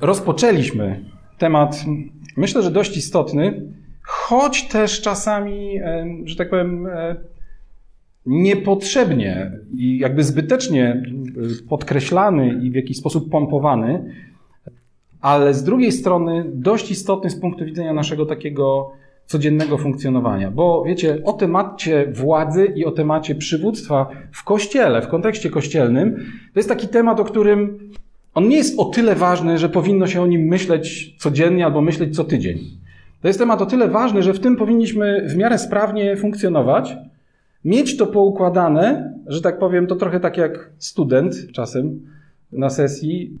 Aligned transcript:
rozpoczęliśmy 0.00 1.04
temat, 1.38 1.84
myślę, 2.36 2.62
że 2.62 2.70
dość 2.70 2.96
istotny, 2.96 3.62
choć 4.02 4.68
też 4.68 5.00
czasami, 5.00 5.78
e, 5.78 6.06
że 6.24 6.36
tak 6.36 6.50
powiem, 6.50 6.86
e, 6.86 7.16
niepotrzebnie 8.26 9.52
i 9.76 9.98
jakby 9.98 10.24
zbytecznie 10.24 10.84
e, 10.84 11.68
podkreślany 11.68 12.60
i 12.62 12.70
w 12.70 12.74
jakiś 12.74 12.96
sposób 12.96 13.30
pompowany, 13.30 14.14
ale 15.20 15.54
z 15.54 15.64
drugiej 15.64 15.92
strony 15.92 16.44
dość 16.54 16.90
istotny 16.90 17.30
z 17.30 17.40
punktu 17.40 17.64
widzenia 17.64 17.92
naszego 17.92 18.26
takiego 18.26 18.92
codziennego 19.26 19.78
funkcjonowania. 19.78 20.50
Bo 20.50 20.84
wiecie, 20.86 21.18
o 21.24 21.32
temacie 21.32 22.12
władzy 22.12 22.72
i 22.76 22.84
o 22.84 22.90
temacie 22.90 23.34
przywództwa 23.34 24.08
w 24.32 24.44
kościele, 24.44 25.02
w 25.02 25.08
kontekście 25.08 25.50
kościelnym, 25.50 26.16
to 26.52 26.58
jest 26.58 26.68
taki 26.68 26.88
temat, 26.88 27.20
o 27.20 27.24
którym 27.24 27.90
on 28.36 28.48
nie 28.48 28.56
jest 28.56 28.78
o 28.78 28.84
tyle 28.84 29.14
ważny, 29.14 29.58
że 29.58 29.68
powinno 29.68 30.06
się 30.06 30.22
o 30.22 30.26
nim 30.26 30.40
myśleć 30.40 31.14
codziennie 31.18 31.64
albo 31.64 31.80
myśleć 31.80 32.16
co 32.16 32.24
tydzień. 32.24 32.58
To 33.20 33.28
jest 33.28 33.38
temat 33.38 33.62
o 33.62 33.66
tyle 33.66 33.88
ważny, 33.88 34.22
że 34.22 34.32
w 34.32 34.40
tym 34.40 34.56
powinniśmy 34.56 35.28
w 35.28 35.36
miarę 35.36 35.58
sprawnie 35.58 36.16
funkcjonować, 36.16 36.96
mieć 37.64 37.96
to 37.96 38.06
poukładane, 38.06 39.14
że 39.26 39.40
tak 39.40 39.58
powiem, 39.58 39.86
to 39.86 39.96
trochę 39.96 40.20
tak 40.20 40.36
jak 40.36 40.70
student 40.78 41.34
czasem 41.52 42.00
na 42.52 42.70
sesji. 42.70 43.38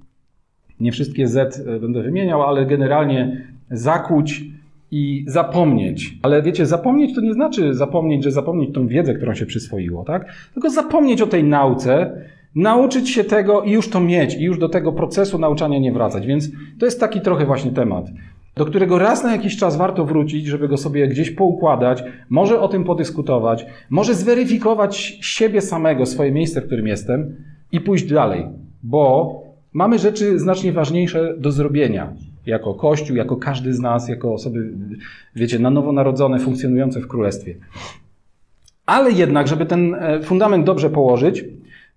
Nie 0.80 0.92
wszystkie 0.92 1.28
Z 1.28 1.64
będę 1.80 2.02
wymieniał, 2.02 2.42
ale 2.42 2.66
generalnie 2.66 3.46
zakuć 3.70 4.44
i 4.90 5.24
zapomnieć. 5.28 6.18
Ale 6.22 6.42
wiecie, 6.42 6.66
zapomnieć 6.66 7.14
to 7.14 7.20
nie 7.20 7.34
znaczy 7.34 7.74
zapomnieć, 7.74 8.24
że 8.24 8.32
zapomnieć 8.32 8.74
tą 8.74 8.88
wiedzę, 8.88 9.14
którą 9.14 9.34
się 9.34 9.46
przyswoiło, 9.46 10.04
tak? 10.04 10.26
Tylko 10.52 10.70
zapomnieć 10.70 11.22
o 11.22 11.26
tej 11.26 11.44
nauce, 11.44 12.20
nauczyć 12.56 13.10
się 13.10 13.24
tego 13.24 13.62
i 13.62 13.70
już 13.70 13.88
to 13.88 14.00
mieć, 14.00 14.34
i 14.34 14.42
już 14.42 14.58
do 14.58 14.68
tego 14.68 14.92
procesu 14.92 15.38
nauczania 15.38 15.78
nie 15.78 15.92
wracać. 15.92 16.26
Więc 16.26 16.50
to 16.78 16.86
jest 16.86 17.00
taki 17.00 17.20
trochę 17.20 17.46
właśnie 17.46 17.70
temat, 17.70 18.06
do 18.54 18.64
którego 18.64 18.98
raz 18.98 19.24
na 19.24 19.32
jakiś 19.32 19.56
czas 19.56 19.76
warto 19.76 20.04
wrócić, 20.04 20.46
żeby 20.46 20.68
go 20.68 20.76
sobie 20.76 21.08
gdzieś 21.08 21.30
poukładać, 21.30 22.04
może 22.30 22.60
o 22.60 22.68
tym 22.68 22.84
podyskutować, 22.84 23.66
może 23.90 24.14
zweryfikować 24.14 25.18
siebie 25.20 25.60
samego, 25.60 26.06
swoje 26.06 26.32
miejsce, 26.32 26.60
w 26.60 26.66
którym 26.66 26.86
jestem 26.86 27.36
i 27.72 27.80
pójść 27.80 28.04
dalej, 28.04 28.46
bo 28.82 29.34
mamy 29.72 29.98
rzeczy 29.98 30.38
znacznie 30.38 30.72
ważniejsze 30.72 31.34
do 31.38 31.52
zrobienia 31.52 32.12
jako 32.46 32.74
Kościół, 32.74 33.16
jako 33.16 33.36
każdy 33.36 33.74
z 33.74 33.80
nas, 33.80 34.08
jako 34.08 34.32
osoby, 34.32 34.72
wiecie, 35.34 35.58
na 35.58 35.70
nowo 35.70 35.92
narodzone, 35.92 36.38
funkcjonujące 36.38 37.00
w 37.00 37.08
Królestwie. 37.08 37.54
Ale 38.86 39.12
jednak, 39.12 39.48
żeby 39.48 39.66
ten 39.66 39.94
e, 39.94 40.22
fundament 40.22 40.66
dobrze 40.66 40.90
położyć, 40.90 41.44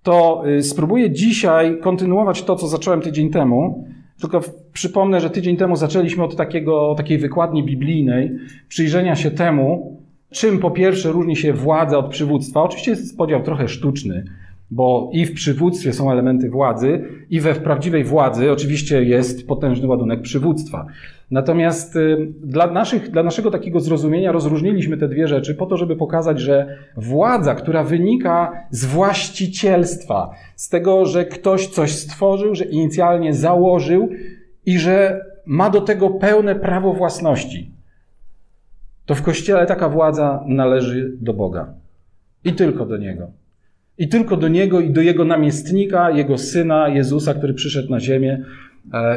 to 0.04 0.44
y, 0.48 0.64
spróbuję 0.64 1.12
dzisiaj 1.12 1.80
kontynuować 1.80 2.44
to, 2.44 2.56
co 2.56 2.68
zacząłem 2.68 3.02
tydzień 3.02 3.30
temu. 3.30 3.88
Tylko 4.22 4.42
przypomnę, 4.74 5.22
że 5.22 5.30
tydzień 5.30 5.58
temu 5.58 5.76
zaczęliśmy 5.76 6.24
od 6.24 6.36
takiego, 6.36 6.96
takiej 6.98 7.18
wykładni 7.18 7.64
biblijnej, 7.64 8.32
przyjrzenia 8.68 9.16
się 9.16 9.32
temu, 9.32 9.98
czym 10.32 10.60
po 10.60 10.72
pierwsze 10.72 11.12
różni 11.12 11.36
się 11.36 11.54
władza 11.54 11.98
od 11.98 12.10
przywództwa. 12.10 12.64
Oczywiście 12.64 12.92
jest 12.92 13.18
podział 13.18 13.44
trochę 13.44 13.68
sztuczny, 13.68 14.24
bo 14.72 15.10
i 15.14 15.26
w 15.26 15.34
przywództwie 15.34 15.94
są 15.94 16.12
elementy 16.12 16.50
władzy, 16.50 17.04
i 17.30 17.40
we 17.40 17.56
prawdziwej 17.56 18.04
władzy 18.04 18.52
oczywiście 18.52 19.04
jest 19.04 19.48
potężny 19.48 19.88
ładunek 19.88 20.22
przywództwa. 20.22 20.86
Natomiast 21.32 21.96
y, 21.96 22.18
dla, 22.42 22.68
naszych, 22.68 23.12
dla 23.12 23.24
naszego 23.24 23.52
takiego 23.52 23.80
zrozumienia 23.80 24.32
rozróżniliśmy 24.32 24.98
te 24.98 25.08
dwie 25.08 25.28
rzeczy 25.28 25.56
po 25.56 25.66
to, 25.66 25.78
żeby 25.78 25.96
pokazać, 25.96 26.40
że 26.40 26.78
władza, 26.98 27.56
która 27.56 27.84
wynika 27.84 28.52
z 28.72 28.86
właścicielstwa, 28.86 30.32
z 30.56 30.70
tego, 30.70 31.06
że 31.06 31.26
ktoś 31.26 31.68
coś 31.68 31.92
stworzył, 31.92 32.56
że 32.56 32.66
inicjalnie 32.66 33.34
założył 33.34 34.10
i 34.66 34.80
że 34.80 35.26
ma 35.46 35.70
do 35.70 35.82
tego 35.82 36.10
pełne 36.10 36.56
prawo 36.56 36.94
własności, 36.94 37.72
to 39.06 39.16
w 39.16 39.22
Kościele 39.22 39.66
taka 39.66 39.90
władza 39.90 40.44
należy 40.48 41.14
do 41.22 41.34
Boga. 41.34 41.74
I 42.44 42.54
tylko 42.54 42.86
do 42.86 42.98
Niego. 42.98 43.32
I 43.98 44.08
tylko 44.08 44.38
do 44.38 44.48
Niego 44.48 44.80
i 44.80 44.90
do 44.90 45.02
Jego 45.02 45.26
namiestnika, 45.26 46.12
Jego 46.12 46.38
Syna 46.38 46.90
Jezusa, 46.90 47.34
który 47.34 47.54
przyszedł 47.54 47.92
na 47.92 48.00
ziemię 48.00 48.44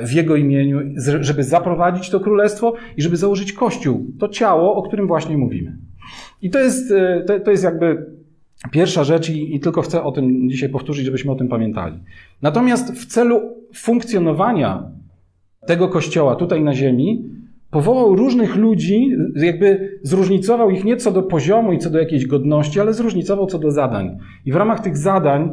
w 0.02 0.12
Jego 0.12 0.36
imieniu, 0.36 0.80
żeby 1.20 1.44
zaprowadzić 1.44 2.10
to 2.10 2.20
królestwo 2.20 2.74
i 2.96 3.02
żeby 3.02 3.16
założyć 3.16 3.52
Kościół, 3.52 4.06
to 4.18 4.28
ciało, 4.28 4.74
o 4.74 4.82
którym 4.82 5.06
właśnie 5.06 5.36
mówimy. 5.36 5.76
I 6.42 6.50
to 6.50 6.58
jest, 6.58 6.90
e, 6.90 7.24
to, 7.26 7.40
to 7.40 7.50
jest 7.50 7.64
jakby 7.64 8.06
pierwsza 8.70 9.04
rzecz 9.04 9.30
i, 9.30 9.54
i 9.54 9.60
tylko 9.60 9.82
chcę 9.82 10.02
o 10.02 10.12
tym 10.12 10.50
dzisiaj 10.50 10.68
powtórzyć, 10.68 11.04
żebyśmy 11.04 11.32
o 11.32 11.34
tym 11.34 11.48
pamiętali. 11.48 11.98
Natomiast 12.42 12.92
w 12.92 13.06
celu 13.06 13.40
funkcjonowania 13.74 14.90
tego 15.66 15.88
Kościoła 15.88 16.36
tutaj 16.36 16.62
na 16.62 16.74
ziemi, 16.74 17.32
Powołał 17.72 18.16
różnych 18.16 18.56
ludzi, 18.56 19.16
jakby 19.34 19.98
zróżnicował 20.02 20.70
ich 20.70 20.84
nie 20.84 20.96
co 20.96 21.10
do 21.12 21.22
poziomu 21.22 21.72
i 21.72 21.78
co 21.78 21.90
do 21.90 21.98
jakiejś 21.98 22.26
godności, 22.26 22.80
ale 22.80 22.94
zróżnicował 22.94 23.46
co 23.46 23.58
do 23.58 23.70
zadań. 23.70 24.18
I 24.44 24.52
w 24.52 24.56
ramach 24.56 24.80
tych 24.80 24.96
zadań 24.96 25.50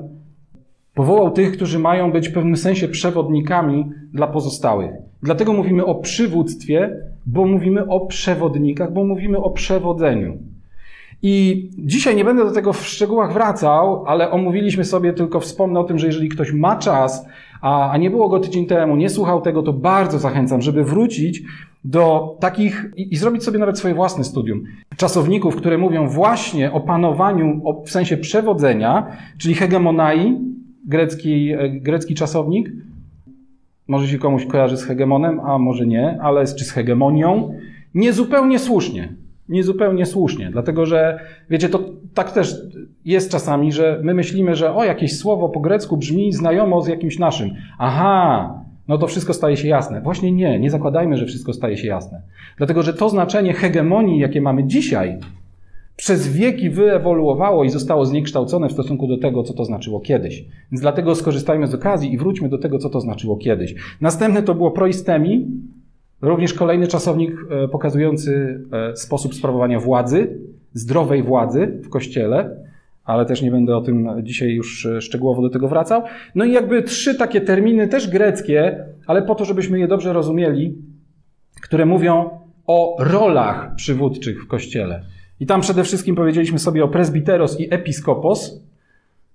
powołał 1.00 1.32
tych, 1.32 1.52
którzy 1.52 1.80
mają 1.80 2.12
być 2.12 2.30
w 2.30 2.34
pewnym 2.34 2.58
sensie 2.58 2.88
przewodnikami 2.88 3.86
dla 4.14 4.28
pozostałych. 4.28 4.92
Dlatego 5.24 5.54
mówimy 5.54 5.86
o 5.86 5.96
przywództwie, 5.96 6.98
bo 7.26 7.46
mówimy 7.46 7.88
o 7.88 8.06
przewodnikach, 8.06 8.94
bo 8.94 9.04
mówimy 9.04 9.38
o 9.38 9.50
przewodzeniu. 9.50 10.38
I 11.22 11.70
dzisiaj 11.78 12.16
nie 12.16 12.26
będę 12.26 12.46
do 12.46 12.52
tego 12.52 12.74
w 12.74 12.88
szczegółach 12.88 13.34
wracał, 13.34 14.04
ale 14.06 14.32
omówiliśmy 14.32 14.86
sobie, 14.86 15.14
tylko 15.14 15.40
wspomnę 15.40 15.80
o 15.80 15.84
tym, 15.84 16.00
że 16.00 16.08
jeżeli 16.08 16.30
ktoś 16.30 16.52
ma 16.52 16.76
czas, 16.76 17.26
a, 17.62 17.98
nie 18.00 18.10
było 18.10 18.30
go 18.30 18.40
tydzień 18.40 18.66
temu, 18.66 18.96
nie 18.96 19.10
słuchał 19.10 19.42
tego, 19.42 19.64
to 19.64 19.74
bardzo 19.74 20.20
zachęcam, 20.20 20.62
żeby 20.62 20.84
wrócić 20.84 21.42
do 21.84 22.36
takich 22.40 22.92
i, 22.96 23.14
i, 23.14 23.18
zrobić 23.18 23.44
sobie 23.44 23.60
nawet 23.60 23.80
swoje 23.80 23.94
własne 23.94 24.24
studium. 24.24 24.64
Czasowników, 24.98 25.56
które 25.56 25.78
mówią 25.78 26.08
właśnie 26.08 26.72
o 26.72 26.80
panowaniu 26.80 27.62
o, 27.66 27.84
w 27.84 27.90
sensie 27.90 28.18
przewodzenia, 28.18 29.08
czyli 29.38 29.56
hegemonai, 29.56 30.59
grecki, 30.90 31.52
e, 31.52 31.70
grecki 31.70 32.16
czasownik. 32.16 32.72
Może 33.88 34.08
się 34.08 34.18
komuś 34.18 34.46
kojarzy 34.46 34.78
z 34.78 34.84
hegemonem, 34.84 35.40
a 35.40 35.58
może 35.58 35.88
nie, 35.88 36.18
ale 36.22 36.46
czy 36.46 36.66
z 36.66 36.72
hegemonią. 36.72 37.54
Niezupełnie 37.94 38.60
słusznie. 38.60 39.14
Niezupełnie 39.50 40.06
słusznie, 40.06 40.50
dlatego 40.52 40.86
że, 40.86 41.20
wiecie, 41.50 41.70
to 41.70 41.80
tak 42.14 42.32
też 42.32 42.56
jest 43.06 43.32
czasami, 43.32 43.72
że 43.72 44.00
my 44.04 44.14
myślimy, 44.14 44.56
że 44.56 44.76
o, 44.76 44.84
jakieś 44.84 45.18
słowo 45.18 45.50
po 45.50 45.60
grecku 45.60 45.98
brzmi 45.98 46.34
znajomo 46.34 46.82
z 46.82 46.88
jakimś 46.88 47.20
naszym. 47.20 47.50
Aha, 47.80 48.54
no 48.88 48.98
to 48.98 49.08
wszystko 49.08 49.34
staje 49.34 49.58
się 49.58 49.68
jasne. 49.68 50.02
Właśnie 50.02 50.32
nie, 50.32 50.60
nie 50.60 50.70
zakładajmy, 50.70 51.18
że 51.18 51.26
wszystko 51.26 51.54
staje 51.54 51.78
się 51.78 51.88
jasne. 51.88 52.22
Dlatego, 52.58 52.84
że 52.84 52.94
to 52.94 53.10
znaczenie 53.10 53.54
hegemonii, 53.54 54.20
jakie 54.20 54.42
mamy 54.42 54.64
dzisiaj, 54.68 55.18
przez 56.00 56.28
wieki 56.28 56.70
wyewoluowało 56.70 57.64
i 57.64 57.70
zostało 57.70 58.06
zniekształcone 58.06 58.70
w 58.70 58.72
stosunku 58.72 59.08
do 59.08 59.18
tego, 59.18 59.44
co 59.44 59.54
to 59.54 59.66
znaczyło 59.66 60.00
kiedyś. 60.00 60.46
Więc 60.72 60.82
dlatego 60.82 61.16
skorzystajmy 61.16 61.68
z 61.68 61.74
okazji 61.74 62.14
i 62.14 62.18
wróćmy 62.18 62.50
do 62.50 62.58
tego, 62.58 62.78
co 62.78 62.90
to 62.90 63.02
znaczyło 63.02 63.38
kiedyś. 63.38 63.76
Następne 64.02 64.44
to 64.44 64.56
było 64.56 64.72
proistemi, 64.72 65.48
również 66.22 66.54
kolejny 66.54 66.88
czasownik 66.88 67.32
e, 67.50 67.68
pokazujący 67.68 68.64
e, 68.72 68.96
sposób 68.96 69.36
sprawowania 69.36 69.80
władzy, 69.80 70.40
zdrowej 70.74 71.24
władzy 71.24 71.80
w 71.84 71.90
kościele 71.90 72.70
ale 73.04 73.26
też 73.26 73.42
nie 73.42 73.52
będę 73.52 73.78
o 73.78 73.82
tym 73.82 74.10
dzisiaj 74.24 74.50
już 74.50 74.86
e, 74.86 75.02
szczegółowo 75.02 75.42
do 75.42 75.50
tego 75.50 75.68
wracał. 75.68 76.04
No 76.36 76.46
i 76.46 76.52
jakby 76.52 76.84
trzy 76.84 77.16
takie 77.16 77.42
terminy, 77.42 77.88
też 77.88 78.10
greckie, 78.10 78.86
ale 79.08 79.22
po 79.22 79.36
to, 79.36 79.46
żebyśmy 79.46 79.80
je 79.80 79.88
dobrze 79.88 80.14
rozumieli, 80.14 80.76
które 81.62 81.86
mówią 81.86 82.30
o 82.68 82.96
rolach 83.00 83.76
przywódczych 83.76 84.44
w 84.44 84.48
kościele. 84.48 85.04
I 85.40 85.46
tam 85.46 85.62
przede 85.62 85.84
wszystkim 85.84 86.16
powiedzieliśmy 86.16 86.60
sobie 86.60 86.84
o 86.84 86.88
presbiteros 86.88 87.60
i 87.60 87.74
episkopos. 87.74 88.64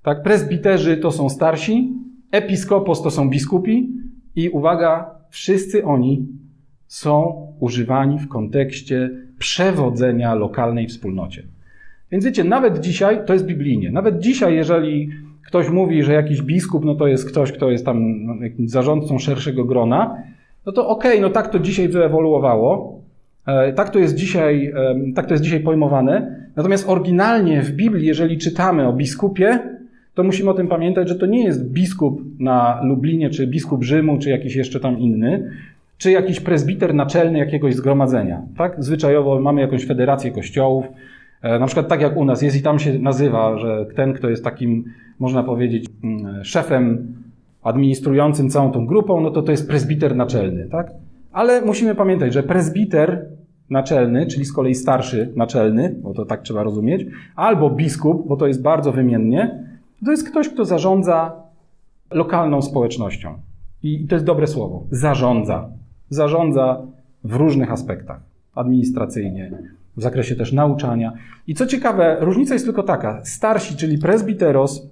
Tak, 0.02 0.22
presbiterzy 0.22 0.96
to 0.96 1.10
są 1.10 1.28
starsi, 1.28 1.92
episkopos 2.30 3.02
to 3.02 3.10
są 3.10 3.30
biskupi 3.30 3.90
i 4.36 4.48
uwaga, 4.48 5.10
wszyscy 5.30 5.84
oni 5.84 6.26
są 6.86 7.46
używani 7.60 8.18
w 8.18 8.28
kontekście 8.28 9.10
przewodzenia 9.38 10.34
lokalnej 10.34 10.86
wspólnocie. 10.86 11.42
Więc 12.10 12.24
wiecie, 12.24 12.44
nawet 12.44 12.80
dzisiaj 12.80 13.26
to 13.26 13.32
jest 13.32 13.46
biblijnie. 13.46 13.90
Nawet 13.90 14.18
dzisiaj, 14.18 14.54
jeżeli 14.54 15.10
ktoś 15.46 15.70
mówi, 15.70 16.02
że 16.02 16.12
jakiś 16.12 16.42
biskup, 16.42 16.84
no 16.84 16.94
to 16.94 17.06
jest 17.06 17.28
ktoś, 17.28 17.52
kto 17.52 17.70
jest 17.70 17.84
tam 17.84 18.24
no, 18.24 18.34
zarządcą 18.64 19.18
szerszego 19.18 19.64
grona, 19.64 20.16
no 20.66 20.72
to 20.72 20.88
okej, 20.88 21.10
okay, 21.12 21.22
no 21.22 21.30
tak 21.30 21.48
to 21.48 21.58
dzisiaj 21.58 21.88
wyewoluowało. 21.88 23.00
E, 23.46 23.72
tak 23.72 23.90
to, 23.90 23.98
jest 23.98 24.14
dzisiaj, 24.14 24.72
tak 25.14 25.26
to 25.26 25.34
jest 25.34 25.44
dzisiaj 25.44 25.60
pojmowane. 25.60 26.44
Natomiast 26.56 26.88
oryginalnie 26.88 27.62
w 27.62 27.72
Biblii, 27.72 28.06
jeżeli 28.06 28.38
czytamy 28.38 28.88
o 28.88 28.92
biskupie, 28.92 29.58
to 30.14 30.22
musimy 30.22 30.50
o 30.50 30.54
tym 30.54 30.68
pamiętać, 30.68 31.08
że 31.08 31.14
to 31.14 31.26
nie 31.26 31.44
jest 31.44 31.72
biskup 31.72 32.22
na 32.40 32.80
Lublinie, 32.82 33.30
czy 33.30 33.46
biskup 33.46 33.84
Rzymu, 33.84 34.18
czy 34.18 34.30
jakiś 34.30 34.56
jeszcze 34.56 34.80
tam 34.80 34.98
inny, 34.98 35.50
czy 35.98 36.10
jakiś 36.10 36.40
prezbiter 36.40 36.94
naczelny 36.94 37.38
jakiegoś 37.38 37.74
zgromadzenia. 37.74 38.42
Tak? 38.56 38.76
Zwyczajowo 38.78 39.40
mamy 39.40 39.60
jakąś 39.60 39.86
federację 39.86 40.30
kościołów, 40.30 40.84
E, 41.44 41.58
na 41.58 41.66
przykład 41.66 41.88
tak 41.88 42.00
jak 42.00 42.16
u 42.16 42.24
nas 42.24 42.42
jest 42.42 42.56
i 42.56 42.62
tam 42.62 42.78
się 42.78 42.98
nazywa, 42.98 43.58
że 43.58 43.86
ten, 43.94 44.12
kto 44.12 44.30
jest 44.30 44.44
takim, 44.44 44.84
można 45.18 45.42
powiedzieć, 45.42 45.86
mm, 46.04 46.44
szefem 46.44 47.14
administrującym 47.62 48.50
całą 48.50 48.72
tą 48.72 48.86
grupą, 48.86 49.20
no 49.20 49.30
to 49.30 49.42
to 49.42 49.50
jest 49.50 49.68
prezbiter 49.68 50.16
naczelny, 50.16 50.68
tak? 50.70 50.90
Ale 51.34 51.62
musimy 51.62 51.94
pamiętać, 51.94 52.32
że 52.32 52.42
prezbiter 52.42 53.28
naczelny, 53.70 54.26
czyli 54.26 54.44
z 54.44 54.52
kolei 54.52 54.74
starszy 54.74 55.32
naczelny, 55.36 55.96
bo 56.02 56.14
to 56.14 56.24
tak 56.24 56.42
trzeba 56.42 56.62
rozumieć, 56.62 57.06
albo 57.36 57.70
biskup, 57.70 58.28
bo 58.28 58.36
to 58.36 58.46
jest 58.46 58.62
bardzo 58.62 58.92
wymiennie, 58.92 59.64
to 60.04 60.10
jest 60.10 60.30
ktoś, 60.30 60.48
kto 60.48 60.64
zarządza 60.64 61.32
lokalną 62.10 62.62
społecznością. 62.62 63.38
I 63.82 64.06
to 64.06 64.14
jest 64.14 64.24
dobre 64.24 64.46
słowo. 64.46 64.84
Zarządza. 64.90 65.68
Zarządza 66.10 66.82
w 67.24 67.34
różnych 67.34 67.72
aspektach. 67.72 68.20
Administracyjnie, 68.54 69.50
w 69.96 70.02
zakresie 70.02 70.36
też 70.36 70.52
nauczania. 70.52 71.12
I 71.46 71.54
co 71.54 71.66
ciekawe, 71.66 72.16
różnica 72.20 72.54
jest 72.54 72.64
tylko 72.64 72.82
taka. 72.82 73.20
Starsi, 73.24 73.76
czyli 73.76 73.98
presbiteros, 73.98 74.88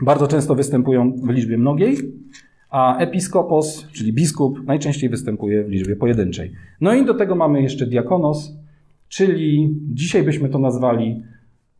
bardzo 0.00 0.26
często 0.26 0.54
występują 0.54 1.12
w 1.12 1.28
liczbie 1.28 1.58
mnogiej, 1.58 1.98
a 2.74 2.98
episkopos, 2.98 3.88
czyli 3.92 4.12
biskup, 4.12 4.66
najczęściej 4.66 5.10
występuje 5.10 5.64
w 5.64 5.68
liczbie 5.68 5.96
pojedynczej. 5.96 6.52
No 6.80 6.94
i 6.94 7.04
do 7.04 7.14
tego 7.14 7.34
mamy 7.34 7.62
jeszcze 7.62 7.86
diakonos, 7.86 8.56
czyli 9.08 9.74
dzisiaj 9.92 10.22
byśmy 10.22 10.48
to 10.48 10.58
nazwali, 10.58 11.22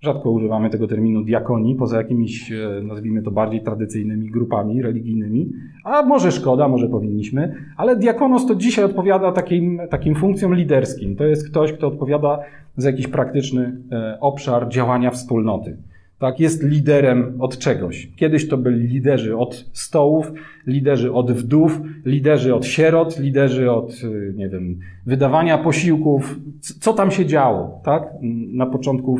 rzadko 0.00 0.30
używamy 0.30 0.70
tego 0.70 0.86
terminu 0.86 1.24
diakonii, 1.24 1.74
poza 1.74 1.96
jakimiś, 1.96 2.52
e, 2.52 2.82
nazwijmy 2.82 3.22
to 3.22 3.30
bardziej 3.30 3.62
tradycyjnymi 3.62 4.30
grupami 4.30 4.82
religijnymi, 4.82 5.52
a 5.84 6.02
może 6.02 6.32
szkoda, 6.32 6.68
może 6.68 6.88
powinniśmy, 6.88 7.54
ale 7.76 7.96
diakonos 7.96 8.46
to 8.46 8.54
dzisiaj 8.54 8.84
odpowiada 8.84 9.32
takim, 9.32 9.80
takim 9.90 10.14
funkcjom 10.14 10.54
liderskim. 10.54 11.16
To 11.16 11.24
jest 11.24 11.50
ktoś, 11.50 11.72
kto 11.72 11.86
odpowiada 11.86 12.38
za 12.76 12.90
jakiś 12.90 13.06
praktyczny 13.06 13.76
e, 13.92 14.18
obszar 14.20 14.68
działania 14.68 15.10
wspólnoty 15.10 15.76
tak, 16.18 16.40
jest 16.40 16.62
liderem 16.62 17.36
od 17.38 17.58
czegoś. 17.58 18.08
Kiedyś 18.16 18.48
to 18.48 18.56
byli 18.56 18.86
liderzy 18.88 19.36
od 19.36 19.64
stołów, 19.72 20.32
liderzy 20.66 21.12
od 21.12 21.32
wdów, 21.32 21.80
liderzy 22.04 22.54
od 22.54 22.66
sierot, 22.66 23.18
liderzy 23.18 23.70
od, 23.70 23.92
y, 24.04 24.34
nie 24.36 24.48
wiem, 24.48 24.78
wydawania 25.06 25.58
posiłków, 25.58 26.40
co 26.60 26.92
tam 26.92 27.10
się 27.10 27.26
działo, 27.26 27.80
tak, 27.84 28.02
na 28.52 28.66
początku, 28.66 29.18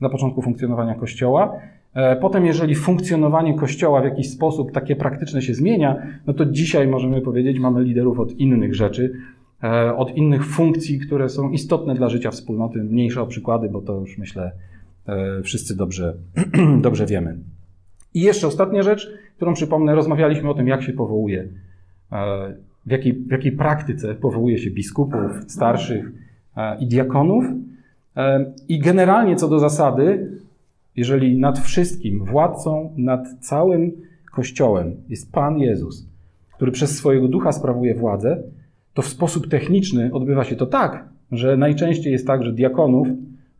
na 0.00 0.08
początku 0.08 0.42
funkcjonowania 0.42 0.94
Kościoła. 0.94 1.60
E, 1.96 2.16
potem, 2.16 2.46
jeżeli 2.46 2.74
funkcjonowanie 2.74 3.54
Kościoła 3.54 4.00
w 4.00 4.04
jakiś 4.04 4.30
sposób 4.30 4.72
takie 4.72 4.96
praktyczne 4.96 5.42
się 5.42 5.54
zmienia, 5.54 6.02
no 6.26 6.34
to 6.34 6.44
dzisiaj 6.44 6.88
możemy 6.88 7.20
powiedzieć, 7.20 7.58
mamy 7.58 7.82
liderów 7.82 8.20
od 8.20 8.32
innych 8.32 8.74
rzeczy, 8.74 9.12
e, 9.62 9.96
od 9.96 10.16
innych 10.16 10.46
funkcji, 10.46 10.98
które 10.98 11.28
są 11.28 11.50
istotne 11.50 11.94
dla 11.94 12.08
życia 12.08 12.30
wspólnoty. 12.30 12.78
Mniejsze 12.78 13.22
o 13.22 13.26
przykłady, 13.26 13.68
bo 13.68 13.80
to 13.80 14.00
już 14.00 14.18
myślę, 14.18 14.52
wszyscy 15.42 15.76
dobrze, 15.76 16.14
dobrze 16.80 17.06
wiemy. 17.06 17.38
I 18.14 18.20
jeszcze 18.20 18.46
ostatnia 18.46 18.82
rzecz, 18.82 19.10
którą 19.36 19.54
przypomnę, 19.54 19.94
rozmawialiśmy 19.94 20.50
o 20.50 20.54
tym, 20.54 20.68
jak 20.68 20.82
się 20.82 20.92
powołuje, 20.92 21.48
e, 22.12 22.54
w 22.86 22.90
jakiej, 22.90 23.12
w 23.12 23.30
jakiej 23.30 23.52
praktyce 23.52 24.14
powołuje 24.14 24.58
się 24.58 24.70
biskupów, 24.70 25.30
starszych 25.48 26.12
e, 26.56 26.78
i 26.78 26.86
diakonów. 26.86 27.44
I 28.68 28.78
generalnie 28.78 29.36
co 29.36 29.48
do 29.48 29.58
zasady, 29.58 30.30
jeżeli 30.96 31.38
nad 31.38 31.58
wszystkim 31.58 32.24
władcą, 32.24 32.94
nad 32.96 33.28
całym 33.40 33.92
Kościołem 34.32 34.96
jest 35.08 35.32
Pan 35.32 35.58
Jezus, 35.58 36.06
który 36.54 36.72
przez 36.72 36.98
swojego 36.98 37.28
ducha 37.28 37.52
sprawuje 37.52 37.94
władzę, 37.94 38.42
to 38.94 39.02
w 39.02 39.06
sposób 39.06 39.48
techniczny 39.48 40.10
odbywa 40.12 40.44
się 40.44 40.56
to 40.56 40.66
tak, 40.66 41.08
że 41.32 41.56
najczęściej 41.56 42.12
jest 42.12 42.26
tak, 42.26 42.42
że 42.42 42.52
diakonów 42.52 43.08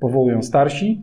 powołują 0.00 0.42
starsi, 0.42 1.00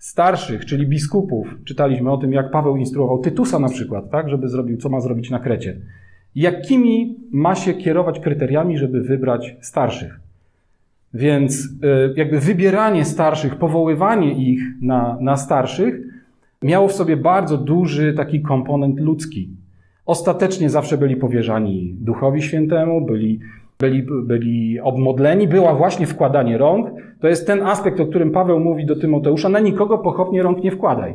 starszych, 0.00 0.64
czyli 0.64 0.86
biskupów, 0.86 1.56
czytaliśmy 1.64 2.10
o 2.10 2.16
tym, 2.16 2.32
jak 2.32 2.50
Paweł 2.50 2.76
instruował 2.76 3.18
Tytusa 3.18 3.58
na 3.58 3.68
przykład, 3.68 4.10
tak, 4.10 4.28
żeby 4.28 4.48
zrobił, 4.48 4.76
co 4.76 4.88
ma 4.88 5.00
zrobić 5.00 5.30
na 5.30 5.38
Krecie. 5.38 5.76
Jakimi 6.34 7.16
ma 7.30 7.54
się 7.54 7.74
kierować 7.74 8.20
kryteriami, 8.20 8.78
żeby 8.78 9.00
wybrać 9.00 9.56
starszych? 9.60 10.20
Więc 11.14 11.68
e, 11.82 12.12
jakby 12.16 12.40
wybieranie 12.40 13.04
starszych, 13.04 13.56
powoływanie 13.56 14.32
ich 14.32 14.62
na, 14.82 15.18
na 15.20 15.36
starszych 15.36 16.00
miało 16.62 16.88
w 16.88 16.92
sobie 16.92 17.16
bardzo 17.16 17.58
duży 17.58 18.14
taki 18.14 18.42
komponent 18.42 19.00
ludzki. 19.00 19.50
Ostatecznie 20.06 20.70
zawsze 20.70 20.98
byli 20.98 21.16
powierzani 21.16 21.94
Duchowi 22.00 22.42
Świętemu, 22.42 23.06
byli 23.06 23.40
byli, 23.80 24.06
byli 24.24 24.80
obmodleni, 24.80 25.48
była 25.48 25.74
właśnie 25.74 26.06
wkładanie 26.06 26.58
rąk. 26.58 26.88
To 27.20 27.28
jest 27.28 27.46
ten 27.46 27.62
aspekt, 27.62 28.00
o 28.00 28.06
którym 28.06 28.30
Paweł 28.30 28.60
mówi 28.60 28.86
do 28.86 28.96
Tymoteusza, 28.96 29.48
na 29.48 29.60
nikogo 29.60 29.98
pochopnie 29.98 30.42
rąk 30.42 30.64
nie 30.64 30.70
wkładaj. 30.70 31.14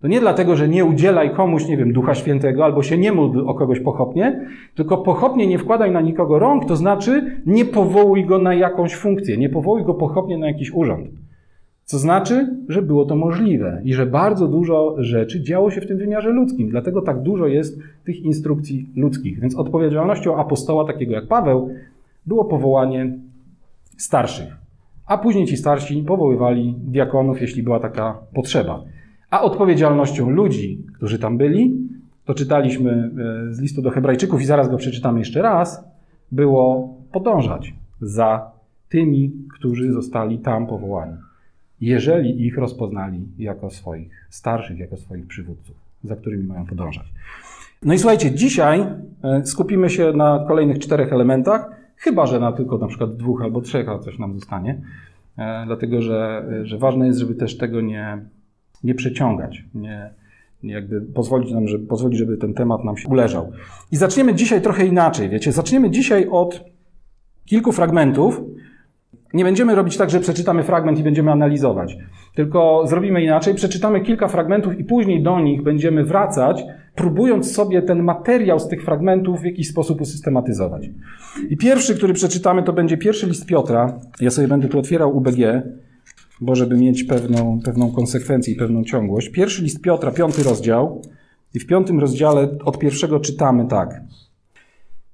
To 0.00 0.08
nie 0.08 0.20
dlatego, 0.20 0.56
że 0.56 0.68
nie 0.68 0.84
udzielaj 0.84 1.30
komuś, 1.30 1.68
nie 1.68 1.76
wiem, 1.76 1.92
Ducha 1.92 2.14
Świętego, 2.14 2.64
albo 2.64 2.82
się 2.82 2.98
nie 2.98 3.12
módl 3.12 3.40
o 3.46 3.54
kogoś 3.54 3.80
pochopnie, 3.80 4.46
tylko 4.74 4.96
pochopnie 4.96 5.46
nie 5.46 5.58
wkładaj 5.58 5.90
na 5.90 6.00
nikogo 6.00 6.38
rąk, 6.38 6.64
to 6.64 6.76
znaczy 6.76 7.40
nie 7.46 7.64
powołuj 7.64 8.24
go 8.24 8.38
na 8.38 8.54
jakąś 8.54 8.94
funkcję, 8.94 9.36
nie 9.36 9.48
powołuj 9.48 9.84
go 9.84 9.94
pochopnie 9.94 10.38
na 10.38 10.46
jakiś 10.46 10.70
urząd. 10.74 11.08
Co 11.84 11.98
znaczy, 11.98 12.56
że 12.68 12.82
było 12.82 13.04
to 13.04 13.16
możliwe 13.16 13.80
i 13.84 13.94
że 13.94 14.06
bardzo 14.06 14.48
dużo 14.48 14.94
rzeczy 14.98 15.42
działo 15.42 15.70
się 15.70 15.80
w 15.80 15.86
tym 15.86 15.98
wymiarze 15.98 16.30
ludzkim. 16.30 16.68
Dlatego 16.68 17.02
tak 17.02 17.22
dużo 17.22 17.46
jest 17.46 17.78
tych 18.04 18.22
instrukcji 18.22 18.86
ludzkich. 18.96 19.40
Więc 19.40 19.56
odpowiedzialnością 19.56 20.36
apostoła, 20.36 20.84
takiego 20.84 21.12
jak 21.12 21.26
Paweł, 21.26 21.70
było 22.26 22.44
powołanie 22.44 23.18
starszych. 23.96 24.56
A 25.06 25.18
później 25.18 25.46
ci 25.46 25.56
starsi 25.56 26.02
powoływali 26.02 26.74
diakonów, 26.78 27.40
jeśli 27.40 27.62
była 27.62 27.80
taka 27.80 28.18
potrzeba. 28.34 28.84
A 29.30 29.42
odpowiedzialnością 29.42 30.30
ludzi, 30.30 30.84
którzy 30.96 31.18
tam 31.18 31.38
byli, 31.38 31.88
to 32.24 32.34
czytaliśmy 32.34 33.10
e, 33.50 33.54
z 33.54 33.60
listu 33.60 33.82
do 33.82 33.90
Hebrajczyków 33.90 34.42
i 34.42 34.44
zaraz 34.44 34.68
go 34.68 34.76
przeczytamy 34.76 35.18
jeszcze 35.18 35.42
raz, 35.42 35.84
było 36.32 36.94
podążać 37.12 37.74
za 38.00 38.50
tymi, 38.88 39.32
którzy 39.58 39.92
zostali 39.92 40.38
tam 40.38 40.66
powołani. 40.66 41.16
Jeżeli 41.80 42.46
ich 42.46 42.58
rozpoznali 42.58 43.28
jako 43.38 43.70
swoich 43.70 44.26
starszych, 44.30 44.78
jako 44.78 44.96
swoich 44.96 45.26
przywódców, 45.26 45.76
za 46.04 46.16
którymi 46.16 46.44
mają 46.44 46.66
podążać. 46.66 47.06
No 47.82 47.94
i 47.94 47.98
słuchajcie, 47.98 48.30
dzisiaj 48.34 48.80
e, 49.22 49.46
skupimy 49.46 49.90
się 49.90 50.12
na 50.12 50.44
kolejnych 50.48 50.78
czterech 50.78 51.12
elementach, 51.12 51.70
Chyba, 51.96 52.26
że 52.26 52.40
na 52.40 52.52
tylko 52.52 52.78
na 52.78 52.86
przykład 52.86 53.16
dwóch 53.16 53.42
albo 53.42 53.60
trzech, 53.60 53.88
a 53.88 53.98
coś 53.98 54.18
nam 54.18 54.34
zostanie. 54.34 54.80
E, 55.38 55.62
dlatego, 55.66 56.02
że, 56.02 56.48
że 56.62 56.78
ważne 56.78 57.06
jest, 57.06 57.18
żeby 57.18 57.34
też 57.34 57.56
tego 57.56 57.80
nie, 57.80 58.18
nie 58.84 58.94
przeciągać, 58.94 59.64
nie, 59.74 60.10
nie 60.62 60.74
jakby 60.74 61.00
pozwolić 61.00 61.52
nam, 61.52 61.68
żeby, 61.68 61.86
pozwolić, 61.86 62.18
żeby 62.18 62.36
ten 62.36 62.54
temat 62.54 62.84
nam 62.84 62.96
się 62.96 63.08
uleżał. 63.08 63.52
I 63.92 63.96
zaczniemy 63.96 64.34
dzisiaj 64.34 64.62
trochę 64.62 64.86
inaczej, 64.86 65.28
wiecie. 65.28 65.52
Zaczniemy 65.52 65.90
dzisiaj 65.90 66.28
od 66.30 66.64
kilku 67.44 67.72
fragmentów. 67.72 68.40
Nie 69.34 69.44
będziemy 69.44 69.74
robić 69.74 69.96
tak, 69.96 70.10
że 70.10 70.20
przeczytamy 70.20 70.62
fragment 70.62 70.98
i 70.98 71.02
będziemy 71.02 71.32
analizować. 71.32 71.98
Tylko 72.34 72.84
zrobimy 72.86 73.22
inaczej. 73.22 73.54
Przeczytamy 73.54 74.00
kilka 74.00 74.28
fragmentów 74.28 74.78
i 74.78 74.84
później 74.84 75.22
do 75.22 75.40
nich 75.40 75.62
będziemy 75.62 76.04
wracać 76.04 76.64
próbując 76.96 77.52
sobie 77.52 77.82
ten 77.82 78.02
materiał 78.02 78.60
z 78.60 78.68
tych 78.68 78.84
fragmentów 78.84 79.40
w 79.40 79.44
jakiś 79.44 79.68
sposób 79.68 80.00
usystematyzować. 80.00 80.90
I 81.48 81.56
pierwszy, 81.56 81.94
który 81.94 82.14
przeczytamy, 82.14 82.62
to 82.62 82.72
będzie 82.72 82.96
pierwszy 82.96 83.26
list 83.26 83.46
Piotra. 83.46 84.00
Ja 84.20 84.30
sobie 84.30 84.48
będę 84.48 84.68
tu 84.68 84.78
otwierał 84.78 85.16
UBG, 85.16 85.62
bo 86.40 86.54
żeby 86.54 86.76
mieć 86.76 87.04
pewną, 87.04 87.60
pewną 87.64 87.92
konsekwencję 87.92 88.54
i 88.54 88.56
pewną 88.56 88.84
ciągłość. 88.84 89.28
Pierwszy 89.28 89.62
list 89.62 89.80
Piotra, 89.80 90.10
piąty 90.10 90.42
rozdział. 90.42 91.02
I 91.54 91.58
w 91.58 91.66
piątym 91.66 92.00
rozdziale 92.00 92.48
od 92.64 92.78
pierwszego 92.78 93.20
czytamy 93.20 93.66
tak. 93.68 94.00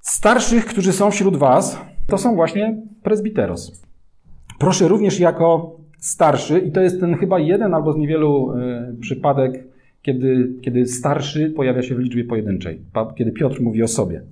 Starszych, 0.01 0.67
którzy 0.67 0.93
są 0.93 1.11
wśród 1.11 1.37
was, 1.37 1.79
to 2.07 2.19
są 2.19 2.35
właśnie 2.35 2.83
presbiteros. 3.03 3.83
Proszę 4.59 4.89
również 4.89 5.21
jako 5.21 5.77
starszy, 5.99 6.59
i 6.59 6.73
to 6.73 6.81
jest 6.81 7.01
ten 7.01 7.15
chyba 7.15 7.39
jeden 7.39 7.75
albo 7.75 7.93
z 7.93 7.97
niewielu 7.97 8.53
y, 8.53 8.97
przypadek 9.01 9.72
kiedy, 10.03 10.53
kiedy 10.63 10.87
starszy 10.87 11.51
pojawia 11.51 11.83
się 11.83 11.95
w 11.95 11.99
liczbie 11.99 12.25
pojedynczej, 12.25 12.83
kiedy 13.19 13.33
Piotr 13.33 13.61
mówi 13.61 13.83
o 13.83 13.89
sobie. 13.89 14.23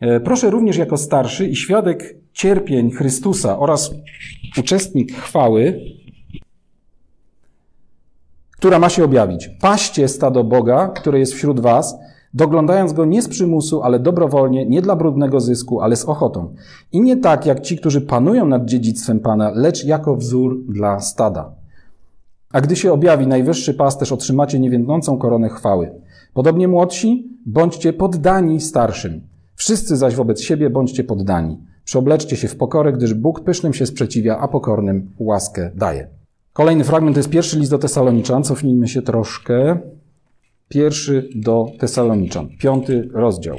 E, 0.00 0.20
proszę 0.20 0.50
również 0.50 0.76
jako 0.76 0.96
starszy 0.96 1.46
i 1.46 1.56
świadek 1.56 2.16
cierpień 2.32 2.90
Chrystusa 2.90 3.58
oraz 3.58 3.94
uczestnik 4.58 5.12
chwały, 5.12 5.80
która 8.52 8.78
ma 8.78 8.88
się 8.88 9.04
objawić. 9.04 9.50
Paście 9.60 10.08
stado 10.08 10.44
Boga, 10.44 10.88
które 10.88 11.18
jest 11.18 11.34
wśród 11.34 11.60
was, 11.60 11.98
doglądając 12.34 12.92
go 12.92 13.04
nie 13.04 13.22
z 13.22 13.28
przymusu, 13.28 13.82
ale 13.82 13.98
dobrowolnie, 13.98 14.66
nie 14.66 14.82
dla 14.82 14.96
brudnego 14.96 15.40
zysku, 15.40 15.80
ale 15.80 15.96
z 15.96 16.04
ochotą. 16.04 16.54
I 16.92 17.00
nie 17.00 17.16
tak 17.16 17.46
jak 17.46 17.60
ci, 17.60 17.78
którzy 17.78 18.00
panują 18.00 18.46
nad 18.46 18.64
dziedzictwem 18.64 19.20
Pana, 19.20 19.50
lecz 19.54 19.84
jako 19.84 20.16
wzór 20.16 20.64
dla 20.68 21.00
stada. 21.00 21.63
A 22.54 22.60
gdy 22.60 22.76
się 22.76 22.92
objawi 22.92 23.26
najwyższy 23.26 23.74
pasterz, 23.74 24.12
otrzymacie 24.12 24.58
niewiędnącą 24.58 25.18
koronę 25.18 25.48
chwały. 25.48 25.90
Podobnie 26.34 26.68
młodsi, 26.68 27.38
bądźcie 27.46 27.92
poddani 27.92 28.60
starszym. 28.60 29.20
Wszyscy 29.54 29.96
zaś 29.96 30.14
wobec 30.14 30.40
siebie 30.40 30.70
bądźcie 30.70 31.04
poddani. 31.04 31.58
Przeobleczcie 31.84 32.36
się 32.36 32.48
w 32.48 32.56
pokorę, 32.56 32.92
gdyż 32.92 33.14
Bóg 33.14 33.44
pysznym 33.44 33.72
się 33.72 33.86
sprzeciwia, 33.86 34.38
a 34.38 34.48
pokornym 34.48 35.10
łaskę 35.18 35.70
daje. 35.74 36.08
Kolejny 36.52 36.84
fragment 36.84 37.14
to 37.14 37.18
jest 37.18 37.30
pierwszy 37.30 37.58
list 37.58 37.70
do 37.70 37.78
Tesaloniczan. 37.78 38.44
Cofnijmy 38.44 38.88
się 38.88 39.02
troszkę. 39.02 39.78
Pierwszy 40.68 41.28
do 41.34 41.66
Tesaloniczan, 41.78 42.48
piąty 42.58 43.08
rozdział. 43.12 43.56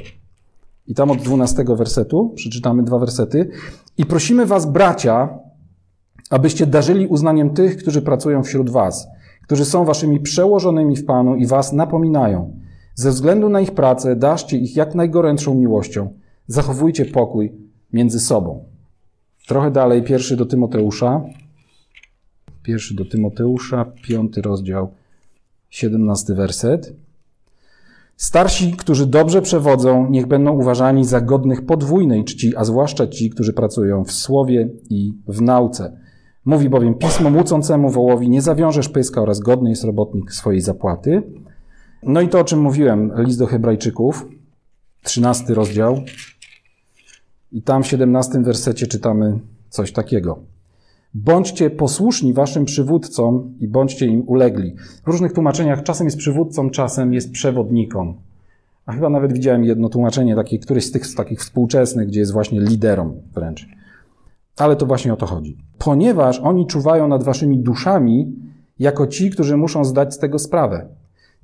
I 0.86 0.94
tam 0.94 1.10
od 1.10 1.18
dwunastego 1.18 1.76
wersetu 1.76 2.32
przeczytamy 2.36 2.82
dwa 2.82 2.98
wersety. 2.98 3.48
I 3.98 4.06
prosimy 4.06 4.46
was, 4.46 4.66
bracia, 4.66 5.38
abyście 6.30 6.66
darzyli 6.66 7.06
uznaniem 7.06 7.50
tych, 7.50 7.76
którzy 7.76 8.02
pracują 8.02 8.42
wśród 8.42 8.70
was, 8.70 9.08
którzy 9.42 9.64
są 9.64 9.84
waszymi 9.84 10.20
przełożonymi 10.20 10.96
w 10.96 11.04
Panu 11.04 11.36
i 11.36 11.46
was 11.46 11.72
napominają. 11.72 12.60
Ze 12.94 13.10
względu 13.10 13.48
na 13.48 13.60
ich 13.60 13.74
pracę 13.74 14.16
daszcie 14.16 14.56
ich 14.56 14.76
jak 14.76 14.94
najgorętszą 14.94 15.54
miłością. 15.54 16.12
Zachowujcie 16.46 17.04
pokój 17.04 17.52
między 17.92 18.20
sobą. 18.20 18.64
Trochę 19.46 19.70
dalej, 19.70 20.02
pierwszy 20.02 20.36
do 20.36 20.46
Tymoteusza. 20.46 21.24
Pierwszy 22.62 22.94
do 22.94 23.04
Tymoteusza, 23.04 23.84
piąty 24.02 24.42
rozdział, 24.42 24.88
siedemnasty 25.70 26.34
werset. 26.34 26.92
Starsi, 28.16 28.72
którzy 28.72 29.06
dobrze 29.06 29.42
przewodzą, 29.42 30.10
niech 30.10 30.26
będą 30.26 30.52
uważani 30.52 31.04
za 31.04 31.20
godnych 31.20 31.66
podwójnej 31.66 32.24
czci, 32.24 32.56
a 32.56 32.64
zwłaszcza 32.64 33.06
ci, 33.06 33.30
którzy 33.30 33.52
pracują 33.52 34.04
w 34.04 34.12
słowie 34.12 34.68
i 34.90 35.12
w 35.28 35.42
nauce. 35.42 36.05
Mówi 36.46 36.68
bowiem 36.68 36.94
pismo 36.94 37.30
mucącemu 37.30 37.90
wołowi, 37.90 38.30
nie 38.30 38.42
zawiążesz 38.42 38.88
pyska 38.88 39.22
oraz 39.22 39.40
godny 39.40 39.70
jest 39.70 39.84
robotnik 39.84 40.32
swojej 40.32 40.60
zapłaty. 40.60 41.22
No 42.02 42.20
i 42.20 42.28
to, 42.28 42.40
o 42.40 42.44
czym 42.44 42.60
mówiłem, 42.60 43.12
list 43.18 43.38
do 43.38 43.46
Hebrajczyków, 43.46 44.26
trzynasty 45.02 45.54
rozdział. 45.54 46.00
I 47.52 47.62
tam 47.62 47.82
w 47.82 47.86
siedemnastym 47.86 48.44
wersecie 48.44 48.86
czytamy 48.86 49.38
coś 49.68 49.92
takiego. 49.92 50.38
Bądźcie 51.14 51.70
posłuszni 51.70 52.32
waszym 52.32 52.64
przywódcom 52.64 53.54
i 53.60 53.68
bądźcie 53.68 54.06
im 54.06 54.28
ulegli. 54.28 54.74
W 55.04 55.06
różnych 55.06 55.32
tłumaczeniach 55.32 55.82
czasem 55.82 56.06
jest 56.06 56.18
przywódcą, 56.18 56.70
czasem 56.70 57.14
jest 57.14 57.32
przewodnikom. 57.32 58.14
A 58.86 58.92
chyba 58.92 59.10
nawet 59.10 59.32
widziałem 59.32 59.64
jedno 59.64 59.88
tłumaczenie, 59.88 60.36
takie, 60.36 60.58
któreś 60.58 60.84
z 60.84 60.90
tych 60.90 61.06
z 61.06 61.14
takich 61.14 61.40
współczesnych, 61.40 62.08
gdzie 62.08 62.20
jest 62.20 62.32
właśnie 62.32 62.60
liderom 62.60 63.12
wręcz. 63.34 63.68
Ale 64.56 64.76
to 64.76 64.86
właśnie 64.86 65.12
o 65.12 65.16
to 65.16 65.26
chodzi. 65.26 65.56
Ponieważ 65.78 66.38
oni 66.38 66.66
czuwają 66.66 67.08
nad 67.08 67.24
waszymi 67.24 67.58
duszami, 67.58 68.32
jako 68.78 69.06
ci, 69.06 69.30
którzy 69.30 69.56
muszą 69.56 69.84
zdać 69.84 70.14
z 70.14 70.18
tego 70.18 70.38
sprawę. 70.38 70.88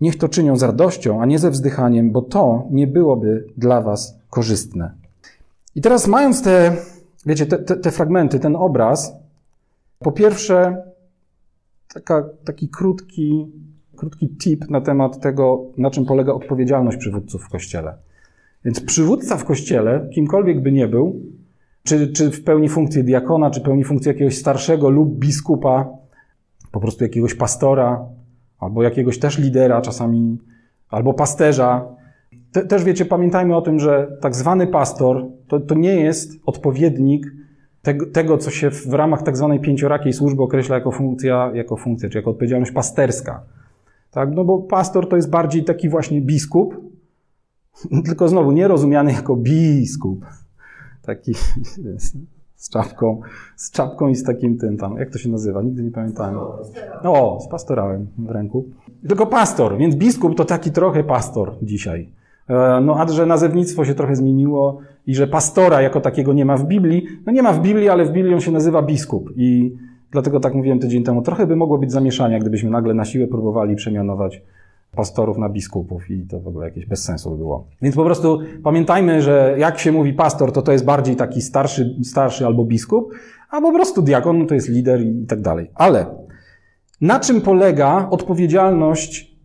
Niech 0.00 0.18
to 0.18 0.28
czynią 0.28 0.56
z 0.56 0.62
radością, 0.62 1.22
a 1.22 1.26
nie 1.26 1.38
ze 1.38 1.50
wzdychaniem, 1.50 2.10
bo 2.10 2.22
to 2.22 2.66
nie 2.70 2.86
byłoby 2.86 3.44
dla 3.56 3.80
was 3.80 4.18
korzystne. 4.30 4.92
I 5.74 5.80
teraz 5.80 6.06
mając 6.06 6.42
te, 6.42 6.76
wiecie, 7.26 7.46
te, 7.46 7.58
te, 7.58 7.76
te 7.76 7.90
fragmenty, 7.90 8.40
ten 8.40 8.56
obraz, 8.56 9.12
po 9.98 10.12
pierwsze, 10.12 10.82
taka, 11.94 12.24
taki 12.44 12.68
krótki, 12.68 13.46
krótki 13.96 14.28
tip 14.28 14.70
na 14.70 14.80
temat 14.80 15.20
tego, 15.20 15.64
na 15.76 15.90
czym 15.90 16.06
polega 16.06 16.32
odpowiedzialność 16.32 16.96
przywódców 16.98 17.42
w 17.44 17.48
kościele. 17.48 17.94
Więc 18.64 18.80
przywódca 18.80 19.36
w 19.36 19.44
kościele, 19.44 20.08
kimkolwiek 20.14 20.62
by 20.62 20.72
nie 20.72 20.88
był, 20.88 21.20
czy, 21.82 22.12
czy 22.12 22.30
w 22.30 22.44
pełni 22.44 22.68
funkcję 22.68 23.04
diakona, 23.04 23.50
czy 23.50 23.60
pełni 23.60 23.84
funkcję 23.84 24.12
jakiegoś 24.12 24.38
starszego 24.38 24.90
lub 24.90 25.18
biskupa, 25.18 25.88
po 26.72 26.80
prostu 26.80 27.04
jakiegoś 27.04 27.34
pastora, 27.34 28.04
albo 28.58 28.82
jakiegoś 28.82 29.18
też 29.18 29.38
lidera 29.38 29.80
czasami, 29.80 30.38
albo 30.88 31.14
pasterza. 31.14 31.84
Te, 32.52 32.66
też 32.66 32.84
wiecie, 32.84 33.04
pamiętajmy 33.04 33.56
o 33.56 33.62
tym, 33.62 33.78
że 33.78 34.16
tak 34.20 34.36
zwany 34.36 34.66
pastor 34.66 35.26
to, 35.48 35.60
to 35.60 35.74
nie 35.74 35.94
jest 35.94 36.32
odpowiednik 36.46 37.26
tego, 37.82 38.06
tego, 38.06 38.38
co 38.38 38.50
się 38.50 38.70
w 38.70 38.94
ramach 38.94 39.22
tak 39.22 39.36
zwanej 39.36 39.60
pięciorakiej 39.60 40.12
służby 40.12 40.42
określa 40.42 40.74
jako 40.74 40.90
funkcja, 40.90 41.50
jako 41.54 41.76
funkcja, 41.76 42.08
czy 42.08 42.18
jako 42.18 42.30
odpowiedzialność 42.30 42.72
pasterska. 42.72 43.42
Tak? 44.10 44.34
No 44.34 44.44
bo 44.44 44.58
pastor 44.58 45.08
to 45.08 45.16
jest 45.16 45.30
bardziej 45.30 45.64
taki 45.64 45.88
właśnie 45.88 46.20
biskup, 46.20 46.76
tylko 48.06 48.28
znowu 48.28 48.52
nie 48.52 48.68
rozumiany 48.68 49.12
jako 49.12 49.36
biskup. 49.36 50.24
Taki 51.02 51.32
z 52.62 52.68
czapką, 52.68 53.20
z 53.56 53.70
czapką 53.70 54.08
i 54.08 54.14
z 54.14 54.24
takim 54.24 54.58
tym 54.58 54.76
tam, 54.76 54.96
jak 54.96 55.10
to 55.10 55.18
się 55.18 55.28
nazywa, 55.28 55.62
nigdy 55.62 55.82
nie 55.82 55.90
pamiętałem. 55.90 56.36
O, 57.02 57.40
z 57.40 57.48
pastorałem 57.48 58.06
w 58.18 58.30
ręku. 58.30 58.64
Tylko 59.08 59.26
pastor, 59.26 59.76
więc 59.76 59.94
biskup 59.94 60.36
to 60.36 60.44
taki 60.44 60.70
trochę 60.70 61.04
pastor 61.04 61.54
dzisiaj. 61.62 62.08
E, 62.48 62.80
no 62.80 63.00
a 63.00 63.08
że 63.08 63.26
nazewnictwo 63.26 63.84
się 63.84 63.94
trochę 63.94 64.16
zmieniło 64.16 64.78
i 65.06 65.14
że 65.14 65.26
pastora 65.26 65.82
jako 65.82 66.00
takiego 66.00 66.32
nie 66.32 66.44
ma 66.44 66.56
w 66.56 66.66
Biblii, 66.66 67.06
no 67.26 67.32
nie 67.32 67.42
ma 67.42 67.52
w 67.52 67.60
Biblii, 67.60 67.88
ale 67.88 68.04
w 68.04 68.12
Biblii 68.12 68.34
on 68.34 68.40
się 68.40 68.52
nazywa 68.52 68.82
biskup 68.82 69.30
i 69.36 69.76
dlatego 70.10 70.40
tak 70.40 70.54
mówiłem 70.54 70.78
tydzień 70.78 71.04
temu, 71.04 71.22
trochę 71.22 71.46
by 71.46 71.56
mogło 71.56 71.78
być 71.78 71.92
zamieszania, 71.92 72.38
gdybyśmy 72.38 72.70
nagle 72.70 72.94
na 72.94 73.04
siłę 73.04 73.26
próbowali 73.26 73.76
przemianować 73.76 74.42
pastorów 74.96 75.38
na 75.38 75.48
biskupów 75.48 76.10
i 76.10 76.26
to 76.26 76.40
w 76.40 76.48
ogóle 76.48 76.66
jakieś 76.66 76.86
bez 76.86 77.04
sensu 77.04 77.30
by 77.30 77.36
było. 77.36 77.66
Więc 77.82 77.96
po 77.96 78.04
prostu 78.04 78.38
pamiętajmy, 78.62 79.22
że 79.22 79.54
jak 79.58 79.78
się 79.78 79.92
mówi 79.92 80.12
pastor, 80.12 80.52
to 80.52 80.62
to 80.62 80.72
jest 80.72 80.84
bardziej 80.84 81.16
taki 81.16 81.42
starszy, 81.42 81.96
starszy 82.04 82.46
albo 82.46 82.64
biskup, 82.64 83.12
a 83.50 83.60
po 83.60 83.72
prostu 83.72 84.02
diakon 84.02 84.38
no 84.38 84.46
to 84.46 84.54
jest 84.54 84.68
lider 84.68 85.00
i 85.02 85.26
tak 85.26 85.40
dalej. 85.40 85.70
Ale 85.74 86.06
na 87.00 87.20
czym 87.20 87.40
polega 87.40 88.08
odpowiedzialność 88.10 89.36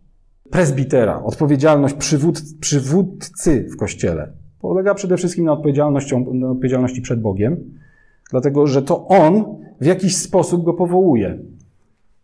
prezbitera, 0.50 1.22
odpowiedzialność 1.22 1.94
przywód, 1.94 2.40
przywódcy 2.60 3.68
w 3.72 3.76
kościele? 3.76 4.32
Polega 4.60 4.94
przede 4.94 5.16
wszystkim 5.16 5.44
na, 5.44 5.52
na 6.32 6.50
odpowiedzialności 6.50 7.02
przed 7.02 7.20
Bogiem, 7.20 7.74
dlatego 8.30 8.66
że 8.66 8.82
to 8.82 9.06
On 9.06 9.44
w 9.80 9.86
jakiś 9.86 10.16
sposób 10.16 10.64
go 10.64 10.74
powołuje 10.74 11.38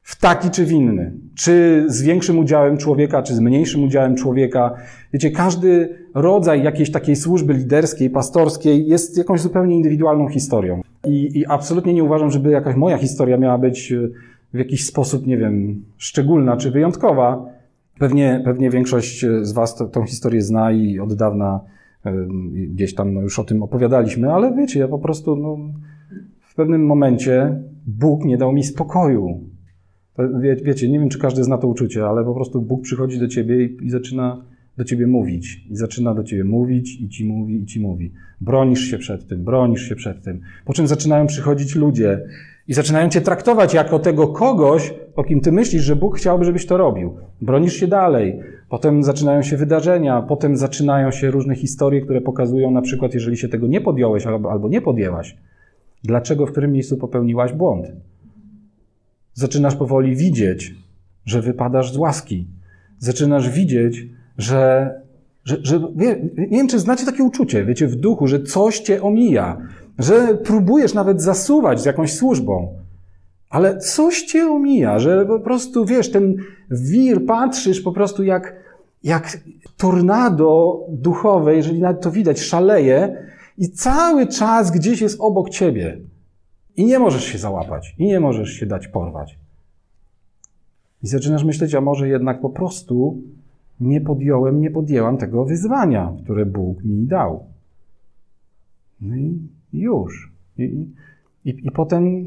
w 0.05 0.21
taki 0.21 0.51
czy 0.51 0.65
w 0.65 0.73
inny. 0.73 1.13
Czy 1.35 1.85
z 1.87 2.03
większym 2.03 2.39
udziałem 2.39 2.77
człowieka, 2.77 3.23
czy 3.23 3.35
z 3.35 3.41
mniejszym 3.41 3.85
udziałem 3.85 4.15
człowieka. 4.15 4.75
Wiecie, 5.13 5.31
każdy 5.31 5.99
rodzaj 6.15 6.63
jakiejś 6.63 6.91
takiej 6.91 7.17
służby 7.17 7.55
liderskiej, 7.55 8.11
pastorskiej 8.11 8.87
jest 8.87 9.19
jakąś 9.19 9.41
zupełnie 9.41 9.77
indywidualną 9.77 10.29
historią. 10.29 10.81
I, 11.07 11.39
I 11.39 11.47
absolutnie 11.47 11.95
nie 11.95 12.05
uważam, 12.05 12.31
żeby 12.31 12.51
jakaś 12.51 12.77
moja 12.77 12.99
historia 12.99 13.37
miała 13.37 13.59
być 13.59 13.93
e, 13.93 14.09
w 14.55 14.59
jakiś 14.59 14.87
sposób, 14.87 15.27
nie 15.27 15.39
wiem, 15.39 15.85
szczególna 15.97 16.57
czy 16.57 16.71
wyjątkowa. 16.71 17.47
Pewnie, 17.99 18.43
pewnie 18.45 18.71
większość 18.71 19.27
z 19.43 19.53
Was 19.53 19.77
to, 19.77 19.87
tą 19.87 20.05
historię 20.05 20.43
zna 20.43 20.73
i 20.73 20.99
od 20.99 21.15
dawna 21.15 21.61
y, 22.07 22.11
gdzieś 22.69 22.95
tam 22.95 23.15
no, 23.15 23.21
już 23.21 23.39
o 23.39 23.45
tym 23.45 23.63
opowiadaliśmy, 23.63 24.33
ale 24.33 24.55
wiecie, 24.55 24.81
ja 24.81 24.89
po 24.89 24.99
prostu 24.99 25.37
no, 25.37 25.59
w 26.41 26.55
pewnym 26.55 26.87
momencie 26.87 27.63
Bóg 27.87 28.25
nie 28.25 28.39
dał 28.39 28.53
mi 28.53 28.65
spokoju 28.65 29.54
Wie, 30.19 30.57
wiecie, 30.57 30.89
nie 30.89 30.99
wiem, 30.99 31.09
czy 31.09 31.19
każdy 31.19 31.45
zna 31.45 31.59
to 31.59 31.69
uczucie, 31.69 32.07
ale 32.07 32.25
po 32.25 32.35
prostu 32.35 32.63
Bóg 32.63 32.83
przychodzi 32.83 33.19
do 33.19 33.29
ciebie 33.29 33.65
i, 33.65 33.87
i 33.87 33.91
zaczyna 33.91 34.45
do 34.77 34.85
ciebie 34.85 35.07
mówić. 35.07 35.67
I 35.71 35.77
zaczyna 35.77 36.15
do 36.15 36.25
ciebie 36.25 36.45
mówić 36.45 37.01
i 37.01 37.09
ci 37.09 37.25
mówi, 37.25 37.63
i 37.63 37.67
ci 37.67 37.81
mówi. 37.81 38.13
Bronisz 38.41 38.81
się 38.81 38.99
przed 38.99 39.27
tym, 39.27 39.45
bronisz 39.45 39.89
się 39.89 39.97
przed 39.97 40.23
tym. 40.23 40.41
Po 40.65 40.73
czym 40.73 40.87
zaczynają 40.87 41.27
przychodzić 41.27 41.75
ludzie 41.75 42.21
i 42.69 42.75
zaczynają 42.75 43.09
cię 43.09 43.21
traktować 43.21 43.75
jako 43.75 43.99
tego 43.99 44.29
kogoś, 44.29 44.95
o 45.17 45.25
kim 45.25 45.41
ty 45.41 45.53
myślisz, 45.53 45.83
że 45.83 45.97
Bóg 45.97 46.19
chciałby, 46.19 46.45
żebyś 46.45 46.67
to 46.67 46.77
robił. 46.77 47.17
Bronisz 47.41 47.75
się 47.75 47.87
dalej. 47.87 48.41
Potem 48.69 49.03
zaczynają 49.03 49.43
się 49.43 49.57
wydarzenia, 49.57 50.23
potem 50.23 50.57
zaczynają 50.57 51.11
się 51.11 51.31
różne 51.31 51.55
historie, 51.55 52.01
które 52.01 52.21
pokazują 52.21 52.71
na 52.71 52.83
przykład, 52.83 53.15
jeżeli 53.15 53.37
się 53.37 53.49
tego 53.49 53.67
nie 53.67 53.81
podjąłeś 53.81 54.27
albo, 54.27 54.53
albo 54.53 54.69
nie 54.69 54.81
podjęłaś, 54.81 55.37
dlaczego 56.05 56.47
w 56.47 56.51
którym 56.51 56.73
miejscu 56.73 56.97
popełniłaś 56.97 57.53
błąd 57.53 57.87
zaczynasz 59.35 59.77
powoli 59.77 60.17
widzieć, 60.17 60.75
że 61.25 61.43
wypadasz 61.43 61.93
z 61.93 61.97
łaski. 61.97 62.49
Zaczynasz 62.99 63.51
widzieć, 63.51 64.07
że, 64.39 64.91
że, 65.45 65.57
że 65.63 65.81
wie, 65.97 66.29
nie 66.37 66.59
wiem, 66.59 66.69
czy 66.69 66.79
znacie 66.79 67.07
takie 67.07 67.25
uczucie, 67.25 67.65
wiecie, 67.65 67.87
w 67.87 67.97
duchu, 67.97 68.27
że 68.27 68.43
coś 68.43 68.81
cię 68.81 69.03
omija, 69.03 69.59
że 69.99 70.35
próbujesz 70.35 70.95
nawet 70.95 71.23
zasuwać 71.23 71.81
z 71.81 71.85
jakąś 71.85 72.13
służbą, 72.13 72.79
ale 73.49 73.79
coś 73.79 74.23
cię 74.23 74.47
omija, 74.47 74.99
że 74.99 75.27
po 75.27 75.41
prostu, 75.41 75.85
wiesz, 75.85 76.11
ten 76.11 76.37
wir 76.71 77.27
patrzysz 77.27 77.81
po 77.81 77.93
prostu 77.93 78.23
jak, 78.23 78.57
jak 79.03 79.39
tornado 79.77 80.81
duchowe, 80.89 81.57
jeżeli 81.57 81.81
nawet 81.81 82.03
to 82.03 82.11
widać, 82.11 82.41
szaleje 82.41 83.17
i 83.59 83.71
cały 83.71 84.27
czas 84.27 84.71
gdzieś 84.71 85.01
jest 85.01 85.21
obok 85.21 85.51
ciebie. 85.51 85.99
I 86.77 86.85
nie 86.85 86.99
możesz 86.99 87.25
się 87.25 87.39
załapać, 87.39 87.95
i 87.99 88.07
nie 88.07 88.21
możesz 88.21 88.51
się 88.51 88.67
dać 88.67 88.89
porwać. 88.89 89.39
I 91.03 91.07
zaczynasz 91.07 91.45
myśleć, 91.45 91.75
a 91.75 91.81
może 91.81 92.09
jednak 92.09 92.41
po 92.41 92.51
prostu 92.51 93.23
nie 93.81 94.01
podjąłem, 94.01 94.61
nie 94.61 94.71
podjęłam 94.71 95.17
tego 95.17 95.45
wyzwania, 95.45 96.13
które 96.25 96.47
Bóg 96.47 96.85
mi 96.85 97.07
dał. 97.07 97.45
No 99.01 99.17
i 99.17 99.39
już. 99.73 100.33
I, 100.59 100.63
i, 101.45 101.67
i 101.67 101.71
potem, 101.71 102.25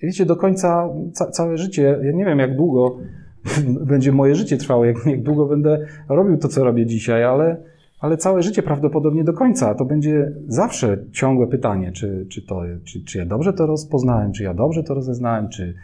wiecie, 0.00 0.26
do 0.26 0.36
końca 0.36 0.88
ca, 1.12 1.30
całe 1.30 1.58
życie, 1.58 1.98
ja 2.02 2.12
nie 2.12 2.24
wiem 2.24 2.38
jak 2.38 2.56
długo 2.56 2.98
będzie 3.90 4.12
moje 4.12 4.34
życie 4.34 4.56
trwało, 4.56 4.84
jak, 4.84 5.06
jak 5.06 5.22
długo 5.22 5.46
będę 5.46 5.86
robił 6.08 6.38
to, 6.38 6.48
co 6.48 6.64
robię 6.64 6.86
dzisiaj, 6.86 7.24
ale 7.24 7.56
ale 8.00 8.16
całe 8.16 8.42
życie 8.42 8.62
prawdopodobnie 8.62 9.24
do 9.24 9.32
końca. 9.32 9.74
To 9.74 9.84
będzie 9.84 10.32
zawsze 10.48 10.98
ciągłe 11.12 11.46
pytanie, 11.46 11.92
czy, 11.92 12.26
czy, 12.28 12.42
to, 12.42 12.62
czy, 12.84 13.04
czy 13.04 13.18
ja 13.18 13.26
dobrze 13.26 13.52
to 13.52 13.66
rozpoznałem, 13.66 14.32
czy 14.32 14.42
ja 14.42 14.54
dobrze 14.54 14.82
to 14.82 14.94
rozeznałem, 14.94 15.48
czy 15.48 15.74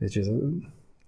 wiecie. 0.00 0.22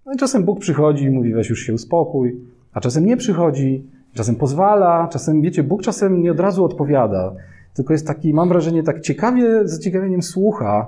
No 0.07 0.12
czasem 0.18 0.45
Bóg 0.45 0.61
przychodzi 0.61 1.04
i 1.04 1.11
mówi, 1.11 1.35
weź 1.35 1.50
już 1.50 1.61
się 1.61 1.75
uspokój, 1.75 2.40
a 2.73 2.80
czasem 2.80 3.07
nie 3.07 3.16
przychodzi, 3.16 3.83
czasem 4.14 4.37
pozwala, 4.37 5.09
czasem, 5.12 5.42
wiecie, 5.42 5.62
Bóg 5.62 5.83
czasem 5.83 6.23
nie 6.23 6.33
od 6.33 6.40
razu 6.40 6.64
odpowiada, 6.64 7.35
tylko 7.75 7.92
jest 7.95 8.07
taki, 8.07 8.35
mam 8.35 8.49
wrażenie, 8.49 8.83
tak 8.83 9.00
ciekawie, 9.00 9.68
z 9.68 9.71
zaciekawieniem 9.71 10.23
słucha, 10.23 10.87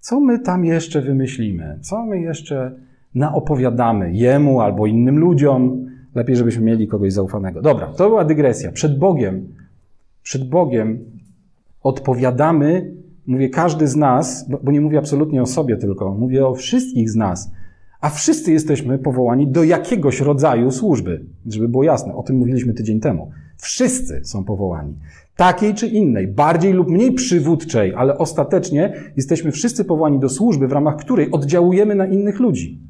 co 0.00 0.20
my 0.20 0.38
tam 0.38 0.64
jeszcze 0.64 1.02
wymyślimy, 1.02 1.78
co 1.80 2.06
my 2.06 2.20
jeszcze 2.20 2.72
naopowiadamy 3.14 4.12
Jemu 4.12 4.60
albo 4.60 4.86
innym 4.86 5.18
ludziom. 5.18 5.86
Lepiej, 6.16 6.36
żebyśmy 6.36 6.62
mieli 6.62 6.88
kogoś 6.88 7.12
zaufanego. 7.12 7.62
Dobra, 7.62 7.86
to 7.86 8.08
była 8.08 8.24
dygresja. 8.24 8.72
Przed 8.72 8.98
Bogiem, 8.98 9.48
przed 10.22 10.48
Bogiem 10.48 10.98
odpowiadamy, 11.82 12.94
mówię 13.26 13.48
każdy 13.50 13.88
z 13.88 13.96
nas, 13.96 14.48
bo 14.62 14.72
nie 14.72 14.80
mówię 14.80 14.98
absolutnie 14.98 15.42
o 15.42 15.46
sobie 15.46 15.76
tylko, 15.76 16.14
mówię 16.14 16.46
o 16.46 16.54
wszystkich 16.54 17.10
z 17.10 17.16
nas, 17.16 17.50
a 18.00 18.10
wszyscy 18.10 18.52
jesteśmy 18.52 18.98
powołani 18.98 19.46
do 19.46 19.64
jakiegoś 19.64 20.20
rodzaju 20.20 20.70
służby, 20.70 21.24
żeby 21.46 21.68
było 21.68 21.82
jasne. 21.82 22.14
O 22.14 22.22
tym 22.22 22.36
mówiliśmy 22.36 22.74
tydzień 22.74 23.00
temu. 23.00 23.30
Wszyscy 23.56 24.20
są 24.24 24.44
powołani. 24.44 24.94
Takiej 25.36 25.74
czy 25.74 25.86
innej, 25.86 26.26
bardziej 26.26 26.72
lub 26.72 26.88
mniej 26.88 27.12
przywódczej, 27.12 27.94
ale 27.94 28.18
ostatecznie 28.18 28.92
jesteśmy 29.16 29.52
wszyscy 29.52 29.84
powołani 29.84 30.18
do 30.18 30.28
służby, 30.28 30.68
w 30.68 30.72
ramach 30.72 30.96
której 30.96 31.30
oddziałujemy 31.30 31.94
na 31.94 32.06
innych 32.06 32.40
ludzi. 32.40 32.80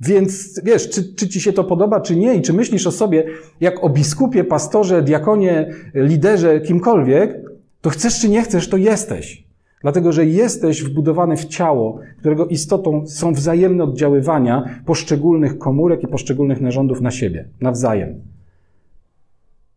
Więc 0.00 0.60
wiesz, 0.64 0.90
czy, 0.90 1.14
czy 1.14 1.28
ci 1.28 1.40
się 1.40 1.52
to 1.52 1.64
podoba, 1.64 2.00
czy 2.00 2.16
nie, 2.16 2.34
i 2.34 2.42
czy 2.42 2.52
myślisz 2.52 2.86
o 2.86 2.92
sobie 2.92 3.24
jak 3.60 3.84
o 3.84 3.88
biskupie, 3.88 4.44
pastorze, 4.44 5.02
diakonie, 5.02 5.74
liderze, 5.94 6.60
kimkolwiek, 6.60 7.40
to 7.80 7.90
chcesz 7.90 8.20
czy 8.20 8.28
nie 8.28 8.42
chcesz, 8.42 8.68
to 8.68 8.76
jesteś. 8.76 9.50
Dlatego, 9.82 10.12
że 10.12 10.26
jesteś 10.26 10.84
wbudowany 10.84 11.36
w 11.36 11.44
ciało, 11.44 11.98
którego 12.18 12.46
istotą 12.46 13.06
są 13.06 13.32
wzajemne 13.32 13.84
oddziaływania 13.84 14.82
poszczególnych 14.86 15.58
komórek 15.58 16.02
i 16.02 16.06
poszczególnych 16.06 16.60
narządów 16.60 17.00
na 17.00 17.10
siebie, 17.10 17.48
nawzajem. 17.60 18.20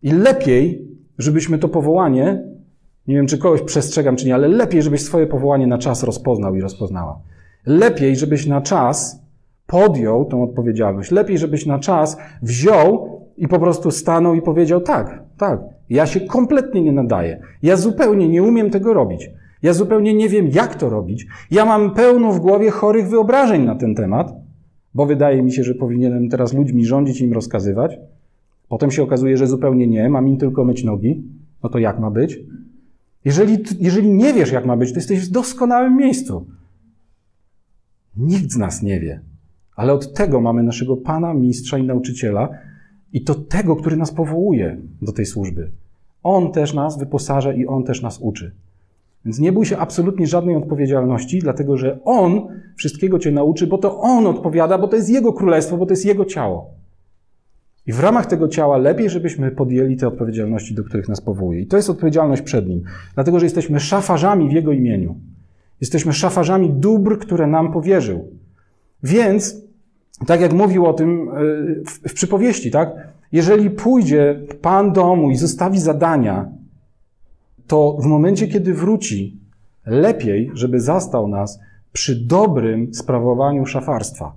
I 0.01 0.11
lepiej, 0.11 0.87
żebyśmy 1.17 1.57
to 1.57 1.69
powołanie, 1.69 2.43
nie 3.07 3.15
wiem 3.15 3.27
czy 3.27 3.37
kogoś 3.37 3.61
przestrzegam 3.61 4.15
czy 4.15 4.25
nie, 4.25 4.35
ale 4.35 4.47
lepiej, 4.47 4.81
żebyś 4.81 5.01
swoje 5.01 5.27
powołanie 5.27 5.67
na 5.67 5.77
czas 5.77 6.03
rozpoznał 6.03 6.55
i 6.55 6.61
rozpoznała. 6.61 7.19
Lepiej, 7.65 8.15
żebyś 8.15 8.45
na 8.45 8.61
czas 8.61 9.22
podjął 9.67 10.25
tą 10.25 10.43
odpowiedzialność. 10.43 11.11
Lepiej, 11.11 11.37
żebyś 11.37 11.65
na 11.65 11.79
czas 11.79 12.17
wziął 12.41 13.19
i 13.37 13.47
po 13.47 13.59
prostu 13.59 13.91
stanął 13.91 14.35
i 14.35 14.41
powiedział: 14.41 14.81
Tak, 14.81 15.23
tak, 15.37 15.59
ja 15.89 16.05
się 16.05 16.19
kompletnie 16.19 16.81
nie 16.81 16.91
nadaję. 16.91 17.39
Ja 17.63 17.77
zupełnie 17.77 18.29
nie 18.29 18.43
umiem 18.43 18.69
tego 18.69 18.93
robić. 18.93 19.29
Ja 19.63 19.73
zupełnie 19.73 20.13
nie 20.13 20.29
wiem, 20.29 20.47
jak 20.47 20.75
to 20.75 20.89
robić. 20.89 21.27
Ja 21.51 21.65
mam 21.65 21.93
pełno 21.93 22.31
w 22.31 22.39
głowie 22.39 22.71
chorych 22.71 23.09
wyobrażeń 23.09 23.63
na 23.63 23.75
ten 23.75 23.95
temat, 23.95 24.33
bo 24.93 25.05
wydaje 25.05 25.43
mi 25.43 25.51
się, 25.51 25.63
że 25.63 25.75
powinienem 25.75 26.29
teraz 26.29 26.53
ludźmi 26.53 26.85
rządzić 26.85 27.21
i 27.21 27.23
im 27.23 27.33
rozkazywać. 27.33 27.97
Potem 28.69 28.91
się 28.91 29.03
okazuje, 29.03 29.37
że 29.37 29.47
zupełnie 29.47 29.87
nie, 29.87 30.09
mam 30.09 30.27
im 30.27 30.37
tylko 30.37 30.65
myć 30.65 30.83
nogi. 30.83 31.23
No 31.63 31.69
to 31.69 31.79
jak 31.79 31.99
ma 31.99 32.11
być? 32.11 32.39
Jeżeli, 33.25 33.57
jeżeli 33.79 34.09
nie 34.09 34.33
wiesz, 34.33 34.51
jak 34.51 34.65
ma 34.65 34.77
być, 34.77 34.89
to 34.93 34.99
jesteś 34.99 35.19
w 35.19 35.31
doskonałym 35.31 35.97
miejscu. 35.97 36.45
Nikt 38.17 38.51
z 38.51 38.57
nas 38.57 38.83
nie 38.83 38.99
wie. 38.99 39.21
Ale 39.75 39.93
od 39.93 40.13
tego 40.13 40.41
mamy 40.41 40.63
naszego 40.63 40.97
Pana, 40.97 41.33
Mistrza 41.33 41.77
i 41.77 41.83
Nauczyciela 41.83 42.49
i 43.13 43.23
to 43.23 43.35
tego, 43.35 43.75
który 43.75 43.97
nas 43.97 44.11
powołuje 44.11 44.77
do 45.01 45.11
tej 45.11 45.25
służby. 45.25 45.71
On 46.23 46.51
też 46.51 46.73
nas 46.73 46.99
wyposaża 46.99 47.53
i 47.53 47.65
On 47.65 47.83
też 47.83 48.01
nas 48.01 48.19
uczy. 48.21 48.51
Więc 49.25 49.39
nie 49.39 49.51
bój 49.51 49.65
się 49.65 49.77
absolutnie 49.77 50.27
żadnej 50.27 50.55
odpowiedzialności, 50.55 51.39
dlatego 51.39 51.77
że 51.77 51.99
On 52.03 52.47
wszystkiego 52.75 53.19
Cię 53.19 53.31
nauczy, 53.31 53.67
bo 53.67 53.77
to 53.77 53.99
On 53.99 54.27
odpowiada, 54.27 54.77
bo 54.77 54.87
to 54.87 54.95
jest 54.95 55.09
Jego 55.09 55.33
królestwo, 55.33 55.77
bo 55.77 55.85
to 55.85 55.91
jest 55.91 56.05
Jego 56.05 56.25
ciało. 56.25 56.69
I 57.87 57.93
w 57.93 57.99
ramach 57.99 58.25
tego 58.25 58.47
ciała 58.47 58.77
lepiej, 58.77 59.09
żebyśmy 59.09 59.51
podjęli 59.51 59.97
te 59.97 60.07
odpowiedzialności, 60.07 60.75
do 60.75 60.83
których 60.83 61.09
nas 61.09 61.21
powołuje. 61.21 61.61
I 61.61 61.67
to 61.67 61.77
jest 61.77 61.89
odpowiedzialność 61.89 62.41
przed 62.41 62.67
Nim, 62.67 62.81
dlatego 63.15 63.39
że 63.39 63.45
jesteśmy 63.45 63.79
szafarzami 63.79 64.49
w 64.49 64.51
Jego 64.51 64.71
imieniu. 64.71 65.15
Jesteśmy 65.81 66.13
szafarzami 66.13 66.69
dóbr, 66.69 67.19
które 67.19 67.47
nam 67.47 67.71
powierzył. 67.71 68.27
Więc, 69.03 69.55
tak 70.27 70.41
jak 70.41 70.53
mówił 70.53 70.85
o 70.85 70.93
tym 70.93 71.29
e, 71.29 71.33
w, 71.85 72.09
w 72.09 72.13
przypowieści, 72.13 72.71
tak? 72.71 72.91
Jeżeli 73.31 73.69
pójdzie 73.69 74.39
Pan 74.61 74.93
domu 74.93 75.31
i 75.31 75.35
zostawi 75.35 75.79
zadania, 75.79 76.51
to 77.67 77.97
w 78.01 78.05
momencie, 78.05 78.47
kiedy 78.47 78.73
wróci, 78.73 79.37
lepiej, 79.85 80.51
żeby 80.53 80.79
zastał 80.79 81.27
nas 81.27 81.59
przy 81.93 82.15
dobrym 82.15 82.93
sprawowaniu 82.93 83.65
szafarstwa. 83.65 84.33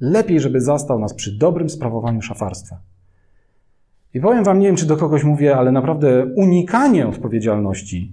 Lepiej, 0.00 0.40
żeby 0.40 0.60
zastał 0.60 0.98
nas 0.98 1.14
przy 1.14 1.38
dobrym 1.38 1.70
sprawowaniu 1.70 2.22
szafarstwa. 2.22 2.80
I 4.14 4.20
powiem 4.20 4.44
Wam, 4.44 4.58
nie 4.58 4.66
wiem, 4.66 4.76
czy 4.76 4.86
do 4.86 4.96
kogoś 4.96 5.24
mówię, 5.24 5.56
ale 5.56 5.72
naprawdę 5.72 6.26
unikanie 6.36 7.08
odpowiedzialności 7.08 8.12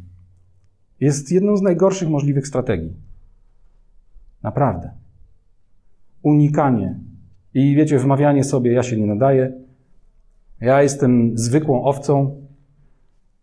jest 1.00 1.32
jedną 1.32 1.58
z 1.58 1.62
najgorszych 1.62 2.10
możliwych 2.10 2.48
strategii. 2.48 2.94
Naprawdę. 4.44 4.92
Unikanie. 6.28 7.00
I 7.54 7.76
wiecie, 7.76 8.00
wmawianie 8.00 8.44
sobie, 8.44 8.72
ja 8.72 8.84
się 8.84 8.98
nie 8.98 9.06
nadaję, 9.06 9.54
ja 10.62 10.82
jestem 10.82 11.38
zwykłą 11.38 11.84
owcą 11.84 12.36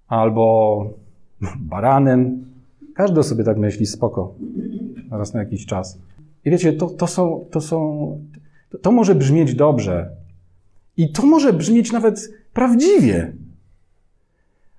albo 0.08 0.90
baranem. 1.60 2.44
Każdy 2.94 3.22
sobie 3.22 3.44
tak 3.44 3.58
myśli, 3.58 3.86
spoko. 3.86 4.34
Raz 5.10 5.34
na 5.34 5.40
jakiś 5.40 5.66
czas. 5.66 5.98
I 6.44 6.50
wiecie, 6.50 6.72
to, 6.72 6.86
to 6.86 7.06
są, 7.06 7.44
to 7.50 7.60
są, 7.60 7.78
to 8.82 8.92
może 8.92 9.14
brzmieć 9.14 9.54
dobrze. 9.54 10.10
I 10.96 11.12
to 11.12 11.26
może 11.26 11.52
brzmieć 11.52 11.92
nawet 11.92 12.30
prawdziwie. 12.52 13.32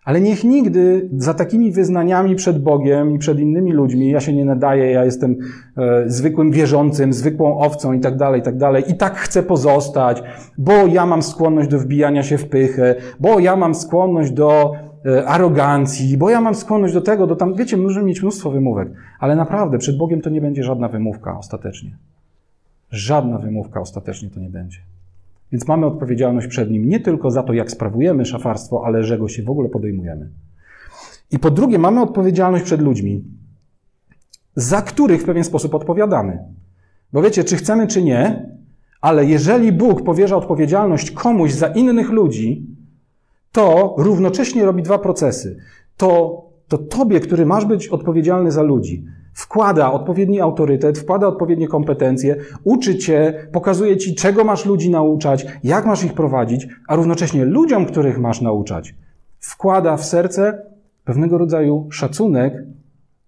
Ale 0.05 0.21
niech 0.21 0.43
nigdy 0.43 1.09
za 1.17 1.33
takimi 1.33 1.71
wyznaniami 1.71 2.35
przed 2.35 2.63
Bogiem 2.63 3.15
i 3.15 3.19
przed 3.19 3.39
innymi 3.39 3.73
ludźmi, 3.73 4.09
ja 4.09 4.19
się 4.19 4.33
nie 4.33 4.45
nadaję, 4.45 4.91
ja 4.91 5.05
jestem 5.05 5.37
e, 5.77 6.03
zwykłym 6.09 6.51
wierzącym, 6.51 7.13
zwykłą 7.13 7.57
owcą 7.57 7.93
i 7.93 7.99
tak 7.99 8.17
dalej, 8.17 8.41
i 8.41 8.43
tak 8.43 8.57
dalej, 8.57 8.83
i 8.87 8.95
tak 8.95 9.15
chcę 9.15 9.43
pozostać, 9.43 10.23
bo 10.57 10.73
ja 10.73 11.05
mam 11.05 11.23
skłonność 11.23 11.69
do 11.69 11.79
wbijania 11.79 12.23
się 12.23 12.37
w 12.37 12.49
pychę, 12.49 12.95
bo 13.19 13.39
ja 13.39 13.55
mam 13.55 13.75
skłonność 13.75 14.31
do 14.31 14.71
e, 15.05 15.27
arogancji, 15.27 16.17
bo 16.17 16.29
ja 16.29 16.41
mam 16.41 16.55
skłonność 16.55 16.93
do 16.93 17.01
tego, 17.01 17.27
do 17.27 17.35
tam, 17.35 17.53
wiecie, 17.53 17.77
możemy 17.77 18.05
mieć 18.05 18.21
mnóstwo 18.21 18.51
wymówek, 18.51 18.89
ale 19.19 19.35
naprawdę 19.35 19.77
przed 19.77 19.97
Bogiem 19.97 20.21
to 20.21 20.29
nie 20.29 20.41
będzie 20.41 20.63
żadna 20.63 20.87
wymówka 20.87 21.37
ostatecznie. 21.37 21.97
Żadna 22.91 23.37
wymówka 23.37 23.79
ostatecznie 23.79 24.29
to 24.29 24.39
nie 24.39 24.49
będzie. 24.49 24.77
Więc 25.51 25.67
mamy 25.67 25.85
odpowiedzialność 25.85 26.47
przed 26.47 26.71
Nim 26.71 26.89
nie 26.89 26.99
tylko 26.99 27.31
za 27.31 27.43
to, 27.43 27.53
jak 27.53 27.71
sprawujemy 27.71 28.25
szafarstwo, 28.25 28.81
ale 28.85 29.03
że 29.03 29.17
go 29.17 29.27
się 29.27 29.43
w 29.43 29.49
ogóle 29.49 29.69
podejmujemy. 29.69 30.29
I 31.31 31.39
po 31.39 31.51
drugie, 31.51 31.79
mamy 31.79 32.01
odpowiedzialność 32.01 32.65
przed 32.65 32.81
ludźmi, 32.81 33.23
za 34.55 34.81
których 34.81 35.21
w 35.21 35.25
pewien 35.25 35.43
sposób 35.43 35.75
odpowiadamy. 35.75 36.39
Bo 37.13 37.21
wiecie, 37.21 37.43
czy 37.43 37.55
chcemy, 37.55 37.87
czy 37.87 38.03
nie, 38.03 38.49
ale 39.01 39.25
jeżeli 39.25 39.71
Bóg 39.71 40.03
powierza 40.03 40.37
odpowiedzialność 40.37 41.11
komuś 41.11 41.51
za 41.51 41.67
innych 41.67 42.09
ludzi, 42.09 42.67
to 43.51 43.95
równocześnie 43.97 44.65
robi 44.65 44.83
dwa 44.83 44.97
procesy. 44.97 45.57
To, 45.97 46.41
to 46.67 46.77
tobie, 46.77 47.19
który 47.19 47.45
masz 47.45 47.65
być 47.65 47.87
odpowiedzialny 47.87 48.51
za 48.51 48.61
ludzi, 48.61 49.05
wkłada 49.35 49.91
odpowiedni 49.91 50.41
autorytet, 50.41 50.99
wkłada 50.99 51.27
odpowiednie 51.27 51.67
kompetencje, 51.67 52.35
uczy 52.63 52.97
cię, 52.97 53.47
pokazuje 53.51 53.97
ci, 53.97 54.15
czego 54.15 54.43
masz 54.43 54.65
ludzi 54.65 54.89
nauczać, 54.89 55.45
jak 55.63 55.85
masz 55.85 56.03
ich 56.03 56.13
prowadzić, 56.13 56.67
a 56.87 56.95
równocześnie 56.95 57.45
ludziom, 57.45 57.85
których 57.85 58.19
masz 58.19 58.41
nauczać, 58.41 58.95
wkłada 59.39 59.97
w 59.97 60.05
serce 60.05 60.65
pewnego 61.03 61.37
rodzaju 61.37 61.87
szacunek 61.91 62.63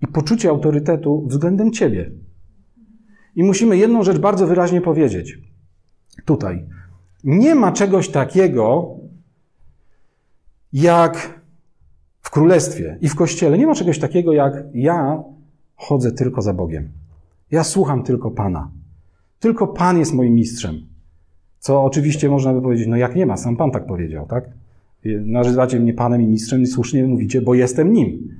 i 0.01 0.07
poczucie 0.07 0.49
autorytetu 0.49 1.27
względem 1.27 1.71
ciebie. 1.71 2.11
I 3.35 3.43
musimy 3.43 3.77
jedną 3.77 4.03
rzecz 4.03 4.17
bardzo 4.17 4.47
wyraźnie 4.47 4.81
powiedzieć. 4.81 5.37
Tutaj. 6.25 6.65
Nie 7.23 7.55
ma 7.55 7.71
czegoś 7.71 8.09
takiego, 8.09 8.95
jak 10.73 11.41
w 12.21 12.29
królestwie 12.29 12.97
i 13.01 13.09
w 13.09 13.15
kościele. 13.15 13.57
Nie 13.57 13.67
ma 13.67 13.75
czegoś 13.75 13.99
takiego, 13.99 14.33
jak 14.33 14.63
ja 14.73 15.23
chodzę 15.77 16.11
tylko 16.11 16.41
za 16.41 16.53
Bogiem. 16.53 16.89
Ja 17.51 17.63
słucham 17.63 18.03
tylko 18.03 18.31
Pana. 18.31 18.71
Tylko 19.39 19.67
Pan 19.67 19.97
jest 19.97 20.13
moim 20.13 20.33
mistrzem. 20.33 20.75
Co 21.59 21.83
oczywiście 21.83 22.29
można 22.29 22.53
by 22.53 22.61
powiedzieć, 22.61 22.87
no 22.87 22.95
jak 22.95 23.15
nie 23.15 23.25
ma, 23.25 23.37
sam 23.37 23.57
Pan 23.57 23.71
tak 23.71 23.85
powiedział, 23.85 24.25
tak? 24.25 24.49
Nazywacie 25.25 25.79
mnie 25.79 25.93
Panem 25.93 26.21
i 26.21 26.27
mistrzem 26.27 26.61
i 26.61 26.67
słusznie 26.67 27.03
mówicie, 27.03 27.41
bo 27.41 27.53
jestem 27.53 27.93
nim. 27.93 28.33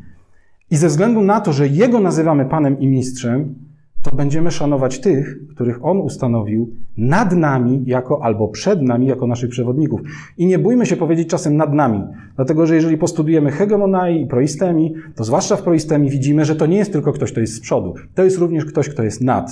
I 0.72 0.78
ze 0.78 0.88
względu 0.88 1.22
na 1.22 1.42
to, 1.42 1.54
że 1.54 1.68
Jego 1.68 2.00
nazywamy 2.00 2.46
Panem 2.46 2.80
i 2.80 2.88
mistrzem, 2.88 3.56
to 4.04 4.16
będziemy 4.16 4.52
szanować 4.52 5.00
tych, 5.00 5.48
których 5.50 5.86
On 5.86 5.98
ustanowił 5.98 6.74
nad 6.98 7.32
nami 7.32 7.84
jako 7.86 8.24
albo 8.24 8.48
przed 8.48 8.82
nami 8.82 9.08
jako 9.08 9.28
naszych 9.28 9.50
przewodników. 9.50 10.02
I 10.38 10.46
nie 10.46 10.60
bójmy 10.60 10.86
się 10.86 10.96
powiedzieć 10.96 11.30
czasem 11.30 11.58
nad 11.58 11.74
nami, 11.74 12.04
dlatego 12.36 12.66
że 12.66 12.76
jeżeli 12.76 12.98
postudujemy 12.98 13.52
hegemonai 13.52 14.22
i 14.22 14.28
proistemi, 14.28 14.94
to 15.16 15.24
zwłaszcza 15.24 15.56
w 15.56 15.64
proistemi 15.64 16.10
widzimy, 16.10 16.46
że 16.46 16.56
to 16.56 16.66
nie 16.66 16.78
jest 16.78 16.92
tylko 16.92 17.14
ktoś, 17.14 17.32
kto 17.32 17.40
jest 17.40 17.54
z 17.54 17.60
przodu. 17.60 17.94
To 18.16 18.24
jest 18.24 18.38
również 18.38 18.66
ktoś, 18.66 18.90
kto 18.90 19.04
jest 19.04 19.22
nad. 19.22 19.52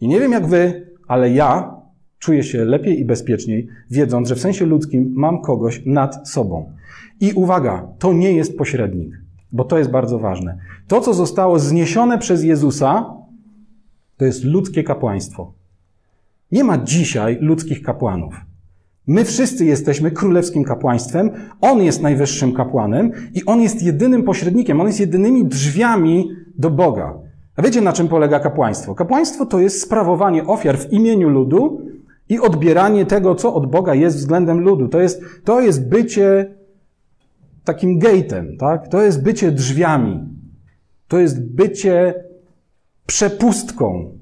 I 0.00 0.08
nie 0.08 0.20
wiem 0.20 0.32
jak 0.32 0.46
wy, 0.46 0.86
ale 1.08 1.30
ja 1.30 1.74
czuję 2.18 2.42
się 2.42 2.64
lepiej 2.64 3.00
i 3.00 3.04
bezpieczniej, 3.04 3.68
wiedząc, 3.90 4.28
że 4.28 4.34
w 4.34 4.40
sensie 4.40 4.66
ludzkim 4.66 5.12
mam 5.16 5.42
kogoś 5.42 5.82
nad 5.86 6.28
sobą. 6.28 6.72
I 7.20 7.32
uwaga, 7.32 7.88
to 7.98 8.12
nie 8.12 8.32
jest 8.32 8.58
pośrednik, 8.58 9.20
bo 9.52 9.64
to 9.64 9.78
jest 9.78 9.90
bardzo 9.90 10.18
ważne. 10.18 10.58
To, 10.88 11.00
co 11.00 11.14
zostało 11.14 11.58
zniesione 11.58 12.18
przez 12.18 12.44
Jezusa, 12.44 13.21
to 14.16 14.24
jest 14.24 14.44
ludzkie 14.44 14.84
kapłaństwo. 14.84 15.52
Nie 16.52 16.64
ma 16.64 16.78
dzisiaj 16.78 17.38
ludzkich 17.40 17.82
kapłanów. 17.82 18.34
My 19.06 19.24
wszyscy 19.24 19.64
jesteśmy 19.64 20.10
królewskim 20.10 20.64
kapłaństwem, 20.64 21.30
on 21.60 21.82
jest 21.82 22.02
najwyższym 22.02 22.52
kapłanem 22.54 23.10
i 23.34 23.44
on 23.44 23.60
jest 23.60 23.82
jedynym 23.82 24.22
pośrednikiem, 24.22 24.80
on 24.80 24.86
jest 24.86 25.00
jedynymi 25.00 25.44
drzwiami 25.44 26.30
do 26.58 26.70
Boga. 26.70 27.18
A 27.56 27.62
wiecie, 27.62 27.80
na 27.80 27.92
czym 27.92 28.08
polega 28.08 28.40
kapłaństwo? 28.40 28.94
Kapłaństwo 28.94 29.46
to 29.46 29.60
jest 29.60 29.82
sprawowanie 29.82 30.44
ofiar 30.46 30.78
w 30.78 30.92
imieniu 30.92 31.28
ludu 31.28 31.80
i 32.28 32.38
odbieranie 32.38 33.06
tego, 33.06 33.34
co 33.34 33.54
od 33.54 33.70
Boga 33.70 33.94
jest 33.94 34.16
względem 34.16 34.60
ludu. 34.60 34.88
To 34.88 35.00
jest, 35.00 35.22
to 35.44 35.60
jest 35.60 35.88
bycie 35.88 36.54
takim 37.64 38.00
gate'em, 38.00 38.56
tak? 38.58 38.88
To 38.88 39.02
jest 39.02 39.22
bycie 39.22 39.52
drzwiami. 39.52 40.20
To 41.08 41.18
jest 41.18 41.54
bycie 41.54 42.14
przepustką. 43.06 44.18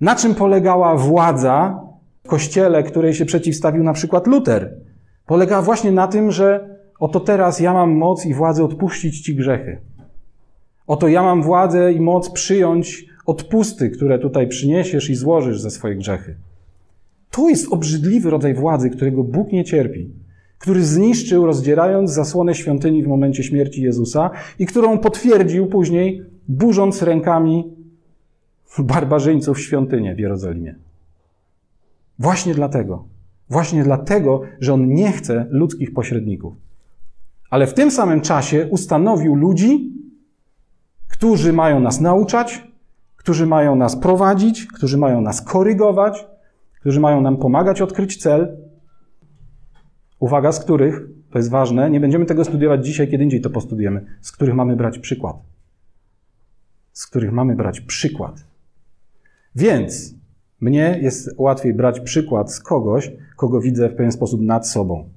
Na 0.00 0.16
czym 0.16 0.34
polegała 0.34 0.96
władza 0.96 1.80
w 2.24 2.28
kościele, 2.28 2.82
której 2.82 3.14
się 3.14 3.24
przeciwstawił 3.24 3.82
na 3.82 3.92
przykład 3.92 4.26
Luter? 4.26 4.74
Polegała 5.26 5.62
właśnie 5.62 5.92
na 5.92 6.06
tym, 6.06 6.30
że 6.30 6.76
oto 7.00 7.20
teraz 7.20 7.60
ja 7.60 7.72
mam 7.72 7.90
moc 7.90 8.26
i 8.26 8.34
władzę 8.34 8.64
odpuścić 8.64 9.20
ci 9.20 9.34
grzechy. 9.34 9.78
Oto 10.86 11.08
ja 11.08 11.22
mam 11.22 11.42
władzę 11.42 11.92
i 11.92 12.00
moc 12.00 12.30
przyjąć 12.30 13.06
odpusty, 13.26 13.90
które 13.90 14.18
tutaj 14.18 14.48
przyniesiesz 14.48 15.10
i 15.10 15.14
złożysz 15.14 15.60
za 15.60 15.70
swoje 15.70 15.96
grzechy. 15.96 16.36
To 17.30 17.48
jest 17.48 17.72
obrzydliwy 17.72 18.30
rodzaj 18.30 18.54
władzy, 18.54 18.90
którego 18.90 19.24
Bóg 19.24 19.52
nie 19.52 19.64
cierpi, 19.64 20.10
który 20.58 20.84
zniszczył, 20.84 21.46
rozdzierając 21.46 22.10
zasłonę 22.10 22.54
świątyni 22.54 23.02
w 23.02 23.08
momencie 23.08 23.42
śmierci 23.42 23.82
Jezusa 23.82 24.30
i 24.58 24.66
którą 24.66 24.98
potwierdził 24.98 25.66
później, 25.66 26.22
burząc 26.48 27.02
rękami 27.02 27.77
barbarzyńców 28.78 29.60
świątynię 29.60 30.14
w 30.14 30.18
Jerozolimie. 30.18 30.74
Właśnie 32.18 32.54
dlatego, 32.54 33.04
właśnie 33.50 33.84
dlatego, 33.84 34.42
że 34.60 34.74
on 34.74 34.88
nie 34.88 35.12
chce 35.12 35.46
ludzkich 35.50 35.94
pośredników. 35.94 36.54
Ale 37.50 37.66
w 37.66 37.74
tym 37.74 37.90
samym 37.90 38.20
czasie 38.20 38.68
ustanowił 38.70 39.34
ludzi, 39.34 39.92
którzy 41.08 41.52
mają 41.52 41.80
nas 41.80 42.00
nauczać, 42.00 42.68
którzy 43.16 43.46
mają 43.46 43.76
nas 43.76 43.96
prowadzić, 43.96 44.66
którzy 44.66 44.98
mają 44.98 45.20
nas 45.20 45.42
korygować, 45.42 46.26
którzy 46.80 47.00
mają 47.00 47.20
nam 47.20 47.36
pomagać 47.36 47.80
odkryć 47.80 48.16
cel. 48.16 48.56
Uwaga, 50.20 50.52
z 50.52 50.60
których, 50.60 51.02
to 51.30 51.38
jest 51.38 51.50
ważne, 51.50 51.90
nie 51.90 52.00
będziemy 52.00 52.26
tego 52.26 52.44
studiować 52.44 52.86
dzisiaj, 52.86 53.08
kiedy 53.08 53.24
indziej 53.24 53.40
to 53.40 53.50
postudujemy, 53.50 54.04
z 54.20 54.32
których 54.32 54.54
mamy 54.54 54.76
brać 54.76 54.98
przykład. 54.98 55.36
Z 56.92 57.06
których 57.06 57.32
mamy 57.32 57.56
brać 57.56 57.80
przykład. 57.80 58.47
Więc 59.58 60.14
mnie 60.60 60.98
jest 61.02 61.30
łatwiej 61.38 61.74
brać 61.74 62.00
przykład 62.00 62.52
z 62.52 62.60
kogoś, 62.60 63.12
kogo 63.36 63.60
widzę 63.60 63.88
w 63.88 63.94
pewien 63.94 64.12
sposób 64.12 64.40
nad 64.40 64.68
sobą. 64.68 65.08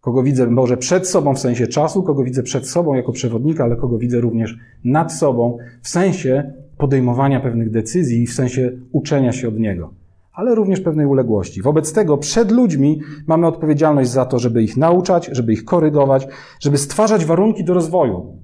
Kogo 0.00 0.22
widzę 0.22 0.46
może 0.46 0.76
przed 0.76 1.08
sobą 1.08 1.34
w 1.34 1.38
sensie 1.38 1.66
czasu, 1.66 2.02
kogo 2.02 2.24
widzę 2.24 2.42
przed 2.42 2.68
sobą 2.68 2.94
jako 2.94 3.12
przewodnika, 3.12 3.64
ale 3.64 3.76
kogo 3.76 3.98
widzę 3.98 4.20
również 4.20 4.58
nad 4.84 5.12
sobą 5.12 5.58
w 5.82 5.88
sensie 5.88 6.52
podejmowania 6.78 7.40
pewnych 7.40 7.70
decyzji, 7.70 8.26
w 8.26 8.32
sensie 8.32 8.72
uczenia 8.92 9.32
się 9.32 9.48
od 9.48 9.58
niego, 9.58 9.94
ale 10.32 10.54
również 10.54 10.80
pewnej 10.80 11.06
uległości. 11.06 11.62
Wobec 11.62 11.92
tego 11.92 12.18
przed 12.18 12.50
ludźmi 12.50 13.00
mamy 13.26 13.46
odpowiedzialność 13.46 14.10
za 14.10 14.26
to, 14.26 14.38
żeby 14.38 14.62
ich 14.62 14.76
nauczać, 14.76 15.30
żeby 15.32 15.52
ich 15.52 15.64
korygować, 15.64 16.28
żeby 16.60 16.78
stwarzać 16.78 17.24
warunki 17.24 17.64
do 17.64 17.74
rozwoju 17.74 18.36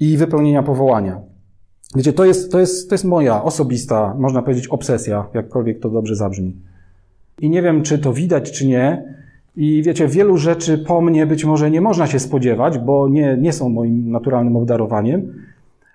i 0.00 0.16
wypełnienia 0.16 0.62
powołania. 0.62 1.35
Wiecie, 1.94 2.12
to 2.12 2.24
jest, 2.24 2.52
to 2.52 2.60
jest, 2.60 2.88
to 2.88 2.94
jest 2.94 3.04
moja 3.04 3.42
osobista, 3.42 4.14
można 4.18 4.42
powiedzieć, 4.42 4.68
obsesja, 4.68 5.26
jakkolwiek 5.34 5.80
to 5.80 5.90
dobrze 5.90 6.16
zabrzmi. 6.16 6.56
I 7.40 7.50
nie 7.50 7.62
wiem, 7.62 7.82
czy 7.82 7.98
to 7.98 8.12
widać, 8.12 8.52
czy 8.52 8.66
nie. 8.66 9.16
I 9.56 9.82
wiecie, 9.82 10.08
wielu 10.08 10.36
rzeczy 10.38 10.78
po 10.78 11.00
mnie 11.00 11.26
być 11.26 11.44
może 11.44 11.70
nie 11.70 11.80
można 11.80 12.06
się 12.06 12.18
spodziewać, 12.18 12.78
bo 12.78 13.08
nie, 13.08 13.36
nie 13.40 13.52
są 13.52 13.68
moim 13.68 14.10
naturalnym 14.10 14.56
obdarowaniem. 14.56 15.32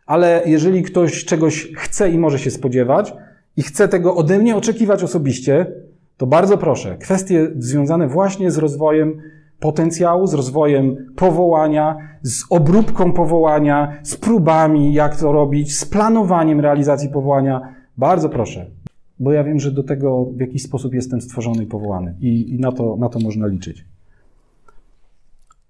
Ale 0.06 0.41
jeżeli 0.45 0.84
ktoś 0.84 1.25
czegoś 1.25 1.71
chce 1.75 2.10
i 2.10 2.17
może 2.17 2.39
się 2.39 2.51
spodziewać 2.51 3.13
i 3.58 3.62
chce 3.62 3.88
tego 3.88 4.15
ode 4.15 4.39
mnie 4.39 4.56
oczekiwać 4.56 5.04
osobiście, 5.04 5.65
to 6.17 6.27
bardzo 6.27 6.58
proszę, 6.58 6.97
kwestie 6.97 7.47
związane 7.58 8.08
właśnie 8.08 8.51
z 8.51 8.58
rozwojem 8.58 9.21
potencjału, 9.62 10.28
z 10.28 10.34
rozwojem 10.34 11.13
powołania, 11.15 11.97
z 12.21 12.43
obróbką 12.50 13.13
powołania, 13.13 13.93
z 14.04 14.15
próbami, 14.15 14.93
jak 14.93 15.19
to 15.19 15.32
robić, 15.32 15.78
z 15.78 15.86
planowaniem 15.86 16.60
realizacji 16.60 17.10
powołania. 17.10 17.62
Bardzo 17.97 18.30
proszę, 18.30 18.65
bo 19.19 19.32
ja 19.32 19.43
wiem, 19.43 19.60
że 19.60 19.71
do 19.71 19.84
tego 19.84 20.26
w 20.26 20.39
jakiś 20.39 20.63
sposób 20.63 20.93
jestem 20.93 21.21
stworzony 21.21 21.63
i 21.63 21.67
powołany 21.67 22.15
i, 22.19 22.54
i 22.54 22.60
na, 22.60 22.71
to, 22.71 22.95
na 22.95 23.10
to 23.10 23.19
można 23.19 23.47
liczyć. 23.47 23.86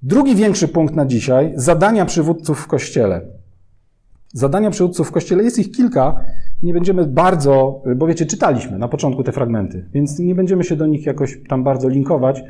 Drugi 0.01 0.35
większy 0.35 0.67
punkt 0.67 0.95
na 0.95 1.05
dzisiaj 1.05 1.53
zadania 1.55 2.05
przywódców 2.05 2.59
w 2.59 2.67
kościele. 2.67 3.21
Zadania 4.33 4.71
przywódców 4.71 5.07
w 5.07 5.11
kościele 5.11 5.43
jest 5.43 5.59
ich 5.59 5.71
kilka. 5.71 6.19
Nie 6.63 6.73
będziemy 6.73 7.05
bardzo, 7.05 7.83
bo 7.95 8.07
wiecie, 8.07 8.25
czytaliśmy 8.25 8.77
na 8.77 8.87
początku 8.87 9.23
te 9.23 9.31
fragmenty, 9.31 9.85
więc 9.93 10.19
nie 10.19 10.35
będziemy 10.35 10.63
się 10.63 10.75
do 10.75 10.87
nich 10.87 11.05
jakoś 11.05 11.39
tam 11.49 11.63
bardzo 11.63 11.89
linkować. 11.89 12.43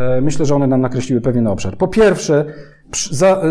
E, 0.00 0.20
myślę, 0.20 0.46
że 0.46 0.54
one 0.54 0.66
nam 0.66 0.80
nakreśliły 0.80 1.20
pewien 1.20 1.46
obszar. 1.46 1.76
Po 1.76 1.88
pierwsze, 1.88 2.44
za, 3.10 3.42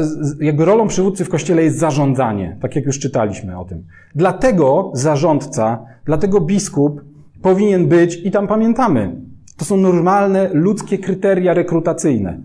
jakby 0.41 0.65
rolą 0.65 0.87
przywódcy 0.87 1.25
w 1.25 1.29
kościele 1.29 1.63
jest 1.63 1.77
zarządzanie, 1.77 2.57
tak 2.61 2.75
jak 2.75 2.85
już 2.85 2.99
czytaliśmy 2.99 3.59
o 3.59 3.65
tym. 3.65 3.83
Dlatego 4.15 4.91
zarządca, 4.93 5.85
dlatego 6.05 6.41
biskup 6.41 7.01
powinien 7.41 7.87
być, 7.87 8.15
i 8.25 8.31
tam 8.31 8.47
pamiętamy, 8.47 9.15
to 9.57 9.65
są 9.65 9.77
normalne 9.77 10.49
ludzkie 10.53 10.97
kryteria 10.97 11.53
rekrutacyjne. 11.53 12.37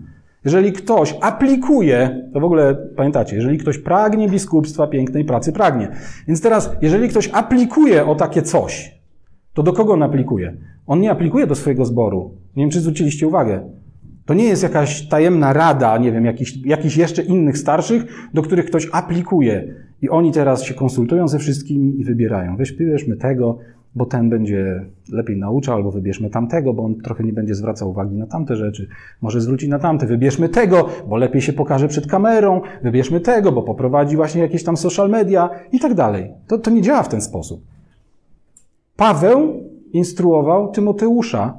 Jeżeli 0.45 0.73
ktoś 0.73 1.15
aplikuje, 1.21 2.29
to 2.33 2.39
w 2.39 2.43
ogóle 2.43 2.75
pamiętacie, 2.75 3.35
jeżeli 3.35 3.57
ktoś 3.57 3.77
pragnie 3.77 4.29
biskupstwa, 4.29 4.87
pięknej 4.87 5.25
pracy 5.25 5.53
pragnie. 5.53 5.91
Więc 6.27 6.41
teraz, 6.41 6.71
jeżeli 6.81 7.09
ktoś 7.09 7.29
aplikuje 7.33 8.05
o 8.05 8.15
takie 8.15 8.41
coś, 8.41 8.99
to 9.53 9.63
do 9.63 9.73
kogo 9.73 9.93
on 9.93 10.03
aplikuje? 10.03 10.57
On 10.87 10.99
nie 10.99 11.11
aplikuje 11.11 11.47
do 11.47 11.55
swojego 11.55 11.85
zboru. 11.85 12.31
Nie 12.55 12.63
wiem, 12.63 12.69
czy 12.69 12.81
zwróciliście 12.81 13.27
uwagę. 13.27 13.69
To 14.25 14.33
nie 14.33 14.43
jest 14.43 14.63
jakaś 14.63 15.07
tajemna 15.07 15.53
rada, 15.53 15.97
nie 15.97 16.11
wiem, 16.11 16.25
jakichś, 16.25 16.57
jakichś 16.65 16.97
jeszcze 16.97 17.21
innych 17.21 17.57
starszych, 17.57 18.29
do 18.33 18.41
których 18.41 18.65
ktoś 18.65 18.89
aplikuje. 18.91 19.73
I 20.01 20.09
oni 20.09 20.31
teraz 20.31 20.63
się 20.63 20.73
konsultują 20.73 21.27
ze 21.27 21.39
wszystkimi 21.39 21.99
i 21.99 22.03
wybierają. 22.03 22.57
Weź, 22.57 22.71
wybierzmy 22.71 23.17
tego, 23.17 23.57
bo 23.95 24.05
ten 24.05 24.29
będzie 24.29 24.85
lepiej 25.11 25.37
nauczał, 25.37 25.75
albo 25.75 25.91
wybierzmy 25.91 26.29
tamtego, 26.29 26.73
bo 26.73 26.83
on 26.83 26.95
trochę 26.95 27.23
nie 27.23 27.33
będzie 27.33 27.55
zwracał 27.55 27.89
uwagi 27.89 28.15
na 28.15 28.27
tamte 28.27 28.55
rzeczy. 28.55 28.87
Może 29.21 29.41
zwróci 29.41 29.69
na 29.69 29.79
tamte. 29.79 30.05
Wybierzmy 30.05 30.49
tego, 30.49 30.89
bo 31.09 31.17
lepiej 31.17 31.41
się 31.41 31.53
pokaże 31.53 31.87
przed 31.87 32.07
kamerą. 32.07 32.61
Wybierzmy 32.83 33.19
tego, 33.19 33.51
bo 33.51 33.63
poprowadzi 33.63 34.15
właśnie 34.15 34.41
jakieś 34.41 34.63
tam 34.63 34.77
social 34.77 35.09
media 35.09 35.49
i 35.71 35.79
tak 35.79 35.93
dalej. 35.93 36.31
To, 36.47 36.57
to 36.57 36.71
nie 36.71 36.81
działa 36.81 37.03
w 37.03 37.09
ten 37.09 37.21
sposób. 37.21 37.61
Paweł 38.95 39.63
instruował 39.93 40.71
Tymoteusza 40.71 41.57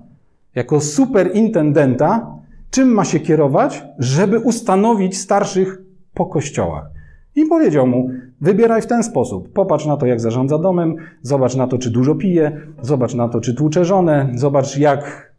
jako 0.55 0.81
superintendenta, 0.81 2.36
czym 2.71 2.89
ma 2.89 3.05
się 3.05 3.21
kierować, 3.21 3.85
żeby 3.99 4.39
ustanowić 4.39 5.19
starszych 5.19 5.83
po 6.15 6.27
kościołach. 6.27 6.91
I 7.37 7.45
powiedział 7.45 7.87
mu, 7.87 8.11
wybieraj 8.41 8.83
w 8.83 8.87
ten 8.87 9.03
sposób. 9.03 9.53
Popatrz 9.53 9.87
na 9.87 9.97
to, 9.97 10.07
jak 10.07 10.21
zarządza 10.21 10.59
domem, 10.59 10.97
zobacz 11.23 11.57
na 11.57 11.67
to, 11.67 11.79
czy 11.79 11.91
dużo 11.91 12.15
pije, 12.15 12.61
zobacz 12.83 13.15
na 13.15 13.29
to, 13.29 13.41
czy 13.41 13.55
tłucze 13.55 13.85
żonę, 13.85 14.31
zobacz 14.35 14.79
jak, 14.79 15.33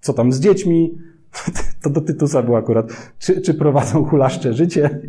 co 0.00 0.12
tam 0.12 0.32
z 0.32 0.40
dziećmi. 0.40 0.94
To 1.82 1.90
do 1.90 2.00
Tytusa 2.00 2.42
było 2.42 2.58
akurat. 2.58 3.12
Czy, 3.18 3.40
czy 3.40 3.54
prowadzą 3.54 4.04
hulaszcze 4.04 4.54
życie 4.54 5.00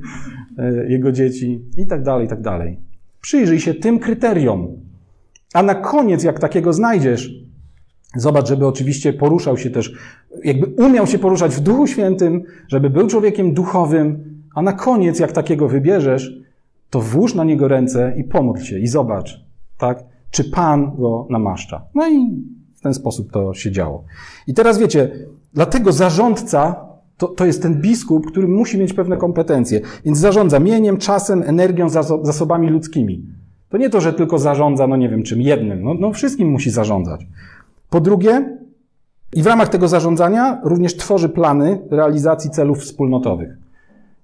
e, 0.58 0.92
jego 0.92 1.12
dzieci 1.12 1.62
i 1.78 1.88
tak 1.88 2.04
dalej, 2.04 2.26
i 2.26 2.30
tak 2.30 2.42
dalej. 2.42 2.80
Przyjrzyj 3.22 3.60
się 3.60 3.74
tym 3.74 4.00
kryteriom. 4.00 4.68
A 5.54 5.64
na 5.64 5.76
koniec, 5.76 6.24
jak 6.24 6.40
takiego 6.40 6.74
znajdziesz, 6.74 7.45
zobacz, 8.16 8.48
żeby 8.48 8.68
oczywiście 8.68 9.14
poruszał 9.14 9.58
się 9.58 9.70
też, 9.70 9.94
jakby 10.44 10.84
umiał 10.84 11.08
się 11.08 11.20
poruszać 11.20 11.56
w 11.56 11.60
Duchu 11.60 11.88
Świętym, 11.88 12.44
żeby 12.68 12.90
był 12.90 13.08
człowiekiem 13.08 13.54
duchowym, 13.54 14.36
a 14.56 14.62
na 14.62 14.74
koniec, 14.74 15.20
jak 15.20 15.32
takiego 15.32 15.68
wybierzesz, 15.68 16.46
to 16.90 17.02
włóż 17.02 17.36
na 17.36 17.44
niego 17.44 17.68
ręce 17.68 18.14
i 18.18 18.24
pomódl 18.24 18.62
się 18.62 18.80
i 18.80 18.88
zobacz, 18.88 19.46
tak, 19.78 20.04
czy 20.32 20.44
Pan 20.44 20.96
go 20.96 21.28
namaszcza. 21.30 21.82
No 21.96 22.10
i 22.10 22.44
w 22.76 22.82
ten 22.82 22.94
sposób 22.94 23.32
to 23.32 23.54
się 23.54 23.72
działo. 23.72 24.04
I 24.48 24.54
teraz 24.54 24.78
wiecie, 24.78 25.12
dlatego 25.54 25.92
zarządca 25.92 26.86
to, 27.18 27.28
to 27.28 27.46
jest 27.46 27.62
ten 27.62 27.82
biskup, 27.82 28.28
który 28.28 28.48
musi 28.48 28.78
mieć 28.78 28.94
pewne 28.94 29.18
kompetencje. 29.18 29.82
Więc 30.06 30.18
zarządza 30.18 30.60
mieniem, 30.60 30.98
czasem, 30.98 31.44
energią, 31.46 31.90
zasobami 32.22 32.70
ludzkimi. 32.70 33.26
To 33.70 33.78
nie 33.78 33.90
to, 33.90 34.02
że 34.02 34.14
tylko 34.14 34.40
zarządza, 34.40 34.88
no 34.88 34.98
nie 34.98 35.10
wiem 35.10 35.24
czym, 35.24 35.42
jednym. 35.42 35.84
No, 35.84 35.94
no 35.94 36.14
wszystkim 36.14 36.52
musi 36.52 36.72
zarządzać. 36.72 37.28
Po 37.96 38.02
drugie, 38.02 38.58
i 39.36 39.44
w 39.44 39.48
ramach 39.48 39.70
tego 39.70 39.88
zarządzania 39.88 40.62
również 40.64 40.96
tworzy 40.96 41.30
plany 41.30 41.82
realizacji 41.92 42.50
celów 42.50 42.80
wspólnotowych. 42.80 43.58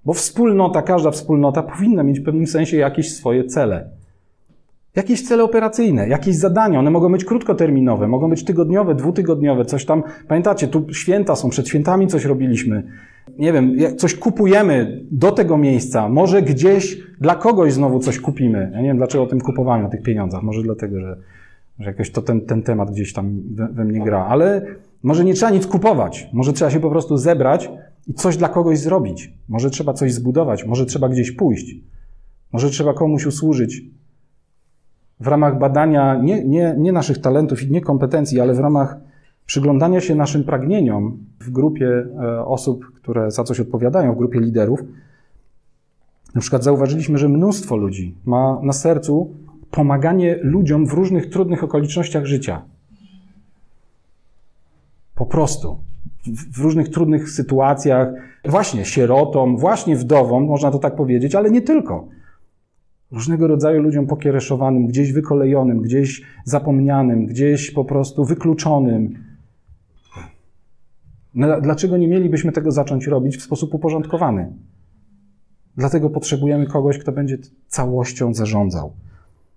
Bo 0.04 0.12
wspólnota, 0.12 0.82
każda 0.82 1.10
wspólnota 1.10 1.62
powinna 1.62 2.02
mieć 2.02 2.20
w 2.20 2.24
pewnym 2.24 2.46
sensie 2.46 2.76
jakieś 2.76 3.14
swoje 3.14 3.44
cele. 3.44 3.90
Jakieś 4.96 5.22
cele 5.28 5.44
operacyjne, 5.44 6.08
jakieś 6.08 6.36
zadania. 6.36 6.78
One 6.78 6.90
mogą 6.90 7.12
być 7.12 7.24
krótkoterminowe, 7.24 8.08
mogą 8.08 8.30
być 8.30 8.44
tygodniowe, 8.44 8.94
dwutygodniowe, 8.94 9.64
coś 9.64 9.84
tam. 9.84 10.02
Pamiętacie, 10.28 10.68
tu 10.68 10.86
święta 10.94 11.36
są, 11.36 11.50
przed 11.50 11.68
świętami 11.68 12.06
coś 12.06 12.24
robiliśmy. 12.24 12.82
Nie 13.38 13.52
wiem, 13.52 13.76
coś 13.96 14.14
kupujemy 14.14 15.04
do 15.10 15.32
tego 15.32 15.58
miejsca. 15.58 16.08
Może 16.08 16.42
gdzieś 16.42 16.98
dla 17.20 17.34
kogoś 17.34 17.72
znowu 17.72 17.98
coś 17.98 18.20
kupimy. 18.20 18.70
Ja 18.74 18.80
nie 18.80 18.88
wiem, 18.88 18.96
dlaczego 18.96 19.24
o 19.24 19.26
tym 19.26 19.40
kupowaniu, 19.40 19.86
o 19.86 19.90
tych 19.90 20.02
pieniądzach. 20.02 20.42
Może 20.42 20.62
dlatego, 20.62 21.00
że, 21.00 21.16
że 21.82 21.90
jakoś 21.90 22.10
to 22.10 22.22
ten, 22.22 22.40
ten 22.40 22.62
temat 22.62 22.90
gdzieś 22.90 23.12
tam 23.12 23.42
we, 23.54 23.68
we 23.68 23.84
mnie 23.84 24.04
gra. 24.04 24.26
Ale 24.26 24.66
może 25.02 25.24
nie 25.24 25.34
trzeba 25.34 25.52
nic 25.52 25.66
kupować. 25.66 26.30
Może 26.32 26.52
trzeba 26.52 26.70
się 26.70 26.80
po 26.80 26.90
prostu 26.90 27.16
zebrać 27.16 27.70
i 28.06 28.14
coś 28.14 28.36
dla 28.36 28.48
kogoś 28.48 28.78
zrobić. 28.78 29.34
Może 29.48 29.70
trzeba 29.70 29.92
coś 29.92 30.12
zbudować, 30.12 30.66
może 30.66 30.86
trzeba 30.86 31.08
gdzieś 31.08 31.32
pójść. 31.32 31.74
Może 32.52 32.70
trzeba 32.70 32.94
komuś 32.94 33.26
usłużyć. 33.26 33.82
W 35.20 35.26
ramach 35.26 35.58
badania 35.58 36.14
nie, 36.14 36.44
nie, 36.44 36.74
nie 36.78 36.92
naszych 36.92 37.18
talentów 37.18 37.62
i 37.62 37.70
nie 37.70 37.80
kompetencji, 37.80 38.40
ale 38.40 38.54
w 38.54 38.58
ramach 38.58 38.96
przyglądania 39.46 40.00
się 40.00 40.14
naszym 40.14 40.44
pragnieniom 40.44 41.18
w 41.40 41.50
grupie 41.50 42.06
e, 42.22 42.44
osób, 42.44 42.92
które 42.94 43.30
za 43.30 43.44
coś 43.44 43.60
odpowiadają, 43.60 44.14
w 44.14 44.18
grupie 44.18 44.40
liderów, 44.40 44.80
na 46.34 46.40
przykład 46.40 46.64
zauważyliśmy, 46.64 47.18
że 47.18 47.28
mnóstwo 47.28 47.76
ludzi 47.76 48.16
ma 48.24 48.60
na 48.62 48.72
sercu 48.72 49.34
pomaganie 49.72 50.38
ludziom 50.42 50.86
w 50.86 50.92
różnych 50.92 51.30
trudnych 51.30 51.64
okolicznościach 51.64 52.24
życia. 52.24 52.62
Po 55.14 55.26
prostu. 55.26 55.78
W, 56.54 56.58
różnych 56.58 56.88
trudnych 56.88 57.30
sytuacjach, 57.30 58.08
właśnie 58.44 58.84
sierotom, 58.84 59.56
właśnie 59.56 59.96
wdowom, 59.96 60.44
można 60.44 60.70
to 60.70 60.78
tak 60.78 60.96
powiedzieć, 60.96 61.34
ale 61.34 61.50
nie 61.50 61.62
tylko. 61.62 62.08
Różnego 63.10 63.46
rodzaju 63.46 63.82
ludziom 63.82 64.06
pokiereszowanym, 64.06 64.86
gdzieś 64.86 65.12
wykolejonym, 65.12 65.82
gdzieś 65.82 66.22
zapomnianym, 66.44 67.26
gdzieś 67.26 67.70
po 67.70 67.84
prostu 67.84 68.24
wykluczonym. 68.24 69.24
No, 71.34 71.60
dlaczego 71.60 71.96
nie 71.96 72.08
mielibyśmy 72.08 72.52
tego 72.52 72.72
zacząć 72.72 73.06
robić 73.06 73.36
w 73.36 73.42
sposób 73.42 73.74
uporządkowany? 73.74 74.52
Dlatego 75.76 76.10
potrzebujemy 76.10 76.66
kogoś, 76.66 76.98
kto 76.98 77.12
będzie 77.12 77.38
całością 77.66 78.34
zarządzał. 78.34 78.92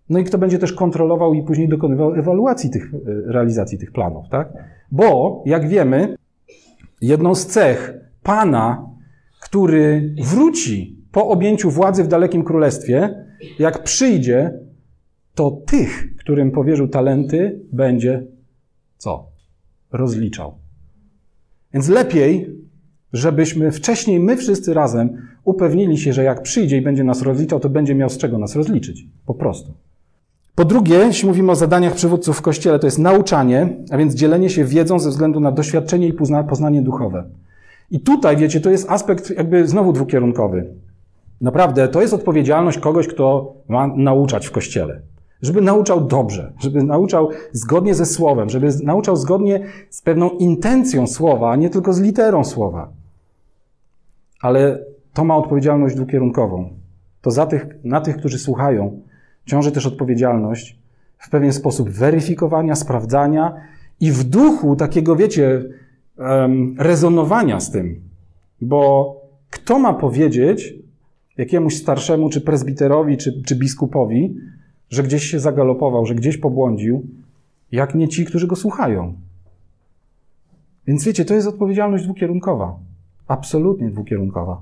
No 0.10 0.20
i 0.20 0.24
kto 0.24 0.38
będzie 0.38 0.60
też 0.60 0.74
kontrolował 0.74 1.34
i 1.34 1.44
później 1.44 1.70
dokonywał 1.70 2.16
ewaluacji 2.16 2.70
tych, 2.70 2.94
e, 2.94 2.98
realizacji 3.32 3.78
tych 3.78 3.92
planów, 3.92 4.30
tak? 4.30 4.54
Bo, 4.92 5.44
jak 5.46 5.68
wiemy, 5.68 6.16
jedną 7.02 7.36
z 7.36 7.46
cech 7.46 7.94
Pana, 8.24 8.90
który 9.42 10.16
wróci 10.24 10.98
po 11.12 11.28
objęciu 11.28 11.72
władzy 11.72 12.04
w 12.04 12.08
dalekim 12.08 12.44
królestwie, 12.44 13.26
jak 13.60 13.84
przyjdzie, 13.84 14.60
to 15.36 15.52
tych, 15.52 16.16
którym 16.18 16.52
powierzył 16.52 16.88
talenty, 16.88 17.60
będzie 17.72 18.28
co? 18.98 19.28
Rozliczał. 19.92 20.58
Więc 21.74 21.90
lepiej, 21.90 22.56
żebyśmy 23.14 23.72
wcześniej 23.72 24.20
my 24.20 24.38
wszyscy 24.38 24.74
razem 24.74 25.18
upewnili 25.44 25.98
się, 25.98 26.14
że 26.14 26.24
jak 26.24 26.42
przyjdzie 26.42 26.78
i 26.78 26.82
będzie 26.82 27.04
nas 27.04 27.22
rozliczał, 27.22 27.60
to 27.60 27.70
będzie 27.70 27.96
miał 27.96 28.10
z 28.10 28.18
czego 28.18 28.38
nas 28.38 28.56
rozliczyć. 28.56 29.08
Po 29.26 29.34
prostu. 29.34 29.74
Po 30.56 30.66
drugie, 30.66 30.96
jeśli 30.96 31.28
mówimy 31.28 31.52
o 31.52 31.56
zadaniach 31.56 31.94
przywódców 31.94 32.38
w 32.38 32.42
Kościele, 32.42 32.80
to 32.80 32.88
jest 32.88 33.00
nauczanie, 33.00 33.78
a 33.92 33.98
więc 33.98 34.14
dzielenie 34.14 34.50
się 34.50 34.66
wiedzą 34.66 35.00
ze 35.00 35.10
względu 35.10 35.40
na 35.40 35.52
doświadczenie 35.52 36.08
i 36.08 36.14
poznanie 36.50 36.82
duchowe. 36.82 37.24
I 37.92 38.00
tutaj, 38.00 38.38
wiecie, 38.38 38.62
to 38.62 38.70
jest 38.70 38.90
aspekt 38.90 39.30
jakby 39.30 39.68
znowu 39.68 39.94
dwukierunkowy. 39.94 40.66
Naprawdę, 41.42 41.88
to 41.88 42.02
jest 42.02 42.14
odpowiedzialność 42.14 42.78
kogoś, 42.78 43.08
kto 43.08 43.54
ma 43.68 43.88
nauczać 43.88 44.48
w 44.48 44.52
Kościele. 44.52 45.02
Żeby 45.42 45.62
nauczał 45.62 46.06
dobrze, 46.06 46.54
żeby 46.60 46.84
nauczał 46.84 47.30
zgodnie 47.52 47.96
ze 47.96 48.06
Słowem, 48.06 48.50
żeby 48.50 48.70
nauczał 48.84 49.16
zgodnie 49.16 49.66
z 49.90 50.02
pewną 50.02 50.30
intencją 50.30 51.08
Słowa, 51.08 51.52
a 51.52 51.56
nie 51.56 51.70
tylko 51.70 51.94
z 51.94 52.00
literą 52.00 52.44
Słowa. 52.44 52.90
Ale 54.42 54.80
to 55.14 55.24
ma 55.24 55.38
odpowiedzialność 55.38 55.96
dwukierunkową. 55.96 56.70
To 57.22 57.32
za 57.32 57.46
tych, 57.46 57.68
na 57.84 58.02
tych, 58.02 58.18
którzy 58.18 58.40
słuchają, 58.40 59.02
ciąży 59.46 59.72
też 59.72 59.86
odpowiedzialność 59.86 60.80
w 61.18 61.30
pewien 61.30 61.54
sposób 61.54 61.90
weryfikowania, 61.90 62.76
sprawdzania 62.76 63.54
i 64.00 64.12
w 64.12 64.24
duchu 64.24 64.76
takiego, 64.76 65.16
wiecie, 65.16 65.64
rezonowania 66.78 67.60
z 67.60 67.72
tym. 67.72 68.02
Bo 68.62 69.16
kto 69.50 69.80
ma 69.80 69.94
powiedzieć 69.94 70.74
jakiemuś 71.38 71.76
starszemu, 71.76 72.30
czy 72.30 72.42
prezbiterowi, 72.42 73.18
czy, 73.18 73.44
czy 73.44 73.56
biskupowi, 73.56 74.36
że 74.90 75.04
gdzieś 75.04 75.24
się 75.24 75.40
zagalopował, 75.40 76.06
że 76.06 76.16
gdzieś 76.16 76.38
pobłądził, 76.38 77.08
jak 77.72 77.96
nie 77.96 78.08
ci, 78.08 78.26
którzy 78.26 78.48
go 78.48 78.56
słuchają? 78.56 79.14
Więc 80.88 81.04
wiecie, 81.04 81.26
to 81.26 81.34
jest 81.34 81.48
odpowiedzialność 81.48 82.04
dwukierunkowa. 82.04 82.80
Absolutnie 83.28 83.90
dwukierunkowa. 83.90 84.62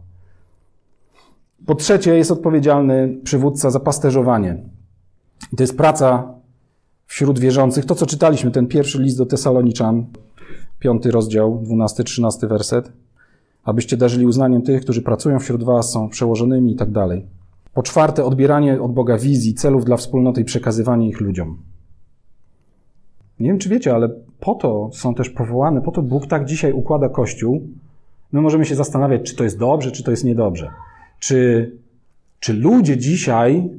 Po 1.66 1.76
trzecie, 1.76 2.16
jest 2.16 2.32
odpowiedzialny 2.32 3.18
przywódca 3.24 3.70
za 3.70 3.80
pasterzowanie. 3.80 4.64
I 5.54 5.56
to 5.56 5.64
jest 5.64 5.78
praca 5.78 6.34
wśród 7.06 7.40
wierzących. 7.40 7.86
To, 7.86 7.96
co 7.96 8.06
czytaliśmy, 8.06 8.52
ten 8.52 8.68
pierwszy 8.68 9.02
list 9.02 9.18
do 9.18 9.26
Tesaloniczan, 9.26 10.06
piąty 10.80 11.12
rozdział, 11.12 11.60
dwunasty, 11.64 12.04
trzynasty 12.04 12.48
werset. 12.48 12.92
Abyście 13.64 13.98
darzyli 13.98 14.26
uznaniem 14.26 14.62
tych, 14.62 14.82
którzy 14.82 15.02
pracują 15.02 15.40
wśród 15.40 15.64
was, 15.64 15.92
są 15.92 16.10
przełożonymi 16.10 16.72
i 16.72 16.76
tak 16.76 16.92
dalej. 16.92 17.26
Po 17.74 17.84
czwarte, 17.84 18.26
odbieranie 18.26 18.82
od 18.82 18.94
Boga 18.94 19.18
wizji, 19.18 19.54
celów 19.54 19.86
dla 19.86 19.98
wspólnoty 19.98 20.42
i 20.42 20.46
przekazywanie 20.46 21.10
ich 21.10 21.22
ludziom. 21.22 21.58
Nie 23.40 23.50
wiem, 23.50 23.60
czy 23.60 23.70
wiecie, 23.70 23.96
ale 23.96 24.10
po 24.40 24.56
to 24.56 24.90
są 24.94 25.16
też 25.16 25.30
powołane, 25.30 25.82
po 25.82 25.92
to 25.92 26.02
Bóg 26.02 26.28
tak 26.28 26.46
dzisiaj 26.46 26.74
układa 26.74 27.10
Kościół. 27.10 27.68
My 28.32 28.42
możemy 28.42 28.66
się 28.66 28.76
zastanawiać, 28.76 29.22
czy 29.22 29.36
to 29.36 29.44
jest 29.44 29.60
dobrze, 29.60 29.92
czy 29.92 30.04
to 30.04 30.12
jest 30.12 30.24
niedobrze. 30.24 30.72
Czy, 31.24 31.72
czy 32.40 32.54
ludzie 32.54 32.98
dzisiaj 32.98 33.70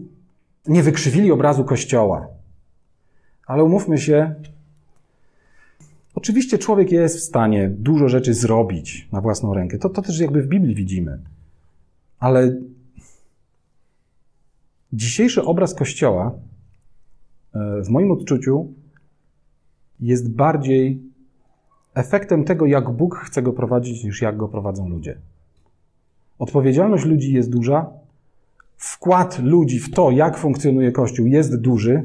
nie 0.66 0.82
wykrzywili 0.82 1.32
obrazu 1.32 1.64
Kościoła? 1.64 2.28
Ale 3.46 3.64
umówmy 3.64 3.98
się, 3.98 4.34
oczywiście 6.14 6.58
człowiek 6.58 6.92
jest 6.92 7.16
w 7.16 7.22
stanie 7.22 7.70
dużo 7.70 8.08
rzeczy 8.08 8.34
zrobić 8.34 9.08
na 9.12 9.20
własną 9.20 9.54
rękę. 9.54 9.78
To, 9.78 9.88
to 9.88 10.02
też 10.02 10.18
jakby 10.18 10.42
w 10.42 10.48
Biblii 10.48 10.74
widzimy. 10.74 11.18
Ale 12.18 12.56
dzisiejszy 14.92 15.42
obraz 15.42 15.74
Kościoła 15.74 16.32
e, 17.54 17.82
w 17.82 17.88
moim 17.88 18.10
odczuciu 18.10 18.72
jest 20.00 20.30
bardziej 20.30 21.02
efektem 21.94 22.44
tego, 22.44 22.66
jak 22.66 22.90
Bóg 22.90 23.16
chce 23.16 23.42
go 23.42 23.52
prowadzić, 23.52 24.04
niż 24.04 24.22
jak 24.22 24.36
go 24.36 24.48
prowadzą 24.48 24.88
ludzie. 24.88 25.18
Odpowiedzialność 26.44 27.04
ludzi 27.04 27.32
jest 27.32 27.50
duża, 27.50 27.86
wkład 28.76 29.38
ludzi 29.42 29.80
w 29.80 29.90
to, 29.90 30.10
jak 30.10 30.38
funkcjonuje 30.38 30.92
Kościół, 30.92 31.26
jest 31.26 31.60
duży, 31.60 32.02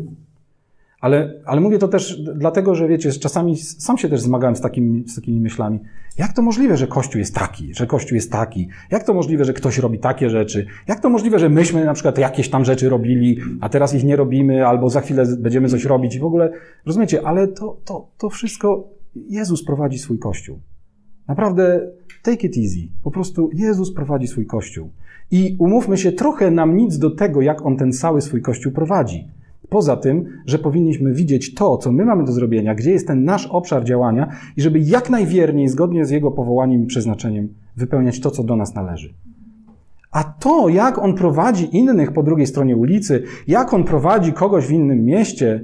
ale, 1.01 1.33
ale 1.45 1.61
mówię 1.61 1.77
to 1.77 1.87
też 1.87 2.21
dlatego, 2.35 2.75
że 2.75 2.87
wiecie, 2.87 3.11
czasami 3.11 3.57
sam 3.57 3.97
się 3.97 4.09
też 4.09 4.21
zmagałem 4.21 4.55
z 4.55 4.61
takimi, 4.61 5.09
z 5.09 5.15
takimi 5.15 5.41
myślami. 5.41 5.79
Jak 6.17 6.33
to 6.33 6.41
możliwe, 6.41 6.77
że 6.77 6.87
Kościół 6.87 7.19
jest 7.19 7.35
taki, 7.35 7.73
że 7.73 7.87
Kościół 7.87 8.15
jest 8.15 8.31
taki? 8.31 8.67
Jak 8.91 9.03
to 9.03 9.13
możliwe, 9.13 9.45
że 9.45 9.53
ktoś 9.53 9.77
robi 9.77 9.99
takie 9.99 10.29
rzeczy? 10.29 10.65
Jak 10.87 10.99
to 10.99 11.09
możliwe, 11.09 11.39
że 11.39 11.49
myśmy 11.49 11.85
na 11.85 11.93
przykład 11.93 12.17
jakieś 12.17 12.49
tam 12.49 12.65
rzeczy 12.65 12.89
robili, 12.89 13.37
a 13.61 13.69
teraz 13.69 13.93
ich 13.93 14.03
nie 14.03 14.15
robimy, 14.15 14.67
albo 14.67 14.89
za 14.89 15.01
chwilę 15.01 15.25
będziemy 15.39 15.69
coś 15.69 15.85
robić 15.85 16.15
i 16.15 16.19
w 16.19 16.25
ogóle, 16.25 16.51
rozumiecie, 16.85 17.27
ale 17.27 17.47
to, 17.47 17.77
to, 17.85 18.07
to 18.17 18.29
wszystko 18.29 18.87
Jezus 19.15 19.65
prowadzi 19.65 19.97
swój 19.97 20.19
Kościół. 20.19 20.59
Naprawdę 21.29 21.81
take 22.23 22.47
it 22.47 22.57
easy. 22.57 22.87
Po 23.03 23.11
prostu 23.11 23.49
Jezus 23.53 23.93
prowadzi 23.93 24.27
swój 24.27 24.45
Kościół. 24.45 24.89
I 25.31 25.55
umówmy 25.59 25.97
się, 25.97 26.11
trochę 26.11 26.51
nam 26.51 26.77
nic 26.77 26.97
do 26.97 27.11
tego, 27.11 27.41
jak 27.41 27.65
On 27.65 27.77
ten 27.77 27.93
cały 27.93 28.21
swój 28.21 28.41
Kościół 28.41 28.71
prowadzi. 28.71 29.27
Poza 29.69 29.97
tym, 29.97 30.25
że 30.45 30.59
powinniśmy 30.59 31.13
widzieć 31.13 31.53
to, 31.53 31.77
co 31.77 31.91
my 31.91 32.05
mamy 32.05 32.23
do 32.23 32.31
zrobienia, 32.31 32.75
gdzie 32.75 32.91
jest 32.91 33.07
ten 33.07 33.23
nasz 33.23 33.47
obszar 33.47 33.83
działania 33.83 34.27
i 34.57 34.61
żeby 34.61 34.79
jak 34.79 35.09
najwierniej, 35.09 35.69
zgodnie 35.69 36.05
z 36.05 36.09
Jego 36.09 36.31
powołaniem 36.31 36.83
i 36.83 36.87
przeznaczeniem, 36.87 37.53
wypełniać 37.77 38.19
to, 38.19 38.31
co 38.31 38.43
do 38.43 38.55
nas 38.55 38.75
należy. 38.75 39.13
A 40.11 40.23
to, 40.23 40.69
jak 40.69 40.97
On 40.97 41.15
prowadzi 41.15 41.77
innych 41.77 42.11
po 42.11 42.23
drugiej 42.23 42.47
stronie 42.47 42.75
ulicy, 42.75 43.23
jak 43.47 43.73
On 43.73 43.83
prowadzi 43.83 44.33
kogoś 44.33 44.67
w 44.67 44.71
innym 44.71 45.05
mieście, 45.05 45.63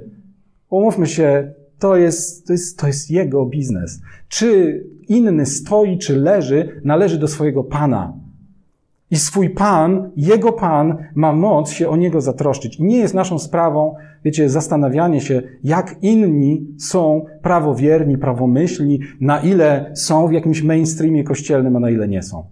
umówmy 0.70 1.06
się, 1.06 1.52
to 1.78 1.96
jest, 1.96 2.46
to 2.46 2.52
jest, 2.52 2.78
to 2.78 2.86
jest 2.86 3.10
Jego 3.10 3.46
biznes. 3.46 4.00
Czy 4.28 4.84
inny 5.08 5.46
stoi, 5.46 5.98
czy 5.98 6.16
leży, 6.16 6.80
należy 6.84 7.18
do 7.18 7.28
swojego 7.28 7.64
Pana. 7.64 8.12
I 9.10 9.16
swój 9.16 9.50
Pan, 9.50 10.10
Jego 10.16 10.52
Pan 10.52 10.96
ma 11.14 11.32
moc 11.32 11.70
się 11.70 11.88
o 11.88 11.96
Niego 11.96 12.20
zatroszczyć. 12.20 12.76
I 12.76 12.84
nie 12.84 12.98
jest 12.98 13.14
naszą 13.14 13.38
sprawą, 13.38 13.94
wiecie, 14.24 14.50
zastanawianie 14.50 15.20
się, 15.20 15.42
jak 15.64 15.96
inni 16.02 16.66
są 16.78 17.24
prawowierni, 17.42 18.18
prawomyślni, 18.18 19.00
na 19.20 19.40
ile 19.40 19.90
są 19.94 20.28
w 20.28 20.32
jakimś 20.32 20.62
mainstreamie 20.62 21.24
kościelnym, 21.24 21.76
a 21.76 21.80
na 21.80 21.90
ile 21.90 22.08
nie 22.08 22.22
są. 22.22 22.44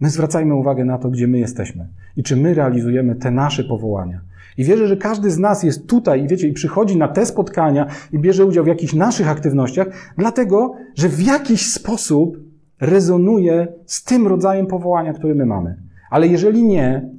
My 0.00 0.10
zwracajmy 0.10 0.54
uwagę 0.54 0.84
na 0.84 0.98
to, 0.98 1.10
gdzie 1.10 1.26
my 1.26 1.38
jesteśmy 1.38 1.88
i 2.16 2.22
czy 2.22 2.36
my 2.36 2.54
realizujemy 2.54 3.14
te 3.14 3.30
nasze 3.30 3.64
powołania. 3.64 4.20
I 4.58 4.64
wierzę, 4.64 4.88
że 4.88 4.96
każdy 4.96 5.30
z 5.30 5.38
nas 5.38 5.62
jest 5.62 5.86
tutaj 5.86 6.24
i 6.24 6.28
wiecie, 6.28 6.48
i 6.48 6.52
przychodzi 6.52 6.98
na 6.98 7.08
te 7.08 7.26
spotkania 7.26 7.86
i 8.12 8.18
bierze 8.18 8.46
udział 8.46 8.64
w 8.64 8.66
jakichś 8.66 8.94
naszych 8.94 9.28
aktywnościach, 9.28 9.88
dlatego, 10.18 10.74
że 10.94 11.08
w 11.08 11.22
jakiś 11.22 11.72
sposób 11.72 12.36
rezonuje 12.80 13.68
z 13.86 14.04
tym 14.04 14.26
rodzajem 14.26 14.66
powołania, 14.66 15.12
który 15.12 15.34
my 15.34 15.46
mamy. 15.46 15.82
Ale 16.10 16.26
jeżeli 16.26 16.64
nie, 16.64 17.10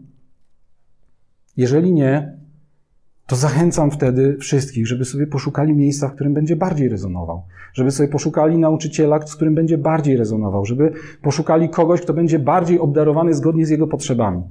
jeżeli 1.58 1.94
nie, 1.94 2.36
to 3.28 3.36
zachęcam 3.36 3.92
wtedy 3.92 4.38
wszystkich, 4.40 4.88
żeby 4.88 5.06
sobie 5.06 5.28
poszukali 5.28 5.74
miejsca, 5.74 6.08
w 6.08 6.16
którym 6.16 6.34
będzie 6.34 6.56
bardziej 6.56 6.90
rezonował. 6.90 7.44
Żeby 7.74 7.92
sobie 7.92 8.10
poszukali 8.10 8.58
nauczyciela, 8.58 9.28
z 9.28 9.36
którym 9.36 9.56
będzie 9.56 9.78
bardziej 9.78 10.18
rezonował. 10.18 10.66
Żeby 10.66 10.94
poszukali 11.22 11.70
kogoś, 11.70 12.02
kto 12.02 12.14
będzie 12.14 12.40
bardziej 12.40 12.80
obdarowany 12.80 13.34
zgodnie 13.34 13.66
z 13.66 13.70
jego 13.70 13.88
potrzebami. 13.88 14.42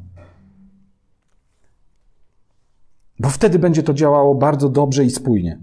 Bo 3.19 3.29
wtedy 3.29 3.59
będzie 3.59 3.83
to 3.83 3.95
działało 3.95 4.35
bardzo 4.35 4.69
dobrze 4.69 5.05
i 5.05 5.11
spójnie. 5.11 5.59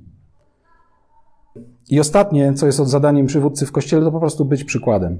I 1.90 2.00
ostatnie, 2.00 2.54
co 2.54 2.66
jest 2.66 2.80
od 2.80 2.90
zadaniem 2.90 3.26
przywódcy 3.26 3.66
w 3.66 3.72
kościele, 3.72 4.06
to 4.06 4.12
po 4.12 4.20
prostu 4.20 4.46
być 4.46 4.64
przykładem. 4.64 5.20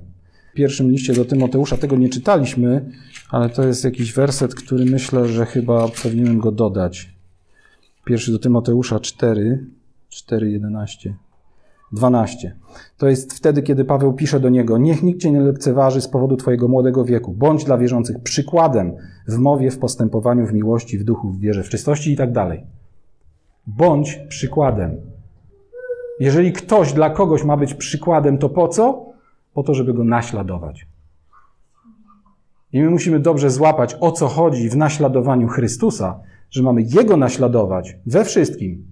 W 0.52 0.54
pierwszym 0.54 0.92
liście 0.92 1.14
do 1.14 1.26
Tymoteusza 1.26 1.78
tego 1.78 1.96
nie 1.96 2.10
czytaliśmy, 2.10 2.92
ale 3.30 3.50
to 3.50 3.68
jest 3.68 3.84
jakiś 3.84 4.14
werset, 4.14 4.56
który 4.56 4.86
myślę, 4.86 5.28
że 5.28 5.46
chyba 5.46 5.88
powinienem 6.04 6.40
go 6.40 6.52
dodać. 6.52 7.14
Pierwszy 8.06 8.32
do 8.32 8.40
Tymoteusza 8.40 9.00
4, 9.00 9.66
4, 10.10 10.52
11. 10.52 11.16
12. 11.92 12.56
To 12.98 13.10
jest 13.10 13.34
wtedy, 13.34 13.62
kiedy 13.62 13.86
Paweł 13.86 14.14
pisze 14.14 14.40
do 14.40 14.50
niego: 14.50 14.78
Niech 14.78 15.04
nikt 15.04 15.22
cię 15.22 15.32
nie 15.32 15.42
lekceważy 15.42 16.02
z 16.02 16.08
powodu 16.08 16.38
twojego 16.38 16.68
młodego 16.68 17.06
wieku. 17.06 17.32
Bądź 17.32 17.64
dla 17.64 17.78
wierzących 17.78 18.20
przykładem 18.20 18.94
w 19.28 19.38
mowie, 19.38 19.72
w 19.72 19.80
postępowaniu, 19.80 20.48
w 20.48 20.54
miłości, 20.54 20.98
w 20.98 21.04
duchu, 21.04 21.32
w 21.32 21.40
wierze, 21.40 21.64
w 21.64 21.70
czystości 21.70 22.12
i 22.12 22.16
tak 22.16 22.32
dalej. 22.32 22.64
Bądź 23.68 24.20
przykładem. 24.30 24.98
Jeżeli 26.20 26.52
ktoś 26.52 26.94
dla 26.94 27.10
kogoś 27.10 27.44
ma 27.44 27.58
być 27.58 27.74
przykładem, 27.74 28.38
to 28.38 28.50
po 28.50 28.68
co? 28.68 29.06
Po 29.54 29.64
to, 29.64 29.74
żeby 29.74 29.94
go 29.94 30.04
naśladować. 30.04 30.88
I 32.74 32.82
my 32.82 32.90
musimy 32.90 33.20
dobrze 33.20 33.50
złapać, 33.50 33.98
o 34.00 34.12
co 34.12 34.28
chodzi 34.28 34.70
w 34.70 34.78
naśladowaniu 34.78 35.48
Chrystusa, 35.48 36.20
że 36.50 36.64
mamy 36.64 36.82
Jego 36.82 37.18
naśladować 37.18 37.98
we 38.06 38.26
wszystkim, 38.26 38.86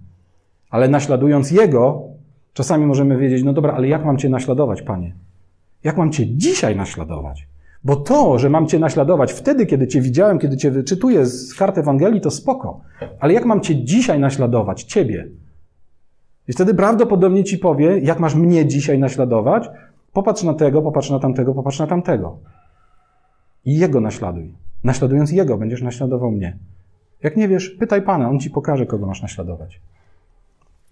ale 0.70 0.88
naśladując 0.88 1.50
Jego, 1.50 2.09
czasami 2.52 2.86
możemy 2.86 3.18
wiedzieć, 3.18 3.42
no 3.42 3.52
dobra, 3.52 3.72
ale 3.72 3.88
jak 3.88 4.04
mam 4.04 4.18
Cię 4.18 4.28
naśladować, 4.28 4.82
Panie? 4.82 5.14
Jak 5.84 5.96
mam 5.96 6.12
Cię 6.12 6.26
dzisiaj 6.26 6.76
naśladować? 6.76 7.48
Bo 7.84 7.96
to, 7.96 8.38
że 8.38 8.50
mam 8.50 8.66
Cię 8.66 8.78
naśladować 8.78 9.32
wtedy, 9.32 9.66
kiedy 9.66 9.88
Cię 9.88 10.00
widziałem, 10.00 10.38
kiedy 10.38 10.56
Cię 10.56 10.70
wyczytuję 10.70 11.26
z 11.26 11.54
kart 11.54 11.78
Ewangelii, 11.78 12.20
to 12.20 12.30
spoko. 12.30 12.80
Ale 13.20 13.32
jak 13.32 13.44
mam 13.44 13.60
Cię 13.60 13.84
dzisiaj 13.84 14.20
naśladować? 14.20 14.82
Ciebie. 14.82 15.28
I 16.48 16.52
wtedy 16.52 16.74
prawdopodobnie 16.74 17.44
Ci 17.44 17.58
powie, 17.58 17.98
jak 17.98 18.20
masz 18.20 18.34
mnie 18.34 18.66
dzisiaj 18.66 18.98
naśladować? 18.98 19.68
Popatrz 20.12 20.42
na 20.42 20.54
tego, 20.54 20.82
popatrz 20.82 21.10
na 21.10 21.18
tamtego, 21.18 21.54
popatrz 21.54 21.78
na 21.78 21.86
tamtego. 21.86 22.38
I 23.64 23.78
Jego 23.78 24.00
naśladuj. 24.00 24.54
Naśladując 24.84 25.32
Jego, 25.32 25.58
będziesz 25.58 25.82
naśladował 25.82 26.30
mnie. 26.30 26.58
Jak 27.22 27.36
nie 27.36 27.48
wiesz, 27.48 27.70
pytaj 27.70 28.02
Pana, 28.02 28.28
On 28.28 28.40
ci 28.40 28.50
pokaże, 28.50 28.86
kogo 28.86 29.06
masz 29.06 29.22
naśladować. 29.22 29.80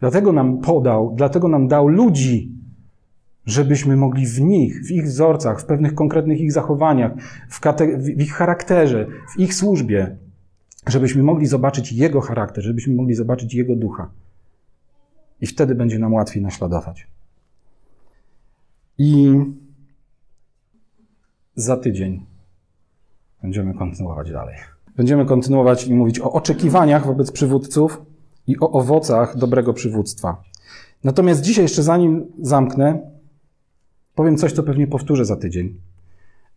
Dlatego 0.00 0.32
nam 0.32 0.58
podał, 0.58 1.14
dlatego 1.16 1.48
nam 1.48 1.68
dał 1.68 1.88
ludzi, 1.88 2.52
żebyśmy 3.46 3.96
mogli 3.96 4.26
w 4.26 4.40
nich, 4.40 4.86
w 4.86 4.90
ich 4.90 5.04
wzorcach, 5.04 5.60
w 5.60 5.64
pewnych 5.64 5.94
konkretnych 5.94 6.40
ich 6.40 6.52
zachowaniach, 6.52 7.12
w, 7.50 7.60
w 7.98 8.20
ich 8.20 8.32
charakterze, 8.32 9.06
w 9.36 9.40
ich 9.40 9.54
służbie, 9.54 10.16
żebyśmy 10.86 11.22
mogli 11.22 11.46
zobaczyć 11.46 11.92
Jego 11.92 12.20
charakter, 12.20 12.64
żebyśmy 12.64 12.94
mogli 12.94 13.14
zobaczyć 13.14 13.54
Jego 13.54 13.76
ducha. 13.76 14.10
I 15.40 15.46
wtedy 15.46 15.74
będzie 15.74 15.98
nam 15.98 16.12
łatwiej 16.12 16.42
naśladować. 16.42 17.06
I 18.98 19.34
za 21.54 21.76
tydzień 21.76 22.26
będziemy 23.42 23.74
kontynuować 23.74 24.32
dalej. 24.32 24.56
Będziemy 24.96 25.26
kontynuować 25.26 25.86
i 25.86 25.94
mówić 25.94 26.20
o 26.20 26.32
oczekiwaniach 26.32 27.06
wobec 27.06 27.32
przywódców 27.32 28.02
i 28.48 28.60
o 28.60 28.70
owocach 28.70 29.36
dobrego 29.36 29.72
przywództwa. 29.72 30.42
Natomiast 31.04 31.40
dzisiaj, 31.40 31.64
jeszcze 31.64 31.82
zanim 31.82 32.26
zamknę, 32.42 32.98
powiem 34.14 34.36
coś, 34.36 34.52
co 34.52 34.62
pewnie 34.62 34.86
powtórzę 34.86 35.24
za 35.24 35.36
tydzień. 35.36 35.74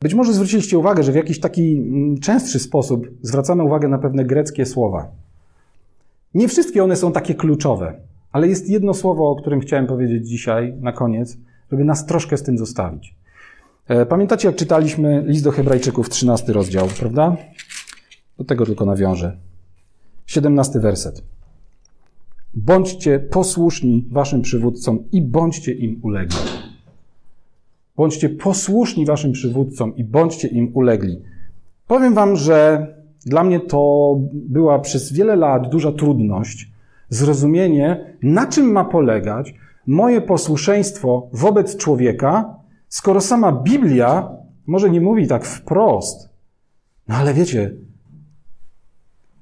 Być 0.01 0.13
może 0.13 0.34
zwróciliście 0.34 0.77
uwagę, 0.77 1.04
że 1.04 1.12
w 1.12 1.15
jakiś 1.15 1.39
taki 1.39 1.77
mm, 1.77 2.19
częstszy 2.19 2.60
sposób 2.60 3.08
zwracamy 3.21 3.63
uwagę 3.63 3.88
na 3.88 3.97
pewne 3.97 4.25
greckie 4.25 4.65
słowa. 4.65 5.12
Nie 6.34 6.47
wszystkie 6.47 6.84
one 6.84 6.95
są 6.95 7.12
takie 7.12 7.36
kluczowe, 7.36 7.93
ale 8.32 8.47
jest 8.47 8.69
jedno 8.69 8.93
słowo, 8.93 9.30
o 9.30 9.36
którym 9.36 9.60
chciałem 9.60 9.88
powiedzieć 9.88 10.27
dzisiaj 10.27 10.73
na 10.80 10.91
koniec, 10.91 11.38
żeby 11.71 11.84
nas 11.84 12.06
troszkę 12.06 12.38
z 12.38 12.43
tym 12.43 12.58
zostawić. 12.58 13.15
E, 13.88 14.06
pamiętacie, 14.06 14.47
jak 14.47 14.56
czytaliśmy 14.58 15.23
list 15.27 15.43
do 15.43 15.51
Hebrajczyków, 15.51 16.10
13 16.10 16.54
rozdział, 16.54 16.88
prawda? 16.99 17.38
Do 18.38 18.43
tego 18.43 18.65
tylko 18.65 18.86
nawiążę. 18.86 19.38
17 20.25 20.80
werset. 20.80 21.23
Bądźcie 22.53 23.19
posłuszni 23.19 24.07
waszym 24.11 24.41
przywódcom 24.41 25.03
i 25.11 25.21
bądźcie 25.21 25.71
im 25.71 25.99
ulegli. 26.03 26.37
Bądźcie 27.95 28.29
posłuszni 28.29 29.05
waszym 29.05 29.31
przywódcom 29.31 29.95
i 29.95 30.03
bądźcie 30.03 30.47
im 30.47 30.71
ulegli. 30.73 31.21
Powiem 31.87 32.13
wam, 32.13 32.35
że 32.35 32.87
dla 33.25 33.43
mnie 33.43 33.59
to 33.59 34.15
była 34.33 34.79
przez 34.79 35.13
wiele 35.13 35.35
lat 35.35 35.69
duża 35.69 35.91
trudność 35.91 36.71
zrozumienie, 37.09 38.15
na 38.23 38.47
czym 38.47 38.71
ma 38.71 38.85
polegać 38.85 39.53
moje 39.87 40.21
posłuszeństwo 40.21 41.29
wobec 41.33 41.77
człowieka, 41.77 42.55
skoro 42.87 43.21
sama 43.21 43.51
Biblia 43.51 44.29
może 44.67 44.89
nie 44.89 45.01
mówi 45.01 45.27
tak 45.27 45.45
wprost. 45.45 46.29
No 47.07 47.15
ale 47.15 47.33
wiecie, 47.33 47.71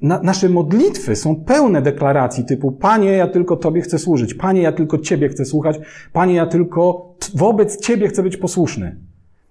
na, 0.02 0.22
nasze 0.22 0.50
modlitwy 0.50 1.16
są 1.16 1.36
pełne 1.36 1.82
deklaracji 1.82 2.46
typu 2.46 2.72
Panie, 2.72 3.12
ja 3.12 3.28
tylko 3.28 3.58
Tobie 3.58 3.82
chcę 3.82 4.00
służyć, 4.00 4.34
Panie, 4.34 4.62
ja 4.62 4.72
tylko 4.72 4.98
Ciebie 4.98 5.30
chcę 5.30 5.46
słuchać, 5.46 5.80
Panie, 6.14 6.34
ja 6.34 6.46
tylko 6.46 7.14
wobec 7.36 7.82
Ciebie 7.82 8.08
chcę 8.08 8.24
być 8.24 8.38
posłuszny. 8.38 8.96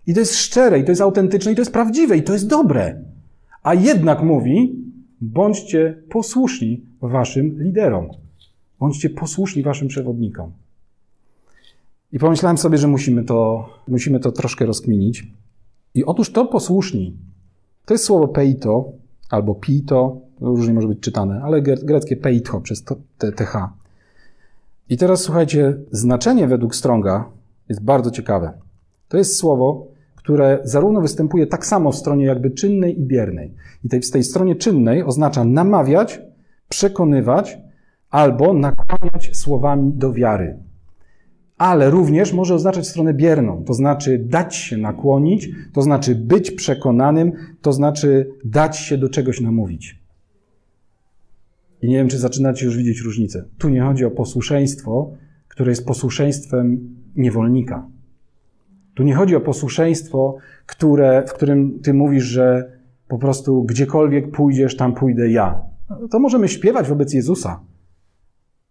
I 0.06 0.14
to 0.14 0.20
jest 0.20 0.36
szczere, 0.36 0.78
i 0.78 0.84
to 0.84 0.90
jest 0.90 1.00
autentyczne, 1.00 1.52
i 1.52 1.54
to 1.54 1.60
jest 1.60 1.72
prawdziwe, 1.72 2.16
i 2.16 2.22
to 2.22 2.32
jest 2.32 2.46
dobre. 2.46 3.02
A 3.62 3.74
jednak 3.74 4.22
mówi, 4.22 4.76
bądźcie 5.20 6.02
posłuszni 6.10 6.82
Waszym 7.00 7.62
liderom. 7.62 8.08
Bądźcie 8.80 9.10
posłuszni 9.10 9.62
Waszym 9.62 9.88
przewodnikom. 9.88 10.52
I 12.12 12.18
pomyślałem 12.18 12.58
sobie, 12.58 12.78
że 12.78 12.88
musimy 12.88 13.24
to, 13.24 13.68
musimy 13.88 14.20
to 14.20 14.32
troszkę 14.32 14.66
rozkminić. 14.66 15.26
I 15.94 16.04
otóż 16.04 16.32
to 16.32 16.46
posłuszni, 16.46 17.16
to 17.84 17.94
jest 17.94 18.04
słowo 18.04 18.28
peito, 18.28 18.92
albo 19.30 19.54
pito, 19.54 20.20
różnie 20.40 20.74
może 20.74 20.88
być 20.88 21.00
czytane, 21.00 21.40
ale 21.44 21.62
greckie 21.62 22.16
peitho 22.16 22.60
przez 22.60 22.84
th. 23.18 23.56
I 24.88 24.96
teraz 24.96 25.20
słuchajcie, 25.20 25.76
znaczenie 25.90 26.48
według 26.48 26.76
Stronga 26.76 27.24
jest 27.68 27.82
bardzo 27.82 28.10
ciekawe. 28.10 28.52
To 29.08 29.16
jest 29.16 29.36
słowo, 29.36 29.86
które 30.16 30.58
zarówno 30.64 31.00
występuje 31.00 31.46
tak 31.46 31.66
samo 31.66 31.92
w 31.92 31.96
stronie 31.96 32.24
jakby 32.24 32.50
czynnej 32.50 33.00
i 33.00 33.02
biernej. 33.02 33.54
I 33.84 33.88
tej, 33.88 34.02
w 34.02 34.10
tej 34.10 34.24
stronie 34.24 34.56
czynnej 34.56 35.02
oznacza 35.02 35.44
namawiać, 35.44 36.20
przekonywać 36.68 37.58
albo 38.10 38.54
nakłaniać 38.54 39.36
słowami 39.36 39.92
do 39.92 40.12
wiary. 40.12 40.58
Ale 41.58 41.90
również 41.90 42.32
może 42.32 42.54
oznaczać 42.54 42.88
stronę 42.88 43.14
bierną, 43.14 43.64
to 43.64 43.74
znaczy 43.74 44.18
dać 44.18 44.56
się 44.56 44.76
nakłonić, 44.76 45.48
to 45.72 45.82
znaczy 45.82 46.14
być 46.14 46.50
przekonanym, 46.50 47.32
to 47.62 47.72
znaczy 47.72 48.30
dać 48.44 48.76
się 48.76 48.98
do 48.98 49.08
czegoś 49.08 49.40
namówić. 49.40 49.97
I 51.82 51.88
nie 51.88 51.96
wiem, 51.96 52.08
czy 52.08 52.18
zaczynacie 52.18 52.66
już 52.66 52.76
widzieć 52.76 53.00
różnicę. 53.00 53.44
Tu 53.58 53.68
nie 53.68 53.82
chodzi 53.82 54.04
o 54.04 54.10
posłuszeństwo, 54.10 55.12
które 55.48 55.70
jest 55.70 55.86
posłuszeństwem 55.86 56.96
niewolnika. 57.16 57.88
Tu 58.94 59.02
nie 59.02 59.14
chodzi 59.14 59.36
o 59.36 59.40
posłuszeństwo, 59.40 60.36
które, 60.66 61.24
w 61.28 61.32
którym 61.32 61.80
ty 61.80 61.94
mówisz, 61.94 62.24
że 62.24 62.78
po 63.08 63.18
prostu 63.18 63.62
gdziekolwiek 63.62 64.30
pójdziesz, 64.30 64.76
tam 64.76 64.94
pójdę 64.94 65.30
ja. 65.30 65.62
To 66.10 66.18
możemy 66.18 66.48
śpiewać 66.48 66.88
wobec 66.88 67.12
Jezusa. 67.12 67.60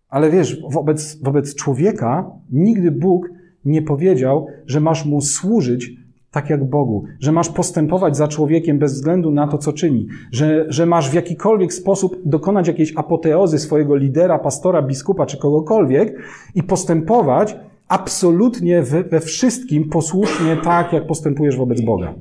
Ale 0.09 0.31
wiesz, 0.31 0.61
wobec, 0.69 1.21
wobec 1.23 1.55
człowieka 1.55 2.31
nigdy 2.51 2.91
Bóg 2.91 3.29
nie 3.65 3.81
powiedział, 3.81 4.47
że 4.65 4.79
masz 4.79 5.05
mu 5.05 5.21
służyć 5.21 5.91
tak 6.31 6.49
jak 6.49 6.69
Bogu, 6.69 7.03
że 7.19 7.31
masz 7.31 7.49
postępować 7.49 8.17
za 8.17 8.27
człowiekiem 8.27 8.79
bez 8.79 8.93
względu 8.93 9.31
na 9.31 9.47
to, 9.47 9.57
co 9.57 9.73
czyni, 9.73 10.07
że, 10.31 10.65
że 10.69 10.85
masz 10.85 11.09
w 11.09 11.13
jakikolwiek 11.13 11.73
sposób 11.73 12.17
dokonać 12.25 12.67
jakiejś 12.67 12.93
apoteozy 12.95 13.59
swojego 13.59 13.95
lidera, 13.95 14.39
pastora, 14.39 14.81
biskupa 14.81 15.25
czy 15.25 15.37
kogokolwiek 15.37 16.17
i 16.55 16.63
postępować 16.63 17.57
absolutnie 17.87 18.83
we, 18.83 19.19
wszystkim 19.19 19.89
posłusznie 19.89 20.57
tak, 20.63 20.93
jak 20.93 21.07
postępujesz 21.07 21.57
wobec 21.57 21.81
Boga. 21.81 22.13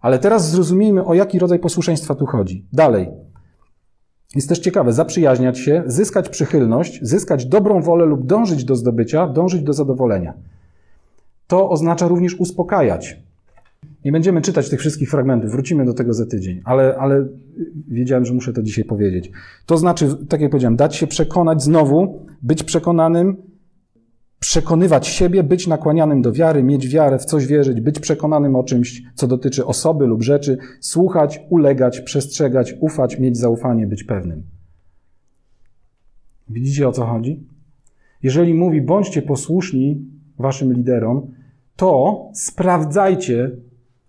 Ale 0.00 0.18
teraz 0.18 0.50
zrozumiejmy, 0.50 1.04
o 1.04 1.14
jaki 1.14 1.38
rodzaj 1.38 1.58
posłuszeństwa 1.58 2.14
tu 2.14 2.26
chodzi. 2.26 2.66
Dalej. 2.72 3.08
Jest 4.34 4.48
też 4.48 4.58
ciekawe, 4.58 4.92
zaprzyjaźniać 4.92 5.58
się, 5.58 5.82
zyskać 5.86 6.28
przychylność, 6.28 6.98
zyskać 7.02 7.46
dobrą 7.46 7.82
wolę 7.82 8.04
lub 8.04 8.26
dążyć 8.26 8.64
do 8.64 8.76
zdobycia, 8.76 9.26
dążyć 9.26 9.62
do 9.62 9.72
zadowolenia. 9.72 10.34
To 11.50 11.70
oznacza 11.70 12.08
również 12.08 12.34
uspokajać. 12.34 13.16
Nie 14.04 14.12
będziemy 14.12 14.40
czytać 14.40 14.70
tych 14.70 14.80
wszystkich 14.80 15.10
fragmentów, 15.10 15.50
wrócimy 15.50 15.84
do 15.84 15.94
tego 15.94 16.14
za 16.14 16.26
tydzień, 16.26 16.60
ale, 16.64 16.96
ale 16.98 17.26
wiedziałem, 17.88 18.24
że 18.24 18.34
muszę 18.34 18.52
to 18.52 18.62
dzisiaj 18.62 18.84
powiedzieć. 18.84 19.30
To 19.66 19.78
znaczy, 19.78 20.16
tak 20.28 20.40
jak 20.40 20.50
powiedziałem, 20.50 20.76
dać 20.76 20.96
się 20.96 21.06
przekonać 21.06 21.62
znowu, 21.62 22.26
być 22.42 22.62
przekonanym, 22.62 23.36
przekonywać 24.40 25.06
siebie, 25.06 25.42
być 25.42 25.66
nakłanianym 25.66 26.22
do 26.22 26.32
wiary, 26.32 26.62
mieć 26.62 26.88
wiarę, 26.88 27.18
w 27.18 27.24
coś 27.24 27.46
wierzyć, 27.46 27.80
być 27.80 28.00
przekonanym 28.00 28.56
o 28.56 28.64
czymś, 28.64 29.02
co 29.14 29.26
dotyczy 29.26 29.66
osoby 29.66 30.06
lub 30.06 30.22
rzeczy, 30.22 30.58
słuchać, 30.80 31.40
ulegać, 31.48 32.00
przestrzegać, 32.00 32.74
ufać, 32.80 33.18
mieć 33.18 33.38
zaufanie, 33.38 33.86
być 33.86 34.04
pewnym. 34.04 34.42
Widzicie 36.48 36.88
o 36.88 36.92
co 36.92 37.06
chodzi? 37.06 37.46
Jeżeli 38.22 38.54
mówi, 38.54 38.82
bądźcie 38.82 39.22
posłuszni 39.22 40.04
waszym 40.38 40.72
liderom, 40.72 41.39
to 41.80 42.28
sprawdzajcie 42.34 43.50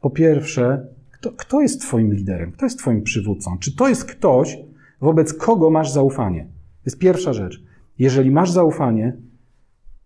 po 0.01 0.09
pierwsze, 0.09 0.87
kto, 1.11 1.31
kto 1.31 1.61
jest 1.61 1.81
Twoim 1.81 2.13
liderem, 2.13 2.51
kto 2.51 2.65
jest 2.65 2.79
Twoim 2.79 3.01
przywódcą. 3.01 3.57
Czy 3.59 3.75
to 3.75 3.89
jest 3.89 4.05
ktoś, 4.05 4.57
wobec 5.01 5.33
kogo 5.33 5.69
masz 5.69 5.91
zaufanie? 5.91 6.43
To 6.43 6.85
jest 6.85 6.99
pierwsza 6.99 7.33
rzecz. 7.33 7.63
Jeżeli 7.99 8.31
masz 8.31 8.51
zaufanie, 8.51 9.17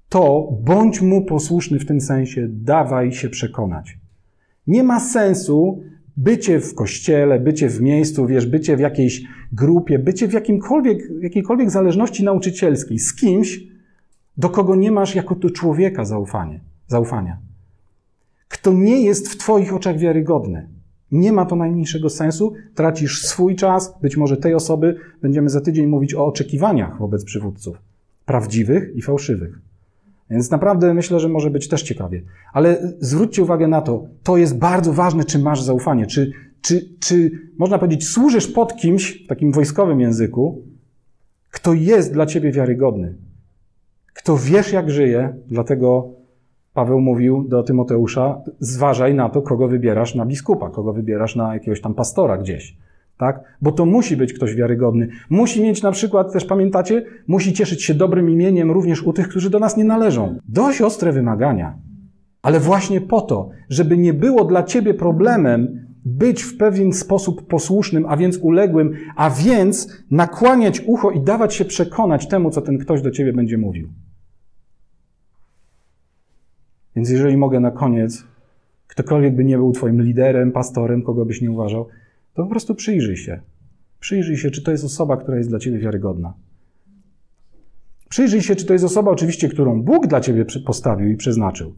to 0.09 0.51
bądź 0.61 1.01
mu 1.01 1.25
posłuszny 1.25 1.79
w 1.79 1.85
tym 1.85 2.01
sensie, 2.01 2.47
dawaj 2.49 3.11
się 3.11 3.29
przekonać. 3.29 3.97
Nie 4.67 4.83
ma 4.83 4.99
sensu 4.99 5.83
bycie 6.17 6.59
w 6.59 6.75
kościele, 6.75 7.39
bycie 7.39 7.69
w 7.69 7.81
miejscu, 7.81 8.27
wiesz, 8.27 8.45
bycie 8.45 8.77
w 8.77 8.79
jakiejś 8.79 9.23
grupie, 9.51 9.99
bycie 9.99 10.27
w 10.27 10.33
jakimkolwiek, 10.33 10.99
jakiejkolwiek 11.21 11.71
zależności 11.71 12.23
nauczycielskiej 12.23 12.99
z 12.99 13.15
kimś, 13.15 13.59
do 14.37 14.49
kogo 14.49 14.75
nie 14.75 14.91
masz 14.91 15.15
jako 15.15 15.35
do 15.35 15.49
człowieka 15.49 16.05
zaufanie, 16.05 16.59
zaufania. 16.87 17.45
Kto 18.65 18.73
nie 18.73 19.01
jest 19.01 19.29
w 19.29 19.37
Twoich 19.37 19.73
oczach 19.73 19.97
wiarygodny. 19.97 20.67
Nie 21.11 21.33
ma 21.33 21.45
to 21.45 21.55
najmniejszego 21.55 22.09
sensu, 22.09 22.53
tracisz 22.75 23.25
swój 23.25 23.55
czas, 23.55 23.99
być 24.01 24.17
może 24.17 24.37
tej 24.37 24.53
osoby. 24.53 24.95
Będziemy 25.21 25.49
za 25.49 25.61
tydzień 25.61 25.87
mówić 25.87 26.13
o 26.13 26.25
oczekiwaniach 26.25 26.99
wobec 26.99 27.23
przywódców, 27.23 27.77
prawdziwych 28.25 28.95
i 28.95 29.01
fałszywych. 29.01 29.59
Więc 30.29 30.51
naprawdę 30.51 30.93
myślę, 30.93 31.19
że 31.19 31.29
może 31.29 31.49
być 31.49 31.67
też 31.67 31.83
ciekawie. 31.83 32.21
Ale 32.53 32.93
zwróćcie 32.99 33.43
uwagę 33.43 33.67
na 33.67 33.81
to, 33.81 34.07
to 34.23 34.37
jest 34.37 34.57
bardzo 34.57 34.93
ważne, 34.93 35.23
czy 35.23 35.39
masz 35.39 35.61
zaufanie, 35.61 36.05
czy, 36.05 36.31
czy, 36.61 36.89
czy 36.99 37.31
można 37.57 37.79
powiedzieć, 37.79 38.07
służysz 38.07 38.47
pod 38.47 38.75
kimś, 38.75 39.23
w 39.23 39.27
takim 39.27 39.51
wojskowym 39.51 39.99
języku, 39.99 40.61
kto 41.51 41.73
jest 41.73 42.13
dla 42.13 42.25
ciebie 42.25 42.51
wiarygodny, 42.51 43.15
kto 44.13 44.37
wiesz, 44.37 44.71
jak 44.71 44.89
żyje, 44.89 45.35
dlatego 45.47 46.15
Paweł 46.75 47.01
mówił 47.01 47.45
do 47.47 47.63
Tymoteusza, 47.63 48.41
zważaj 48.59 49.15
na 49.15 49.29
to, 49.29 49.41
kogo 49.41 49.67
wybierasz 49.67 50.15
na 50.15 50.25
biskupa, 50.25 50.69
kogo 50.69 50.93
wybierasz 50.93 51.35
na 51.35 51.53
jakiegoś 51.53 51.81
tam 51.81 51.93
pastora 51.93 52.37
gdzieś 52.37 52.77
tak? 53.17 53.57
Bo 53.61 53.71
to 53.71 53.85
musi 53.85 54.17
być 54.17 54.33
ktoś 54.33 54.55
wiarygodny. 54.55 55.07
Musi 55.29 55.63
mieć 55.63 55.83
na 55.83 55.91
przykład, 55.91 56.33
też 56.33 56.45
pamiętacie, 56.45 57.03
musi 57.27 57.53
cieszyć 57.53 57.83
się 57.83 57.93
dobrym 57.93 58.29
imieniem 58.29 58.71
również 58.71 59.03
u 59.03 59.13
tych, 59.13 59.27
którzy 59.27 59.49
do 59.49 59.59
nas 59.59 59.77
nie 59.77 59.83
należą. 59.83 60.39
Dość 60.49 60.81
ostre 60.81 61.11
wymagania. 61.11 61.77
Ale 62.41 62.59
właśnie 62.59 63.01
po 63.01 63.21
to, 63.21 63.49
żeby 63.69 63.97
nie 63.97 64.13
było 64.13 64.45
dla 64.45 64.63
ciebie 64.63 64.93
problemem 64.93 65.85
być 66.05 66.43
w 66.43 66.57
pewien 66.57 66.93
sposób 66.93 67.47
posłusznym, 67.47 68.05
a 68.07 68.17
więc 68.17 68.37
uległym, 68.37 68.93
a 69.15 69.29
więc 69.29 70.03
nakłaniać 70.11 70.81
ucho 70.87 71.11
i 71.11 71.21
dawać 71.21 71.53
się 71.53 71.65
przekonać 71.65 72.27
temu, 72.27 72.49
co 72.49 72.61
ten 72.61 72.77
ktoś 72.77 73.01
do 73.01 73.11
ciebie 73.11 73.33
będzie 73.33 73.57
mówił. 73.57 73.89
Więc 76.95 77.09
jeżeli 77.09 77.37
mogę 77.37 77.59
na 77.59 77.71
koniec, 77.71 78.23
ktokolwiek 78.87 79.35
by 79.35 79.45
nie 79.45 79.57
był 79.57 79.71
twoim 79.71 80.01
liderem, 80.01 80.51
pastorem, 80.51 81.01
kogo 81.01 81.25
byś 81.25 81.41
nie 81.41 81.51
uważał, 81.51 81.87
to 82.33 82.43
po 82.43 82.49
prostu 82.49 82.75
przyjrzyj 82.75 83.17
się. 83.17 83.39
Przyjrzyj 83.99 84.37
się, 84.37 84.51
czy 84.51 84.63
to 84.63 84.71
jest 84.71 84.83
osoba, 84.83 85.17
która 85.17 85.37
jest 85.37 85.49
dla 85.49 85.59
ciebie 85.59 85.79
wiarygodna. 85.79 86.33
Przyjrzyj 88.09 88.41
się, 88.41 88.55
czy 88.55 88.65
to 88.65 88.73
jest 88.73 88.85
osoba, 88.85 89.11
oczywiście, 89.11 89.49
którą 89.49 89.81
Bóg 89.81 90.07
dla 90.07 90.21
ciebie 90.21 90.45
postawił 90.65 91.09
i 91.09 91.15
przeznaczył. 91.15 91.73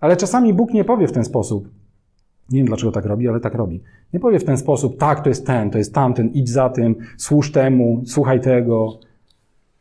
Ale 0.00 0.16
czasami 0.16 0.54
Bóg 0.54 0.72
nie 0.72 0.84
powie 0.84 1.08
w 1.08 1.12
ten 1.12 1.24
sposób. 1.24 1.68
Nie 2.50 2.58
wiem, 2.58 2.66
dlaczego 2.66 2.92
tak 2.92 3.04
robi, 3.04 3.28
ale 3.28 3.40
tak 3.40 3.54
robi. 3.54 3.82
Nie 4.12 4.20
powie 4.20 4.38
w 4.38 4.44
ten 4.44 4.58
sposób, 4.58 4.98
tak, 4.98 5.20
to 5.20 5.28
jest 5.28 5.46
ten, 5.46 5.70
to 5.70 5.78
jest 5.78 5.94
tamten, 5.94 6.28
idź 6.28 6.50
za 6.50 6.68
tym, 6.68 6.96
służ 7.16 7.52
temu, 7.52 8.02
słuchaj 8.06 8.40
tego. 8.40 8.98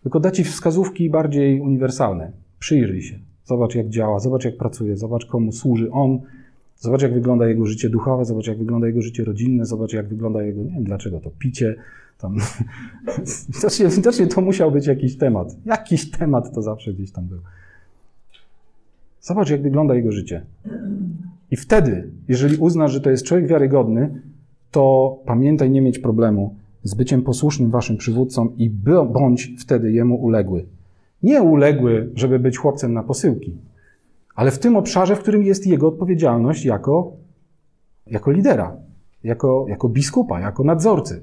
Tylko 0.03 0.19
da 0.19 0.31
ci 0.31 0.43
wskazówki 0.43 1.09
bardziej 1.09 1.61
uniwersalne. 1.61 2.31
Przyjrzyj 2.59 3.01
się. 3.01 3.19
Zobacz, 3.45 3.75
jak 3.75 3.89
działa, 3.89 4.19
zobacz, 4.19 4.45
jak 4.45 4.57
pracuje, 4.57 4.97
zobacz, 4.97 5.25
komu 5.25 5.51
służy 5.51 5.91
on, 5.91 6.19
Zobacz, 6.83 7.01
jak 7.01 7.13
wygląda 7.13 7.47
jego 7.47 7.65
życie 7.65 7.89
duchowe, 7.89 8.25
zobacz, 8.25 8.47
jak 8.47 8.57
wygląda 8.57 8.87
jego 8.87 9.01
życie 9.01 9.23
rodzinne, 9.23 9.65
zobacz, 9.65 9.93
jak 9.93 10.07
wygląda 10.07 10.43
jego, 10.43 10.63
nie 10.63 10.69
wiem 10.69 10.83
dlaczego, 10.83 11.19
to 11.19 11.29
picie. 11.39 11.75
Tam. 12.17 12.37
Widocznie, 13.95 14.27
to 14.27 14.41
musiał 14.41 14.71
być 14.71 14.87
jakiś 14.87 15.17
temat. 15.17 15.55
Jakiś 15.65 16.11
temat 16.11 16.55
to 16.55 16.61
zawsze 16.61 16.93
gdzieś 16.93 17.11
tam 17.11 17.25
był. 17.25 17.39
Zobacz, 19.21 19.49
jak 19.49 19.61
wygląda 19.61 19.95
jego 19.95 20.11
życie. 20.11 20.41
I 21.51 21.55
wtedy, 21.55 22.11
jeżeli 22.27 22.57
uznasz, 22.57 22.91
że 22.91 23.01
to 23.01 23.09
jest 23.09 23.25
człowiek 23.25 23.47
wiarygodny, 23.47 24.21
to 24.71 25.17
pamiętaj 25.25 25.71
nie 25.71 25.81
mieć 25.81 25.99
problemu 25.99 26.55
z 26.83 26.93
byciem 26.93 27.21
posłusznym 27.21 27.69
waszym 27.69 27.97
przywódcom 27.97 28.57
i 28.57 28.69
bądź 29.13 29.51
wtedy 29.59 29.91
jemu 29.91 30.15
uległy. 30.15 30.65
Nie 31.23 31.41
uległy, 31.41 32.09
żeby 32.15 32.39
być 32.39 32.57
chłopcem 32.57 32.93
na 32.93 33.03
posyłki, 33.03 33.57
ale 34.35 34.51
w 34.51 34.59
tym 34.59 34.75
obszarze, 34.75 35.15
w 35.15 35.19
którym 35.19 35.43
jest 35.43 35.67
jego 35.67 35.87
odpowiedzialność 35.87 36.65
jako, 36.65 37.11
jako 38.07 38.31
lidera, 38.31 38.77
jako, 39.23 39.65
jako 39.69 39.89
biskupa, 39.89 40.39
jako 40.39 40.63
nadzorcy. 40.63 41.21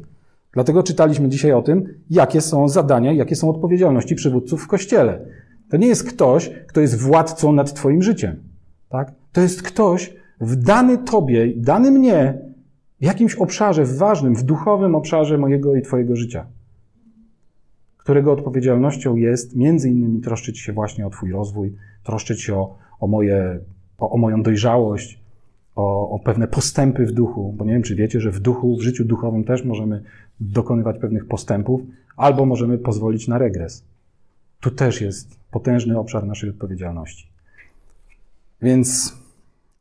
Dlatego 0.53 0.83
czytaliśmy 0.83 1.29
dzisiaj 1.29 1.53
o 1.53 1.63
tym, 1.63 1.85
jakie 2.11 2.41
są 2.41 2.69
zadania, 2.69 3.13
jakie 3.13 3.37
są 3.37 3.51
odpowiedzialności 3.51 4.15
przywódców 4.15 4.63
w 4.63 4.67
kościele. 4.67 5.27
To 5.71 5.77
nie 5.77 5.87
jest 5.87 6.09
ktoś, 6.09 6.51
kto 6.69 6.81
jest 6.81 6.99
władcą 6.99 7.53
nad 7.53 7.75
Twoim 7.75 8.03
życiem. 8.03 8.37
Tak? 8.89 9.13
To 9.33 9.41
jest 9.41 9.63
ktoś 9.63 10.17
w 10.41 10.57
dany 10.57 10.99
Tobie, 10.99 11.53
dany 11.57 11.91
mnie, 11.91 12.39
w 13.01 13.05
jakimś 13.05 13.35
obszarze, 13.35 13.85
w 13.85 13.97
ważnym, 13.97 14.35
w 14.35 14.43
duchowym 14.43 14.95
obszarze 14.95 15.39
mojego 15.39 15.77
i 15.77 15.83
Twojego 15.83 16.17
życia, 16.17 16.47
którego 18.11 18.33
odpowiedzialnością 18.33 19.17
jest 19.17 19.57
między 19.57 19.91
innymi 19.91 20.21
troszczyć 20.21 20.59
się 20.59 20.73
właśnie 20.73 21.07
o 21.07 21.11
Twój 21.11 21.33
rozwój, 21.33 21.75
troszczyć 22.03 22.43
się 22.43 22.55
o, 22.55 22.79
o, 23.01 23.07
moje, 23.07 23.59
o, 23.99 24.11
o 24.11 24.17
moją 24.17 24.43
dojrzałość, 24.43 25.21
o, 25.77 26.11
o, 26.11 26.19
pewne 26.19 26.49
postępy 26.49 27.07
w 27.07 27.13
duchu, 27.13 27.55
bo 27.57 27.65
nie 27.65 27.73
wiem, 27.73 27.83
czy 27.83 27.95
wiecie, 27.95 28.21
że 28.21 28.31
w 28.31 28.41
duchu, 28.41 28.77
w 28.77 28.81
życiu 28.81 29.05
duchowym 29.05 29.45
też 29.45 29.65
możemy 29.65 30.03
dokonywać 30.41 30.99
pewnych 30.99 31.27
postępów, 31.27 31.81
albo 32.17 32.47
możemy 32.47 32.79
pozwolić 32.79 33.29
na 33.29 33.39
regres. 33.39 33.85
Tu 34.61 34.71
też 34.71 35.01
jest 35.01 35.39
potężny 35.51 35.99
obszar 35.99 36.27
naszej 36.27 36.51
odpowiedzialności. 36.51 37.27
Więc 38.63 39.17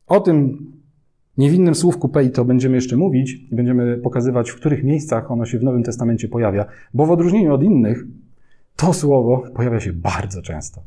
o 0.06 0.20
tym 0.20 0.66
niewinnym 1.40 1.74
słówku 1.74 2.08
pei 2.08 2.30
to 2.30 2.44
będziemy 2.44 2.74
jeszcze 2.74 2.96
mówić 2.96 3.36
będziemy 3.52 3.98
pokazywać, 3.98 4.50
w 4.50 4.56
których 4.56 4.84
miejscach 4.84 5.30
ono 5.30 5.46
się 5.46 5.58
w 5.58 5.62
Nowym 5.62 5.82
Testamencie 5.82 6.28
pojawia, 6.28 6.64
bo 6.94 7.06
w 7.06 7.10
odróżnieniu 7.10 7.54
od 7.54 7.62
innych, 7.62 8.04
to 8.76 8.92
słowo 8.92 9.42
pojawia 9.54 9.80
się 9.80 9.92
bardzo 9.92 10.42
często. 10.42 10.82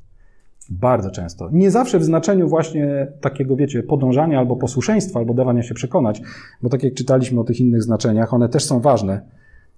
Bardzo 0.70 1.12
często. 1.12 1.50
Nie 1.52 1.72
zawsze 1.72 2.00
w 2.00 2.04
znaczeniu 2.04 2.48
właśnie 2.48 3.08
takiego, 3.22 3.56
wiecie, 3.56 3.84
podążania 3.84 4.40
albo 4.40 4.56
posłuszeństwa, 4.56 5.20
albo 5.20 5.34
dawania 5.34 5.64
się 5.64 5.74
przekonać, 5.74 6.22
bo 6.62 6.70
tak 6.70 6.84
jak 6.84 6.94
czytaliśmy 6.94 7.40
o 7.40 7.44
tych 7.44 7.60
innych 7.60 7.84
znaczeniach, 7.84 8.34
one 8.34 8.50
też 8.50 8.66
są 8.66 8.80
ważne, 8.80 9.22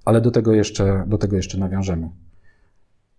ale 0.05 0.21
do 0.21 0.31
tego 0.31 0.53
jeszcze, 0.53 1.03
do 1.07 1.17
tego 1.17 1.35
jeszcze 1.35 1.57
nawiążemy. 1.57 2.09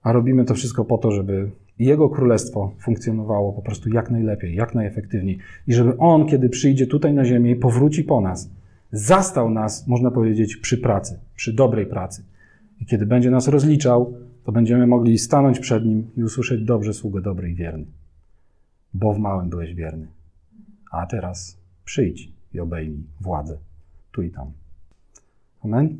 A 0.06 0.12
robimy 0.12 0.44
to 0.44 0.54
wszystko 0.54 0.84
po 0.84 0.98
to, 0.98 1.10
żeby 1.10 1.50
Jego 1.78 2.08
królestwo 2.08 2.72
funkcjonowało 2.78 3.52
po 3.52 3.62
prostu 3.62 3.88
jak 3.88 4.10
najlepiej, 4.10 4.54
jak 4.54 4.74
najefektywniej 4.74 5.38
i 5.66 5.72
żeby 5.72 5.96
On, 5.98 6.26
kiedy 6.26 6.48
przyjdzie 6.48 6.86
tutaj 6.86 7.14
na 7.14 7.24
ziemię 7.24 7.50
i 7.50 7.56
powróci 7.56 8.04
po 8.04 8.20
nas, 8.20 8.50
zastał 8.92 9.50
nas, 9.50 9.86
można 9.86 10.10
powiedzieć, 10.10 10.56
przy 10.56 10.78
pracy, 10.78 11.18
przy 11.36 11.52
dobrej 11.52 11.86
pracy. 11.86 12.24
I 12.80 12.86
kiedy 12.86 13.06
będzie 13.06 13.30
nas 13.30 13.48
rozliczał, 13.48 14.14
to 14.44 14.52
będziemy 14.52 14.86
mogli 14.86 15.18
stanąć 15.18 15.58
przed 15.58 15.84
Nim 15.84 16.10
i 16.16 16.22
usłyszeć 16.22 16.64
dobrze 16.64 16.94
sługę 16.94 17.20
dobry 17.20 17.50
i 17.50 17.54
wierny. 17.54 17.86
Bo 18.94 19.12
w 19.12 19.18
małym 19.18 19.48
byłeś 19.48 19.74
wierny, 19.74 20.06
a 20.90 21.06
teraz 21.06 21.58
Przyjdź 21.84 22.32
i 22.54 22.60
obejmij 22.60 23.04
władzę 23.20 23.58
tu 24.12 24.22
i 24.22 24.30
tam. 24.30 24.52
Amen. 25.64 25.98